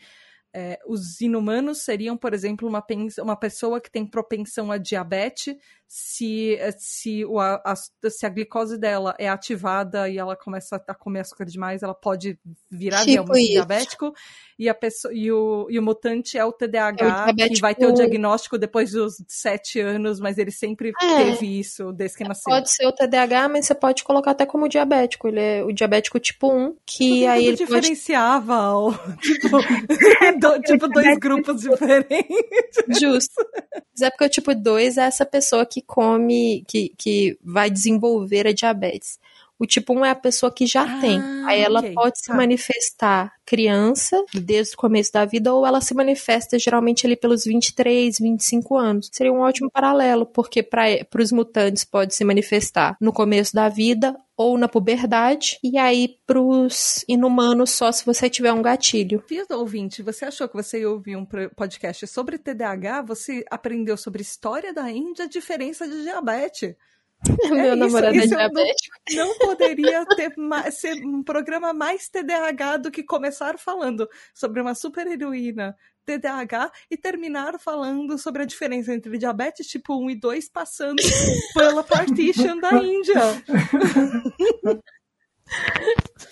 é, 0.54 0.78
os 0.86 1.20
inumanos 1.20 1.82
seriam, 1.82 2.16
por 2.16 2.34
exemplo, 2.34 2.68
uma, 2.68 2.84
uma 3.22 3.36
pessoa 3.36 3.80
que 3.80 3.90
tem 3.90 4.06
propensão 4.06 4.72
a 4.72 4.78
diabetes, 4.78 5.56
se, 5.92 6.56
se, 6.78 7.24
o, 7.24 7.40
a, 7.40 7.74
se 8.08 8.24
a 8.24 8.28
glicose 8.28 8.78
dela 8.78 9.12
é 9.18 9.28
ativada 9.28 10.08
e 10.08 10.18
ela 10.18 10.36
começa 10.36 10.80
a 10.86 10.94
comer 10.94 11.18
açúcar 11.18 11.44
demais, 11.44 11.82
ela 11.82 11.94
pode 11.94 12.38
virar 12.70 13.04
tipo 13.04 13.32
diabético. 13.32 14.14
E, 14.56 14.68
a 14.68 14.74
pessoa, 14.74 15.12
e, 15.12 15.32
o, 15.32 15.66
e 15.68 15.80
o 15.80 15.82
mutante 15.82 16.38
é 16.38 16.44
o 16.44 16.52
TDAH, 16.52 17.34
é 17.36 17.44
o 17.44 17.48
que 17.48 17.60
vai 17.60 17.74
ter 17.74 17.86
o 17.86 17.92
diagnóstico 17.92 18.56
depois 18.56 18.92
dos 18.92 19.14
sete 19.26 19.80
anos, 19.80 20.20
mas 20.20 20.38
ele 20.38 20.52
sempre 20.52 20.92
é. 21.02 21.24
teve 21.24 21.58
isso 21.58 21.92
desde 21.92 22.18
que 22.18 22.24
nasceu. 22.24 22.52
Pode 22.52 22.70
ser 22.70 22.86
o 22.86 22.92
TDAH, 22.92 23.48
mas 23.48 23.66
você 23.66 23.74
pode 23.74 24.04
colocar 24.04 24.30
até 24.30 24.46
como 24.46 24.68
diabético. 24.68 25.26
Ele 25.26 25.40
é 25.40 25.64
o 25.64 25.72
diabético 25.72 26.20
tipo 26.20 26.52
1, 26.52 26.76
que 26.86 27.20
Tudo 27.22 27.30
aí 27.30 27.46
ele 27.46 27.56
diferenciava 27.56 28.70
pode... 28.70 28.96
o, 28.96 29.16
tipo, 29.18 29.58
do, 30.38 30.62
tipo 30.62 30.86
dois 30.86 31.18
grupos 31.18 31.62
diferentes. 31.62 33.00
Justo. 33.00 33.44
Mas 33.92 34.02
é 34.02 34.10
porque 34.10 34.24
o 34.24 34.28
tipo 34.28 34.54
2 34.54 34.98
é 34.98 35.02
essa 35.02 35.26
pessoa 35.26 35.66
que 35.66 35.79
come, 35.86 36.64
que, 36.68 36.92
que 36.96 37.38
vai 37.42 37.70
desenvolver 37.70 38.46
a 38.46 38.52
diabetes. 38.52 39.18
O 39.60 39.66
tipo 39.66 39.92
1 39.92 40.06
é 40.06 40.10
a 40.10 40.14
pessoa 40.14 40.50
que 40.50 40.66
já 40.66 40.84
ah, 40.84 41.00
tem. 41.02 41.20
Aí 41.44 41.60
ela 41.60 41.80
okay, 41.80 41.92
pode 41.92 42.14
tá. 42.14 42.32
se 42.32 42.32
manifestar 42.32 43.30
criança, 43.44 44.24
desde 44.32 44.74
o 44.74 44.78
começo 44.78 45.12
da 45.12 45.26
vida, 45.26 45.52
ou 45.52 45.66
ela 45.66 45.82
se 45.82 45.92
manifesta 45.92 46.58
geralmente 46.58 47.06
ali 47.06 47.14
pelos 47.14 47.44
23, 47.44 48.18
25 48.18 48.78
anos. 48.78 49.10
Seria 49.12 49.30
um 49.30 49.40
ótimo 49.40 49.70
paralelo, 49.70 50.24
porque 50.24 50.62
para 50.62 51.06
os 51.18 51.30
mutantes 51.30 51.84
pode 51.84 52.14
se 52.14 52.24
manifestar 52.24 52.96
no 52.98 53.12
começo 53.12 53.54
da 53.54 53.68
vida 53.68 54.16
ou 54.34 54.56
na 54.56 54.66
puberdade, 54.66 55.58
e 55.62 55.76
aí 55.76 56.16
pros 56.26 57.04
inumanos 57.06 57.68
só 57.72 57.92
se 57.92 58.06
você 58.06 58.30
tiver 58.30 58.54
um 58.54 58.62
gatilho. 58.62 59.22
Fiz 59.26 59.44
ouvinte, 59.50 60.02
você 60.02 60.24
achou 60.24 60.48
que 60.48 60.54
você 60.54 60.80
ia 60.80 60.88
ouvir 60.88 61.14
um 61.14 61.26
podcast 61.54 62.06
sobre 62.06 62.38
TDAH? 62.38 63.02
Você 63.02 63.44
aprendeu 63.50 63.98
sobre 63.98 64.22
história 64.22 64.72
da 64.72 64.90
Índia, 64.90 65.28
diferença 65.28 65.86
de 65.86 66.02
diabetes. 66.04 66.74
Meu 67.50 67.72
é 67.72 67.76
namorado 67.76 68.16
isso, 68.16 68.34
é 68.34 68.36
diabético. 68.36 68.96
Não, 69.10 69.28
não 69.28 69.38
poderia 69.38 70.06
ter 70.16 70.34
mais, 70.36 70.78
ser 70.78 71.04
um 71.04 71.22
programa 71.22 71.72
mais 71.72 72.08
TDAH 72.08 72.78
do 72.78 72.90
que 72.90 73.02
começar 73.02 73.58
falando 73.58 74.08
sobre 74.34 74.60
uma 74.60 74.74
super 74.74 75.06
heroína 75.06 75.76
TDAH 76.06 76.72
e 76.90 76.96
terminar 76.96 77.58
falando 77.58 78.18
sobre 78.18 78.42
a 78.42 78.46
diferença 78.46 78.94
entre 78.94 79.18
diabetes 79.18 79.66
tipo 79.66 79.94
1 80.02 80.10
e 80.10 80.20
2 80.20 80.48
passando 80.48 81.02
pela 81.54 81.84
partition 81.84 82.58
da 82.58 82.72
Índia. 82.74 83.14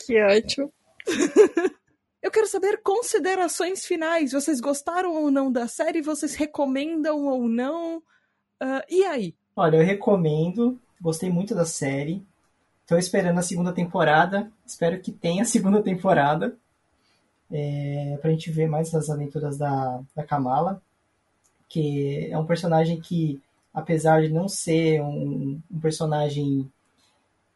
Que 0.07 0.23
ótimo. 0.23 0.73
Eu 2.23 2.31
quero 2.31 2.47
saber 2.47 2.81
considerações 2.83 3.85
finais. 3.85 4.31
Vocês 4.31 4.61
gostaram 4.61 5.13
ou 5.13 5.31
não 5.31 5.51
da 5.51 5.67
série? 5.67 6.01
Vocês 6.01 6.35
recomendam 6.35 7.27
ou 7.27 7.49
não? 7.49 7.99
Uh, 8.63 8.83
e 8.89 9.05
aí? 9.05 9.35
Olha, 9.61 9.79
eu 9.79 9.85
recomendo. 9.85 10.79
Gostei 11.01 11.29
muito 11.29 11.53
da 11.53 11.65
série. 11.65 12.23
Estou 12.83 12.97
esperando 12.97 13.39
a 13.39 13.43
segunda 13.43 13.73
temporada. 13.73 14.49
Espero 14.65 15.01
que 15.01 15.11
tenha 15.11 15.43
a 15.43 15.45
segunda 15.45 15.83
temporada. 15.83 16.57
É, 17.51 18.17
pra 18.23 18.31
gente 18.31 18.53
ver 18.53 18.69
mais 18.69 18.93
das 18.93 19.11
aventuras 19.11 19.59
da, 19.59 20.01
da 20.15 20.23
Kamala. 20.23 20.81
Que 21.69 22.29
é 22.31 22.39
um 22.39 22.47
personagem 22.47 23.01
que, 23.01 23.43
apesar 23.75 24.23
de 24.23 24.29
não 24.29 24.49
ser 24.49 25.03
um, 25.03 25.61
um 25.69 25.81
personagem 25.81 26.71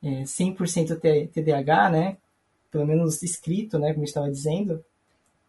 é, 0.03 0.24
100% 0.24 0.98
TDAH, 1.32 1.88
né? 1.88 2.16
Pelo 2.68 2.84
menos 2.84 3.22
escrito, 3.22 3.78
né? 3.78 3.92
Como 3.92 4.05
estava 4.05 4.28
dizendo. 4.28 4.84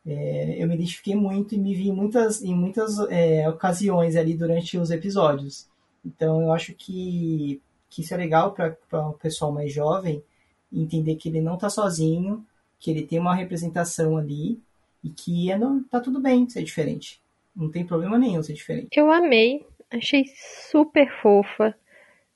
É, 0.05 0.55
eu 0.59 0.67
me 0.67 0.75
identifiquei 0.75 1.15
muito 1.15 1.55
e 1.55 1.57
me 1.57 1.73
vi 1.73 1.89
em 1.89 1.93
muitas, 1.93 2.43
em 2.43 2.53
muitas 2.53 2.99
é, 3.09 3.49
ocasiões 3.49 4.15
ali 4.15 4.35
durante 4.35 4.77
os 4.77 4.91
episódios. 4.91 5.72
Então 6.05 6.41
eu 6.41 6.51
acho 6.51 6.73
que, 6.73 7.61
que 7.89 8.01
isso 8.01 8.13
é 8.13 8.17
legal 8.17 8.53
para 8.53 8.77
o 9.09 9.13
pessoal 9.13 9.51
mais 9.51 9.71
jovem 9.71 10.23
entender 10.71 11.15
que 11.15 11.29
ele 11.29 11.41
não 11.41 11.55
está 11.55 11.69
sozinho, 11.69 12.45
que 12.79 12.89
ele 12.89 13.05
tem 13.05 13.19
uma 13.19 13.35
representação 13.35 14.17
ali 14.17 14.59
e 15.03 15.09
que 15.09 15.51
é, 15.51 15.57
não, 15.57 15.83
tá 15.83 15.99
tudo 15.99 16.19
bem 16.19 16.49
ser 16.49 16.63
diferente. 16.63 17.21
Não 17.55 17.69
tem 17.69 17.85
problema 17.85 18.17
nenhum 18.17 18.41
ser 18.41 18.53
diferente. 18.53 18.97
Eu 18.97 19.11
amei, 19.11 19.65
achei 19.91 20.25
super 20.61 21.09
fofa. 21.21 21.75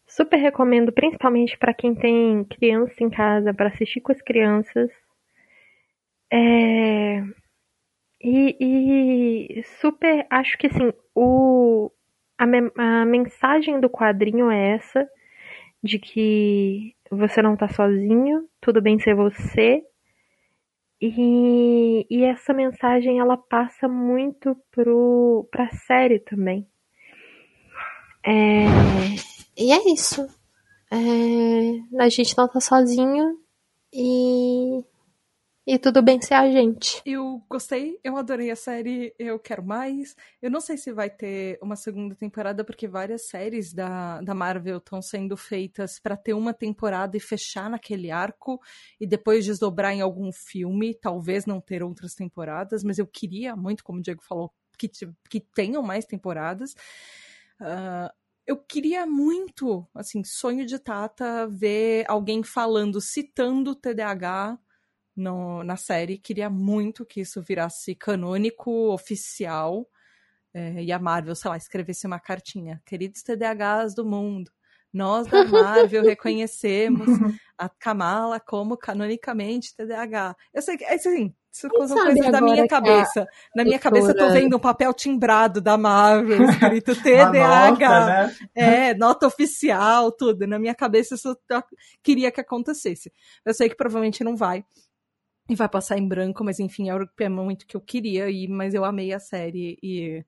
Super 0.06 0.38
recomendo, 0.38 0.92
principalmente 0.92 1.58
para 1.58 1.74
quem 1.74 1.94
tem 1.94 2.44
criança 2.46 3.04
em 3.04 3.10
casa, 3.10 3.54
para 3.54 3.68
assistir 3.68 4.00
com 4.00 4.12
as 4.12 4.22
crianças. 4.22 4.90
É... 6.32 7.24
E, 8.22 8.58
e, 9.60 9.64
super, 9.80 10.26
acho 10.30 10.58
que 10.58 10.68
assim, 10.68 10.92
o, 11.14 11.92
a, 12.38 12.46
me 12.46 12.72
a 12.78 13.06
mensagem 13.06 13.80
do 13.80 13.90
quadrinho 13.90 14.52
é 14.52 14.76
essa, 14.76 15.08
de 15.84 16.00
que 16.00 16.96
você 17.10 17.42
não 17.42 17.56
tá 17.56 17.68
sozinho, 17.68 18.48
tudo 18.62 18.82
bem 18.82 19.00
ser 19.00 19.16
você. 19.16 19.84
E, 21.00 22.08
e 22.10 22.24
essa 22.24 22.54
mensagem 22.54 23.20
ela 23.20 23.38
passa 23.38 23.88
muito 23.88 24.56
pro, 24.72 25.48
pra 25.52 25.70
série 25.70 26.20
também. 26.20 26.68
É, 28.26 28.66
e 29.58 29.72
é 29.72 29.94
isso. 29.94 30.28
É, 30.92 32.04
a 32.04 32.10
gente 32.10 32.38
não 32.38 32.48
tá 32.48 32.60
sozinho 32.60 33.38
e 33.94 34.84
e 35.68 35.78
tudo 35.78 36.02
bem 36.02 36.22
ser 36.22 36.36
a 36.36 36.50
gente. 36.50 37.02
Eu 37.06 37.44
gostei, 37.50 38.00
eu 38.02 38.16
adorei 38.16 38.50
a 38.50 38.56
série, 38.56 39.14
eu 39.20 39.38
quero 39.38 39.62
mais. 39.62 40.16
Eu 40.42 40.50
não 40.50 40.62
sei 40.62 40.78
se 40.78 40.94
vai 40.94 41.10
ter 41.10 41.60
uma 41.62 41.76
segunda 41.76 42.16
temporada, 42.16 42.64
porque 42.64 42.88
várias 42.88 43.28
séries 43.28 43.74
da, 43.74 44.22
da 44.22 44.34
Marvel 44.34 44.78
estão 44.78 45.02
sendo 45.02 45.36
feitas 45.36 46.00
para 46.00 46.16
ter 46.16 46.34
uma 46.34 46.54
temporada 46.54 47.18
e 47.18 47.20
fechar 47.20 47.70
naquele 47.70 48.10
arco 48.10 48.62
e 48.98 49.06
depois 49.06 49.44
desdobrar 49.44 49.94
em 49.94 50.00
algum 50.00 50.32
filme, 50.32 50.96
talvez 50.96 51.46
não 51.46 51.60
ter 51.60 51.84
outras 51.84 52.16
temporadas, 52.16 52.82
mas 52.82 52.98
eu 52.98 53.06
queria 53.06 53.54
muito, 53.54 53.84
como 53.84 54.00
o 54.00 54.02
Diego 54.02 54.24
falou, 54.24 54.54
que, 54.78 54.90
que 55.30 55.42
tenham 55.54 55.84
mais 55.84 56.06
temporadas. 56.06 56.76
Uh, 57.60 58.10
eu 58.46 58.56
queria 58.56 59.06
muito, 59.06 59.86
assim, 59.94 60.24
sonho 60.24 60.66
de 60.66 60.80
Tata, 60.80 61.46
ver 61.50 62.06
alguém 62.08 62.42
falando, 62.42 63.02
citando 63.02 63.72
o 63.72 63.76
TDAH 63.76 64.58
no, 65.18 65.64
na 65.64 65.76
série. 65.76 66.20
Queria 66.20 66.50
muito 66.50 67.06
que 67.06 67.22
isso 67.22 67.42
virasse 67.42 67.96
canônico, 67.96 68.94
oficial. 68.94 69.90
É, 70.54 70.84
e 70.84 70.92
a 70.92 71.00
Marvel, 71.00 71.36
sei 71.36 71.50
lá, 71.50 71.58
escrevesse 71.58 72.06
uma 72.06 72.20
cartinha. 72.20 72.82
Queridos 72.86 73.24
TDAHs 73.24 73.94
do 73.94 74.06
mundo, 74.06 74.52
nós 74.94 75.28
da 75.28 75.44
Marvel 75.46 76.04
reconhecemos 76.06 77.08
a 77.58 77.68
Kamala 77.68 78.40
como 78.40 78.78
canonicamente 78.78 79.76
TDAH. 79.76 80.36
Eu 80.54 80.62
sei 80.62 80.78
que, 80.78 80.86
é 80.86 80.94
assim, 80.96 81.34
isso 81.52 81.68
são 81.88 81.98
coisas 81.98 82.32
da 82.32 82.40
minha 82.40 82.68
cabeça. 82.68 83.28
Na 83.56 83.64
minha 83.64 83.80
cabeça 83.80 84.12
eu 84.12 84.16
tô 84.16 84.30
vendo 84.32 84.56
um 84.56 84.60
papel 84.60 84.94
timbrado 84.94 85.60
da 85.60 85.78
Marvel, 85.78 86.44
escrito 86.44 86.96
TDAH. 87.02 87.72
nota, 87.72 88.06
né? 88.06 88.36
É, 88.56 88.94
nota 88.94 89.28
oficial, 89.28 90.12
tudo. 90.12 90.48
Na 90.48 90.60
minha 90.60 90.76
cabeça 90.76 91.16
isso 91.16 91.38
queria 92.02 92.32
que 92.32 92.40
acontecesse. 92.40 93.12
Eu 93.44 93.54
sei 93.54 93.70
que 93.70 93.76
provavelmente 93.76 94.24
não 94.24 94.36
vai 94.36 94.64
e 95.50 95.56
vai 95.56 95.70
passar 95.70 95.98
em 95.98 96.08
branco, 96.08 96.44
mas 96.44 96.60
enfim, 96.60 96.88
é 97.20 97.30
muito 97.30 97.66
que 97.66 97.76
eu 97.76 97.82
queria 97.82 98.30
ir, 98.30 98.48
mas 98.50 98.74
eu 98.74 98.84
amei 98.84 99.14
a 99.14 99.20
série 99.20 99.78
e 99.82 100.26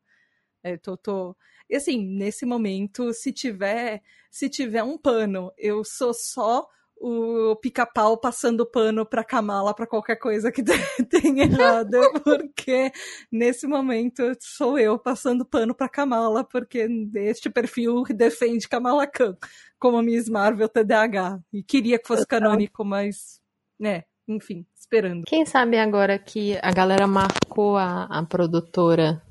é, 0.63 0.77
tô, 0.77 0.97
tô... 0.97 1.35
E 1.69 1.75
assim, 1.75 2.03
nesse 2.03 2.45
momento, 2.45 3.13
se 3.13 3.31
tiver, 3.31 4.01
se 4.31 4.49
tiver 4.49 4.83
um 4.83 4.97
pano, 4.97 5.51
eu 5.57 5.83
sou 5.83 6.13
só 6.13 6.67
o 6.99 7.55
pica-pau 7.55 8.17
passando 8.17 8.65
pano 8.65 9.05
pra 9.05 9.23
Kamala 9.23 9.73
pra 9.73 9.87
qualquer 9.87 10.17
coisa 10.17 10.51
que 10.51 10.61
tenha 11.09 11.43
errado, 11.43 11.97
porque 12.23 12.91
nesse 13.31 13.65
momento 13.65 14.23
sou 14.41 14.77
eu 14.77 14.99
passando 14.99 15.45
pano 15.45 15.73
pra 15.73 15.87
Kamala, 15.87 16.43
porque 16.43 16.87
este 17.15 17.49
perfil 17.49 18.03
defende 18.03 18.67
Kamala 18.67 19.07
Khan 19.07 19.37
como 19.79 20.01
Miss 20.01 20.27
Marvel 20.27 20.67
TDAH. 20.67 21.39
E 21.53 21.63
queria 21.63 21.97
que 21.97 22.07
fosse 22.07 22.27
canônico, 22.27 22.83
mas, 22.83 23.39
né, 23.79 24.03
enfim, 24.29 24.65
esperando. 24.79 25.25
Quem 25.25 25.45
sabe 25.45 25.77
agora 25.77 26.17
que 26.19 26.57
a 26.61 26.71
galera 26.71 27.07
marcou 27.07 27.75
a, 27.77 28.03
a 28.03 28.23
produtora 28.23 29.21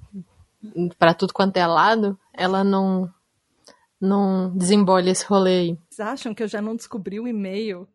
para 0.99 1.15
tudo 1.15 1.33
quanto 1.33 1.57
é 1.57 1.67
lado, 1.67 2.19
ela 2.35 2.65
não 2.65 3.09
não 4.01 4.57
desembole 4.57 5.11
esse 5.11 5.25
rolê 5.25 5.59
aí. 5.59 5.79
Vocês 5.89 6.09
acham 6.09 6.35
que 6.35 6.43
eu 6.43 6.49
já 6.49 6.61
não 6.61 6.77
descobri 6.77 7.19
o 7.19 7.27
e-mail 7.27 7.89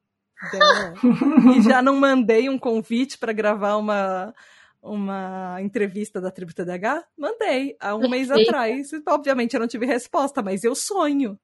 dela 0.51 0.93
e 1.57 1.61
já 1.61 1.81
não 1.81 1.95
mandei 1.95 2.49
um 2.49 2.57
convite 2.57 3.17
para 3.17 3.33
gravar 3.33 3.75
uma 3.77 4.33
uma 4.81 5.61
entrevista 5.61 6.19
da 6.19 6.31
Tribo 6.31 6.53
TDH? 6.53 7.05
Mandei, 7.17 7.77
há 7.79 7.95
um 7.95 8.09
mês 8.09 8.29
atrás. 8.29 8.89
Obviamente 9.07 9.53
eu 9.53 9.59
não 9.59 9.67
tive 9.67 9.85
resposta, 9.85 10.41
mas 10.41 10.63
eu 10.63 10.73
sonho. 10.73 11.37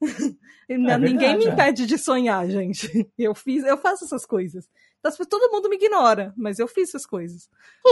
É 0.68 0.76
Ninguém 0.76 0.98
verdade, 0.98 1.38
me 1.38 1.44
é. 1.44 1.48
impede 1.48 1.86
de 1.86 1.96
sonhar, 1.96 2.44
gente. 2.50 3.08
Eu 3.16 3.36
fiz, 3.36 3.62
eu 3.62 3.78
faço 3.78 4.04
essas 4.04 4.26
coisas. 4.26 4.68
Todo 5.28 5.52
mundo 5.52 5.68
me 5.68 5.76
ignora, 5.76 6.32
mas 6.36 6.58
eu 6.58 6.66
fiz 6.66 6.88
essas 6.88 7.06
coisas. 7.06 7.48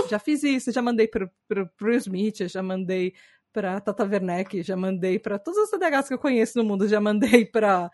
já 0.08 0.18
fiz 0.18 0.42
isso, 0.42 0.72
já 0.72 0.82
mandei 0.82 1.06
pro, 1.06 1.30
pro, 1.46 1.68
pro 1.76 1.94
Smith, 1.94 2.48
já 2.48 2.62
mandei 2.62 3.14
pra 3.52 3.80
Tata 3.80 4.04
Werneck, 4.04 4.62
já 4.62 4.76
mandei 4.76 5.18
para 5.18 5.38
todos 5.38 5.58
os 5.58 5.70
TDHs 5.70 6.08
que 6.08 6.14
eu 6.14 6.18
conheço 6.18 6.58
no 6.58 6.64
mundo, 6.64 6.88
já 6.88 7.00
mandei 7.00 7.44
pra, 7.46 7.88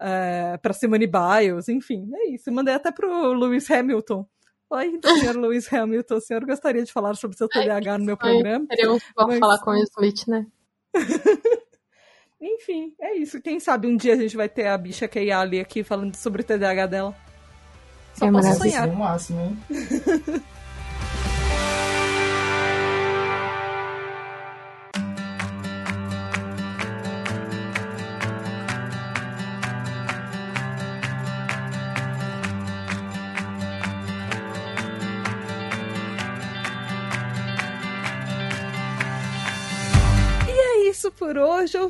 é, 0.00 0.56
pra 0.56 0.72
Simone 0.72 1.06
Biles, 1.06 1.68
enfim, 1.68 2.10
é 2.14 2.30
isso. 2.30 2.50
Mandei 2.50 2.74
até 2.74 2.90
pro 2.90 3.32
Lewis 3.34 3.70
Hamilton. 3.70 4.26
Oi, 4.70 4.98
senhor 5.20 5.36
Lewis 5.36 5.70
Hamilton, 5.70 6.14
o 6.14 6.20
senhor 6.20 6.46
gostaria 6.46 6.82
de 6.82 6.90
falar 6.90 7.14
sobre 7.14 7.36
seu 7.36 7.46
TDAH 7.46 7.98
no 7.98 8.06
meu 8.06 8.16
programa? 8.16 8.66
Queria 8.68 8.88
mas... 8.90 9.38
falar 9.38 9.58
com 9.58 9.72
o 9.72 9.82
Smith, 9.82 10.26
né? 10.26 10.46
Enfim, 12.40 12.94
é 13.00 13.14
isso. 13.14 13.40
Quem 13.40 13.60
sabe 13.60 13.86
um 13.86 13.96
dia 13.96 14.14
a 14.14 14.16
gente 14.16 14.36
vai 14.36 14.48
ter 14.48 14.66
a 14.66 14.76
bicha 14.76 15.06
Keyali 15.06 15.60
aqui 15.60 15.84
falando 15.84 16.16
sobre 16.16 16.40
o 16.40 16.44
TDAH 16.44 16.86
dela. 16.86 17.16
Só 18.14 18.26
é 18.26 18.32
posso 18.32 18.54
sonhar. 18.54 18.88
É 18.88 18.92
máximo, 18.92 19.40
hein? 19.40 19.58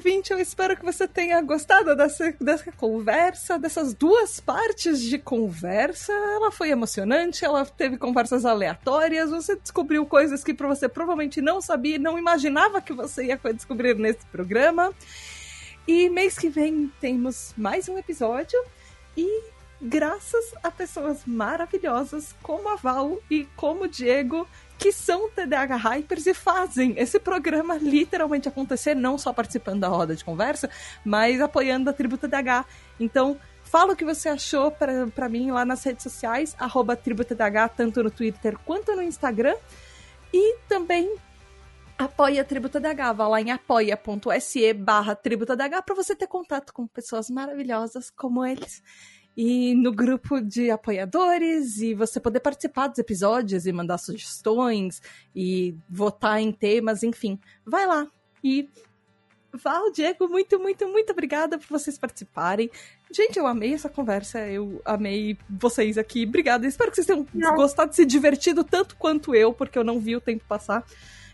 Ouvinte. 0.03 0.33
Eu 0.33 0.41
espero 0.41 0.77
que 0.77 0.85
você 0.85 1.07
tenha 1.07 1.41
gostado 1.41 1.95
dessa, 1.95 2.35
dessa 2.41 2.73
conversa, 2.73 3.57
dessas 3.57 3.95
duas 3.95 4.41
partes 4.41 5.01
de 5.01 5.17
conversa. 5.17 6.13
Ela 6.13 6.51
foi 6.51 6.71
emocionante, 6.71 7.45
ela 7.45 7.65
teve 7.65 7.97
conversas 7.97 8.45
aleatórias, 8.45 9.31
você 9.31 9.55
descobriu 9.55 10.05
coisas 10.05 10.43
que 10.43 10.53
você 10.55 10.89
provavelmente 10.89 11.41
não 11.41 11.61
sabia 11.61 11.99
não 11.99 12.19
imaginava 12.19 12.81
que 12.81 12.93
você 12.93 13.27
ia 13.27 13.39
descobrir 13.55 13.95
nesse 13.95 14.27
programa. 14.27 14.93
E 15.87 16.09
mês 16.11 16.37
que 16.37 16.49
vem 16.49 16.91
temos 17.01 17.55
mais 17.57 17.89
um 17.89 17.97
episódio 17.97 18.59
e 19.17 19.45
graças 19.81 20.53
a 20.65 20.71
pessoas 20.71 21.25
maravilhosas 21.25 22.35
como 22.43 22.69
a 22.69 22.77
Val 22.77 23.19
e 23.31 23.45
como 23.57 23.85
o 23.85 23.89
Diego, 23.89 24.49
que 24.83 24.91
são 24.91 25.31
TDAH 25.31 25.77
Hypers 25.77 26.27
e 26.27 26.35
fazem 26.35 26.95
esse 26.99 27.21
programa 27.21 27.77
literalmente 27.77 28.49
acontecer, 28.49 28.97
não 28.97 29.17
só 29.17 29.33
participando 29.33 29.79
da 29.79 29.87
roda 29.87 30.17
de 30.17 30.25
conversa, 30.25 30.69
mas 31.05 31.41
apoiando 31.41 31.89
a 31.89 31.93
tribo 31.93 32.19
TDAH. 32.19 32.67
Então, 32.99 33.39
fala 33.63 33.93
o 33.93 33.97
que 33.97 34.05
você 34.05 34.29
achou 34.29 34.73
para 34.73 35.29
mim 35.29 35.53
lá 35.53 35.65
nas 35.65 35.85
redes 35.85 36.03
sociais, 36.03 36.57
arroba 36.59 36.97
TribuTDH, 36.97 37.69
tanto 37.77 38.03
no 38.03 38.11
Twitter 38.11 38.59
quanto 38.67 38.97
no 38.97 39.03
Instagram. 39.03 39.55
E 40.35 40.57
também 40.69 41.15
apoia 41.97 42.43
a 42.43 42.45
Tribo 42.45 42.69
TDH, 42.69 43.13
vá 43.15 43.29
lá 43.29 43.41
em 43.41 43.53
apoia.se 43.53 44.73
barra 44.73 45.15
Tribo 45.15 45.47
TDH 45.47 45.83
para 45.85 45.95
você 45.95 46.17
ter 46.17 46.27
contato 46.27 46.73
com 46.73 46.89
pessoas 46.89 47.31
maravilhosas 47.31 48.11
como 48.11 48.45
eles 48.45 48.83
e 49.37 49.75
no 49.75 49.93
grupo 49.93 50.41
de 50.41 50.71
apoiadores 50.71 51.79
e 51.79 51.95
você 51.95 52.21
poder 52.21 52.41
participar 52.41 52.89
dos 52.89 52.99
episódios 52.99 53.67
e 53.67 53.73
mandar 53.73 53.99
sugestões 53.99 55.01
e 55.35 55.75
votar 55.89 56.41
em 56.41 56.53
temas, 56.53 57.03
enfim. 57.03 57.39
Vai 57.65 57.87
lá 57.87 58.07
e 58.43 58.69
Val, 59.55 59.93
Diego, 59.93 60.29
muito, 60.29 60.59
muito, 60.59 60.89
muito 60.89 61.13
obrigada 61.13 61.59
por 61.59 61.69
vocês 61.69 61.99
participarem. 61.99 62.71
Gente, 63.15 63.39
eu 63.39 63.47
amei 63.47 63.75
essa 63.75 63.89
conversa, 63.89 64.39
eu 64.49 64.81
amei 64.83 65.37
vocês 65.49 65.99
aqui. 65.99 66.25
Obrigada. 66.25 66.67
Espero 66.67 66.91
que 66.91 66.97
vocês 66.97 67.07
tenham 67.07 67.27
não. 67.35 67.55
gostado, 67.55 67.95
se 67.95 68.07
divertido 68.07 68.65
tanto 68.65 68.97
quanto 68.97 69.35
eu, 69.35 69.53
porque 69.53 69.79
eu 69.79 69.85
não 69.85 70.01
vi 70.01 70.17
o 70.17 70.21
tempo 70.21 70.43
passar. 70.49 70.85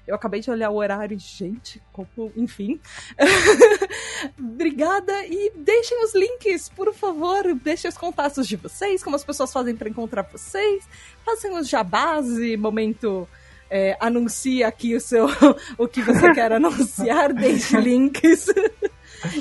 Eu 0.09 0.15
acabei 0.15 0.41
de 0.41 0.51
olhar 0.51 0.71
o 0.71 0.77
horário 0.77 1.15
e, 1.15 1.19
gente, 1.19 1.83
como, 1.93 2.33
enfim. 2.35 2.81
Obrigada 4.41 5.13
e 5.27 5.53
deixem 5.55 6.03
os 6.03 6.15
links, 6.15 6.71
por 6.71 6.95
favor. 6.95 7.55
Deixem 7.63 7.91
os 7.91 7.99
contatos 7.99 8.49
de 8.49 8.57
vocês, 8.57 9.05
como 9.05 9.17
as 9.17 9.23
pessoas 9.23 9.53
fazem 9.53 9.77
para 9.77 9.91
encontrar 9.91 10.23
vocês. 10.23 10.89
Façam 11.27 11.61
os 11.61 11.69
jabás 11.69 12.27
e 12.39 12.57
momento. 12.57 13.29
É, 13.71 13.99
anuncia 14.01 14.67
aqui 14.67 14.97
o 14.97 15.01
seu 15.01 15.27
o 15.77 15.87
que 15.87 16.01
você 16.01 16.33
quer 16.33 16.53
anunciar, 16.53 17.35
deixe 17.35 17.79
links. 17.79 18.47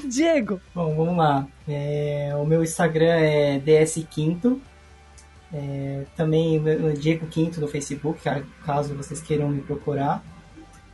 Diego. 0.04 0.60
Bom, 0.76 0.94
vamos 0.98 1.16
lá. 1.16 1.48
É, 1.66 2.34
o 2.36 2.46
meu 2.46 2.62
Instagram 2.62 3.14
é 3.14 3.58
dsquinto. 3.60 4.62
É, 5.54 6.04
também 6.18 6.60
o 6.60 6.92
Diego 6.92 7.26
Quinto 7.28 7.62
no 7.62 7.70
Facebook, 7.70 8.20
caso 8.66 8.94
vocês 8.96 9.22
queiram 9.22 9.48
me 9.48 9.62
procurar 9.62 10.22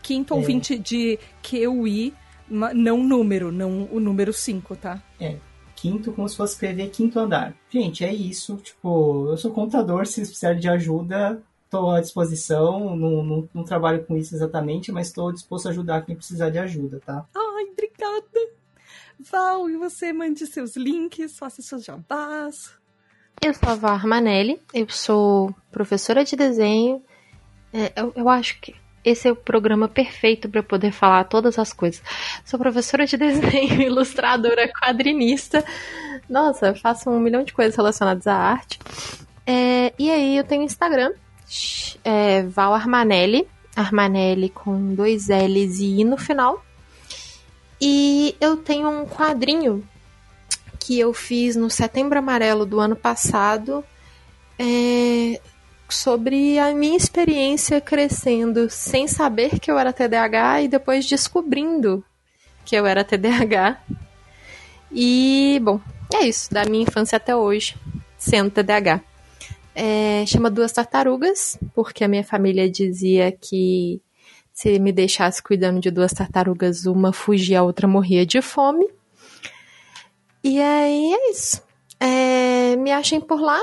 quinto 0.04 0.34
é. 0.34 0.38
ouvinte 0.38 0.78
de 0.78 1.18
QI, 1.42 2.14
não 2.50 2.98
número, 3.04 3.52
não 3.52 3.88
o 3.92 4.00
número 4.00 4.34
5, 4.34 4.76
tá? 4.76 5.02
É. 5.20 5.38
Quinto, 5.76 6.14
como 6.14 6.30
se 6.30 6.38
fosse 6.38 6.54
escrever 6.54 6.90
quinto 6.92 7.20
andar. 7.20 7.56
Gente, 7.70 8.06
é 8.06 8.14
isso. 8.14 8.58
Tipo, 8.58 9.30
eu 9.30 9.38
sou 9.38 9.52
contador, 9.52 10.06
se 10.06 10.22
precisar 10.22 10.54
de 10.54 10.70
ajuda, 10.70 11.42
estou 11.66 11.92
à 11.92 12.00
disposição. 12.00 12.96
Não, 12.96 13.24
não, 13.24 13.50
não, 13.54 13.64
trabalho 13.64 14.06
com 14.06 14.16
isso 14.16 14.36
exatamente, 14.36 14.92
mas 14.92 15.08
estou 15.08 15.32
disposto 15.32 15.68
a 15.68 15.72
ajudar 15.72 16.06
quem 16.06 16.16
precisar 16.16 16.50
de 16.50 16.60
ajuda, 16.60 17.02
tá? 17.06 17.26
Ai, 17.36 17.66
obrigada. 17.72 18.54
Val, 19.20 19.70
e 19.70 19.78
você 19.78 20.14
mande 20.14 20.46
seus 20.46 20.76
links, 20.76 21.38
faça 21.38 21.62
seus 21.62 21.84
jabás. 21.84 22.72
Eu 23.42 23.54
sou 23.54 23.70
a 23.70 23.76
Val 23.76 23.94
Armanelli, 23.94 24.62
eu 24.74 24.88
sou 24.90 25.54
professora 25.72 26.24
de 26.24 26.36
desenho. 26.36 27.02
É, 27.74 27.92
eu, 28.00 28.14
eu 28.16 28.30
acho 28.30 28.62
que 28.62 28.76
esse 29.04 29.28
é 29.28 29.32
o 29.32 29.36
programa 29.36 29.88
perfeito 29.88 30.48
para 30.48 30.64
poder 30.64 30.92
falar 30.92 31.26
todas 31.26 31.60
as 31.60 31.74
coisas. 31.74 32.02
Sou 32.46 32.60
professora 32.60 33.06
de 33.06 33.18
desenho, 33.18 33.82
ilustradora, 33.84 34.70
quadrinista. 34.70 35.64
Nossa, 36.30 36.74
faço 36.76 37.10
um 37.10 37.20
milhão 37.20 37.44
de 37.44 37.54
coisas 37.54 37.76
relacionadas 37.76 38.28
à 38.28 38.36
arte. 38.36 38.80
É, 39.46 39.94
e 40.00 40.10
aí 40.10 40.38
eu 40.38 40.44
tenho 40.44 40.64
Instagram, 40.64 41.12
é, 42.04 42.44
Val 42.44 42.74
Armanelli, 42.74 43.46
Armanelli 43.76 44.50
com 44.50 44.94
dois 44.94 45.28
L's 45.28 45.80
e 45.80 46.00
I 46.00 46.04
no 46.04 46.18
final. 46.18 46.64
E 47.82 48.36
eu 48.40 48.58
tenho 48.58 48.90
um 48.90 49.06
quadrinho 49.06 49.86
que 50.80 51.00
eu 51.00 51.14
fiz 51.14 51.56
no 51.56 51.70
Setembro 51.70 52.18
Amarelo 52.20 52.66
do 52.66 52.80
ano 52.80 52.96
passado. 52.96 53.84
É, 54.58 55.42
sobre 55.94 56.58
a 56.60 56.74
minha 56.74 56.98
experiência 56.98 57.80
crescendo 57.80 58.70
sem 58.70 59.08
saber 59.08 59.60
que 59.60 59.70
eu 59.70 59.78
era 59.78 59.94
TDAH 59.94 60.64
e 60.64 60.68
depois 60.68 61.06
descobrindo 61.06 62.04
que 62.66 62.76
eu 62.76 62.86
era 62.86 63.04
TDAH. 63.04 63.82
E, 64.92 65.60
bom, 65.64 65.80
é 66.14 66.26
isso, 66.26 66.54
da 66.54 66.66
minha 66.66 66.84
infância 66.84 67.18
até 67.18 67.36
hoje, 67.36 67.76
sendo 68.18 68.52
TDAH. 68.52 69.02
É, 69.76 70.24
chama 70.28 70.52
Duas 70.52 70.72
Tartarugas, 70.72 71.58
porque 71.74 72.04
a 72.04 72.08
minha 72.08 72.24
família 72.24 72.70
dizia 72.70 73.32
que 73.32 74.02
se 74.54 74.78
me 74.78 74.92
deixasse 74.92 75.42
cuidando 75.42 75.80
de 75.80 75.90
duas 75.90 76.14
tartarugas, 76.14 76.86
uma 76.86 77.12
fugia, 77.12 77.60
a 77.60 77.64
outra 77.64 77.88
morria 77.88 78.24
de 78.24 78.40
fome. 78.42 78.88
E 80.44 80.62
aí 80.62 81.14
é 81.14 81.32
isso. 81.32 81.64
É, 82.00 82.76
me 82.76 82.92
achem 82.92 83.20
por 83.20 83.42
lá. 83.42 83.60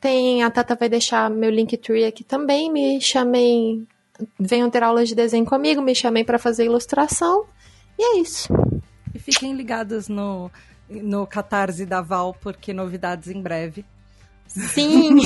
Tem, 0.00 0.42
a 0.42 0.50
Tata 0.50 0.74
vai 0.76 0.88
deixar 0.88 1.28
meu 1.28 1.50
Linktree 1.50 2.04
aqui 2.04 2.22
também. 2.22 2.70
Me 2.72 3.00
chamei, 3.00 3.86
venham 4.38 4.70
ter 4.70 4.82
aulas 4.82 5.08
de 5.08 5.14
desenho 5.14 5.44
comigo, 5.44 5.82
me 5.82 5.94
chamei 5.94 6.24
para 6.24 6.38
fazer 6.38 6.64
ilustração. 6.66 7.46
E 7.98 8.02
é 8.02 8.20
isso. 8.20 8.48
E 9.14 9.18
fiquem 9.18 9.54
ligados 9.54 10.08
no, 10.08 10.50
no 10.88 11.26
Catarse 11.26 11.84
da 11.84 12.00
Val, 12.00 12.36
porque 12.40 12.72
novidades 12.72 13.28
em 13.28 13.42
breve. 13.42 13.84
Sim! 14.46 15.18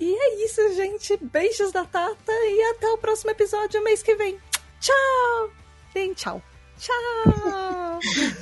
e 0.00 0.14
é 0.14 0.44
isso, 0.44 0.74
gente. 0.74 1.18
Beijos 1.22 1.70
da 1.70 1.84
Tata 1.84 2.32
e 2.32 2.74
até 2.74 2.88
o 2.88 2.98
próximo 2.98 3.30
episódio 3.30 3.84
mês 3.84 4.02
que 4.02 4.14
vem. 4.16 4.38
Tchau! 4.80 5.50
Bem, 5.92 6.14
tchau. 6.14 6.42
Tchau! 6.78 7.83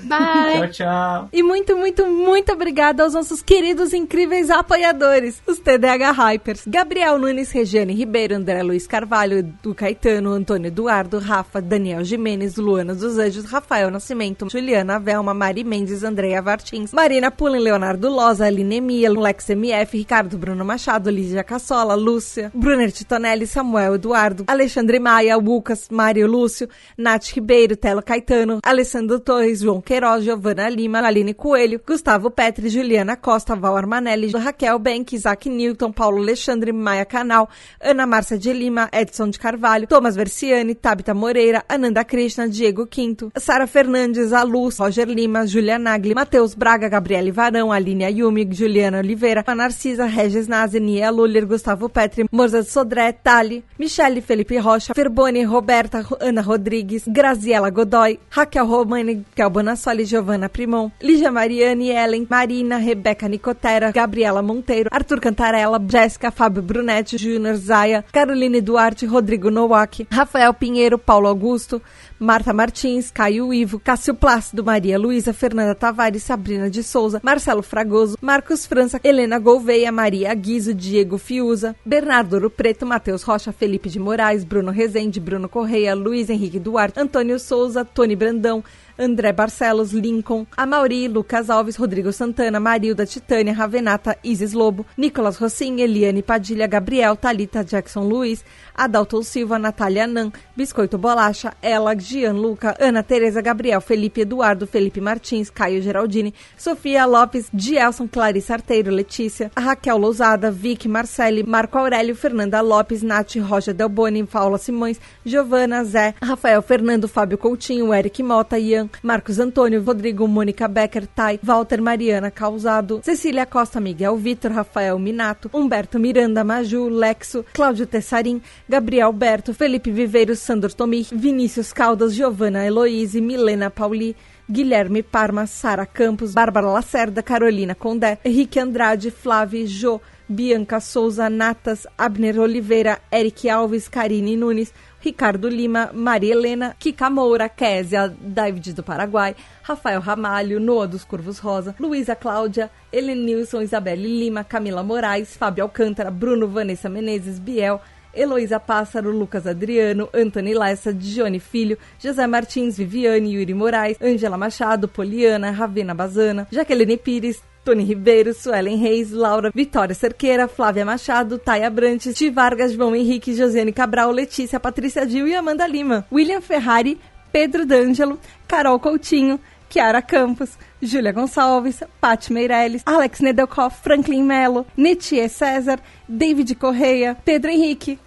Bye. 0.03 0.69
Tchau, 0.69 0.69
tchau. 0.69 1.29
E 1.33 1.43
muito, 1.43 1.77
muito, 1.77 2.07
muito 2.07 2.53
obrigada 2.53 3.03
aos 3.03 3.15
nossos 3.15 3.43
queridos 3.43 3.93
incríveis 3.93 4.51
apoiadores, 4.51 5.43
os 5.47 5.59
TDH 5.59 6.13
Hypers. 6.13 6.63
Gabriel 6.67 7.19
Nunes, 7.19 7.51
Regiane 7.53 7.95
Ribeiro, 7.95 8.37
André 8.37 8.63
Luiz 8.63 8.87
Carvalho, 8.87 9.39
Edu 9.39 9.75
Caetano, 9.75 10.33
Antônio 10.33 10.69
Eduardo, 10.69 11.19
Rafa, 11.19 11.61
Daniel 11.61 12.05
Jimenez, 12.05 12.57
Luana 12.57 12.95
dos 12.95 13.19
Anjos, 13.19 13.45
Rafael 13.45 13.91
Nascimento, 13.91 14.49
Juliana 14.49 14.99
Velma, 14.99 15.35
Mari 15.35 15.65
Mendes, 15.65 16.05
Andréa 16.05 16.41
Vartins, 16.41 16.93
Marina 16.93 17.31
Pullen, 17.31 17.63
Leonardo 17.63 18.09
Loza, 18.09 18.47
Aline 18.47 18.77
Emia, 18.77 19.11
Lex 19.11 19.51
MF, 19.51 19.97
Ricardo 19.97 20.39
Bruno 20.39 20.65
Machado, 20.65 21.11
Lígia 21.11 21.45
Cassola, 21.45 21.95
Lúcia, 21.95 22.51
Brunner 22.55 22.91
Titonelli, 22.91 23.47
Samuel 23.47 23.95
Eduardo, 23.95 24.45
Alexandre 24.47 24.99
Maia, 24.99 25.37
Lucas, 25.37 25.89
Mário 25.91 26.27
Lúcio, 26.27 26.69
Nath 26.97 27.33
Ribeiro, 27.35 27.77
Telo 27.77 28.03
Caetano, 28.03 28.61
Alessandro 28.63 29.21
Torres, 29.21 29.52
João 29.55 29.81
Queiroz, 29.81 30.25
Giovana 30.25 30.69
Lima, 30.69 31.01
Aline 31.01 31.35
Coelho, 31.35 31.81
Gustavo 31.87 32.31
Petri, 32.31 32.69
Juliana 32.69 33.17
Costa, 33.17 33.55
Val 33.55 33.77
Armanelli, 33.77 34.31
Raquel 34.33 34.79
Bank, 34.79 35.13
Isaac 35.15 35.49
Newton, 35.49 35.93
Paulo 35.93 36.19
Alexandre, 36.19 36.73
Maia 36.73 37.05
Canal, 37.05 37.49
Ana 37.81 38.07
Márcia 38.07 38.39
de 38.39 38.53
Lima, 38.53 38.89
Edson 38.93 39.31
de 39.31 39.39
Carvalho, 39.39 39.87
Thomas 39.87 40.17
Versiani, 40.17 40.75
Tabita 40.75 41.15
Moreira, 41.15 41.65
Ananda 41.69 42.05
Krishna, 42.05 42.49
Diego 42.49 42.87
Quinto, 42.87 43.33
Sara 43.37 43.67
Fernandes, 43.67 44.33
Aluz, 44.33 44.79
Roger 44.79 45.09
Lima, 45.09 45.47
Julia 45.47 45.79
Nagli, 45.79 46.15
Matheus 46.15 46.55
Braga, 46.55 46.89
Gabriele 46.89 47.33
Varão, 47.33 47.73
Aline 47.73 48.05
Ayumi, 48.05 48.45
Juliana 48.51 48.99
Oliveira, 48.99 49.45
Narcisa, 49.55 50.07
Regis 50.07 50.49
Nazi, 50.49 50.81
Nia 50.81 51.11
Luller, 51.11 51.47
Gustavo 51.47 51.89
Petri, 51.89 52.27
Morza 52.31 52.63
Sodré, 52.63 53.13
Tali, 53.13 53.65
Michele 53.79 54.21
Felipe 54.21 54.59
Rocha, 54.59 54.95
Ferboni, 54.95 55.45
Roberta, 55.45 56.05
Ana 56.21 56.43
Rodrigues, 56.43 57.05
Graziela 57.07 57.71
Godoy, 57.71 58.19
Raquel 58.31 58.67
Romani, 58.67 59.25
Kel 59.35 59.49
Bonassoli, 59.49 60.05
Giovanna 60.05 60.49
Primon, 60.49 60.91
Lígia 61.01 61.31
Mariane, 61.31 61.91
Ellen, 61.91 62.27
Marina, 62.29 62.77
Rebeca 62.77 63.27
Nicotera, 63.29 63.91
Gabriela 63.91 64.43
Monteiro, 64.43 64.91
Arthur 64.93 65.21
Cantarella, 65.21 65.79
Jéssica, 65.79 66.31
Fábio 66.31 66.63
Brunetti, 66.63 67.17
Júnior 67.17 67.57
Zaia, 67.57 68.05
Caroline 68.13 68.61
Duarte, 68.61 69.07
Rodrigo 69.07 69.51
Nowak, 69.51 70.07
Rafael 70.11 70.53
Pinheiro, 70.53 70.99
Paulo 70.99 71.29
Augusto, 71.29 71.81
Marta 72.19 72.53
Martins, 72.53 73.11
Caio 73.11 73.53
Ivo, 73.53 73.81
Cássio 73.81 74.15
Plácido, 74.15 74.63
Maria 74.63 74.99
Luísa, 74.99 75.33
Fernanda 75.33 75.75
Tavares, 75.75 76.23
Sabrina 76.23 76.71
de 76.71 76.83
Souza, 76.83 77.21
Marcelo 77.23 77.63
Fragoso, 77.63 78.17
Marcos 78.21 78.65
França, 78.65 79.01
Helena 79.03 79.39
Gouveia, 79.39 79.91
Maria 79.91 80.33
Guizo, 80.35 80.73
Diego 80.73 81.19
Fiuza, 81.19 81.75
Bernardo 81.85 82.35
Ouro 82.35 82.49
Preto, 82.51 82.87
Matheus 82.87 83.23
Rocha, 83.25 83.51
Felipe 83.51 83.89
de 83.89 83.99
Moraes, 83.99 84.45
Bruno 84.45 84.71
Rezende, 84.71 85.19
Bruno 85.19 85.49
Correia, 85.49 85.95
Luiz 85.95 86.31
Henrique 86.31 86.61
Duarte, 86.61 87.01
Antônio 87.01 87.41
Souza, 87.41 87.85
Tony 87.85 88.15
Brandão, 88.15 88.63
André 88.99 89.33
Barcelos, 89.33 89.93
Lincoln, 89.93 90.47
Amauri, 90.57 91.09
Lucas 91.09 91.51
Alves, 91.51 91.79
Rodrigo 91.79 92.13
Santana, 92.13 92.61
Marilda, 92.61 93.07
Titânia, 93.07 93.55
Ravenata, 93.55 94.17
Isis 94.23 94.53
Lobo, 94.53 94.85
Nicolas 94.97 95.39
Rossim, 95.39 95.79
Eliane 95.79 96.23
Padilha, 96.23 96.67
Gabriel, 96.67 97.17
Talita 97.17 97.65
Jackson 97.65 98.09
Luiz, 98.09 98.45
Adalto 98.75 99.23
Silva, 99.23 99.59
Natália 99.59 100.07
Nan, 100.07 100.33
Biscoito 100.57 100.99
Bolacha, 100.99 101.55
Ela, 101.63 101.95
Gianluca, 101.95 102.77
Ana 102.81 103.03
Tereza, 103.03 103.43
Gabriel, 103.43 103.81
Felipe 103.81 104.23
Eduardo, 104.23 104.67
Felipe 104.67 105.01
Martins, 105.01 105.51
Caio 105.51 105.81
Geraldini, 105.81 106.33
Sofia 106.57 107.07
Lopes, 107.07 107.51
Gielson, 107.55 108.09
Clarice 108.09 108.53
Arteiro, 108.53 108.91
Letícia, 108.91 109.51
Raquel 109.57 109.99
Lousada, 109.99 110.51
Vicky, 110.51 110.89
Marcele, 110.89 111.43
Marco 111.43 111.79
Aurélio, 111.79 112.15
Fernanda 112.15 112.61
Lopes, 112.61 113.03
Nath, 113.03 113.37
Roger 113.37 113.75
Delboni, 113.75 114.25
Paula 114.25 114.59
Simões, 114.59 114.99
Giovana, 115.25 115.85
Zé, 115.85 116.15
Rafael 116.23 116.63
Fernando, 116.63 117.09
Fábio 117.09 117.39
Coutinho, 117.39 117.93
Eric 117.93 118.23
Mota, 118.23 118.59
Ian, 118.59 118.82
Marcos 119.03 119.39
Antônio, 119.39 119.83
Rodrigo, 119.83 120.27
Mônica 120.27 120.69
Becker, 120.69 121.07
Tai, 121.07 121.41
Walter 121.45 121.81
Mariana 121.81 122.31
Causado, 122.31 123.01
Cecília 123.03 123.47
Costa, 123.47 123.81
Miguel 123.81 124.17
Vitor, 124.17 124.53
Rafael 124.53 124.99
Minato, 124.99 125.51
Humberto 125.53 125.99
Miranda, 125.99 126.45
Maju, 126.45 126.89
Lexo, 126.89 127.45
Cláudio 127.53 127.87
Tessarim, 127.87 128.41
Gabriel 128.69 129.13
Berto, 129.13 129.55
Felipe 129.55 129.91
Viveiros, 129.91 130.39
Sandor 130.39 130.73
Tomi, 130.73 131.07
Vinícius 131.13 131.73
Caldas, 131.73 132.15
Giovana 132.15 132.65
Heloíse, 132.65 133.21
Milena 133.21 133.71
Pauli, 133.71 134.17
Guilherme 134.49 135.03
Parma, 135.03 135.47
Sara 135.47 135.87
Campos, 135.87 136.35
Bárbara 136.35 136.71
Lacerda, 136.71 137.23
Carolina 137.23 137.75
Condé, 137.75 138.19
Henrique 138.25 138.59
Andrade, 138.59 139.11
Flávio 139.11 139.67
Jô, 139.67 140.01
Bianca 140.29 140.81
Souza, 140.81 141.29
Natas, 141.29 141.87
Abner 141.97 142.39
Oliveira, 142.39 143.01
Eric 143.11 143.49
Alves, 143.49 143.89
Karine 143.89 144.37
Nunes, 144.37 144.73
Ricardo 145.05 145.49
Lima, 145.49 145.91
Maria 145.93 146.35
Helena, 146.35 146.77
Kika 146.79 147.11
Moura, 147.11 147.49
Késia, 147.49 148.09
David 148.09 148.73
do 148.75 148.83
Paraguai, 148.83 149.35
Rafael 149.63 150.01
Ramalho, 150.01 150.61
Noah 150.61 150.87
dos 150.87 151.05
Curvos 151.05 151.39
Rosa, 151.39 151.75
Luísa 151.79 152.15
Cláudia, 152.15 152.71
Helenilson, 152.93 153.63
Isabelle 153.63 154.07
Lima, 154.07 154.45
Camila 154.45 154.83
Moraes, 154.83 155.37
Fábio 155.37 155.65
Alcântara, 155.65 156.11
Bruno 156.11 156.47
Vanessa 156.47 156.89
Menezes, 156.89 157.39
Biel, 157.39 157.81
Heloísa 158.15 158.61
Pássaro, 158.61 159.11
Lucas 159.11 159.47
Adriano, 159.47 160.09
Antony 160.13 160.55
Lessa, 160.55 160.93
Dione 160.93 161.41
Filho, 161.41 161.79
José 161.99 162.27
Martins, 162.27 162.77
Viviane, 162.77 163.29
Yuri 163.31 163.55
Moraes, 163.55 163.99
Ângela 164.01 164.37
Machado, 164.37 164.87
Poliana, 164.87 165.51
Ravena 165.51 165.95
Bazana, 165.95 166.47
Jaqueline 166.51 166.99
Pires, 166.99 167.43
Tony 167.65 167.85
Ribeiro, 167.85 168.35
Suelen 168.35 168.77
Reis, 168.77 169.13
Laura, 169.13 169.51
Vitória 169.55 169.95
Cerqueira, 169.95 170.49
Flávia 170.49 170.85
Machado, 170.85 171.39
Taia 171.39 171.71
Brantes, 171.71 172.17
Ti 172.17 172.29
Vargas, 172.29 172.73
João 172.73 172.95
Henrique, 172.95 173.35
Josiane 173.35 173.73
Cabral, 173.73 174.11
Letícia, 174.11 174.59
Patrícia 174.59 175.07
Dil 175.07 175.29
e 175.29 175.35
Amanda 175.35 175.67
Lima, 175.67 176.05
William 176.11 176.41
Ferrari, 176.41 176.99
Pedro 177.31 177.65
D'Angelo, 177.65 178.19
Carol 178.49 178.81
Coutinho, 178.81 179.39
Kiara 179.69 180.03
Campos, 180.03 180.59
Júlia 180.83 181.13
Gonçalves, 181.13 181.83
Paty 182.01 182.33
Meirelles, 182.33 182.83
Alex 182.85 183.21
Nedelkoff, 183.21 183.81
Franklin 183.83 184.25
Melo, 184.25 184.67
Netier 184.77 185.29
César, 185.29 185.79
David 186.09 186.57
Correia, 186.57 187.17
Pedro 187.25 187.51
Henrique, 187.51 187.99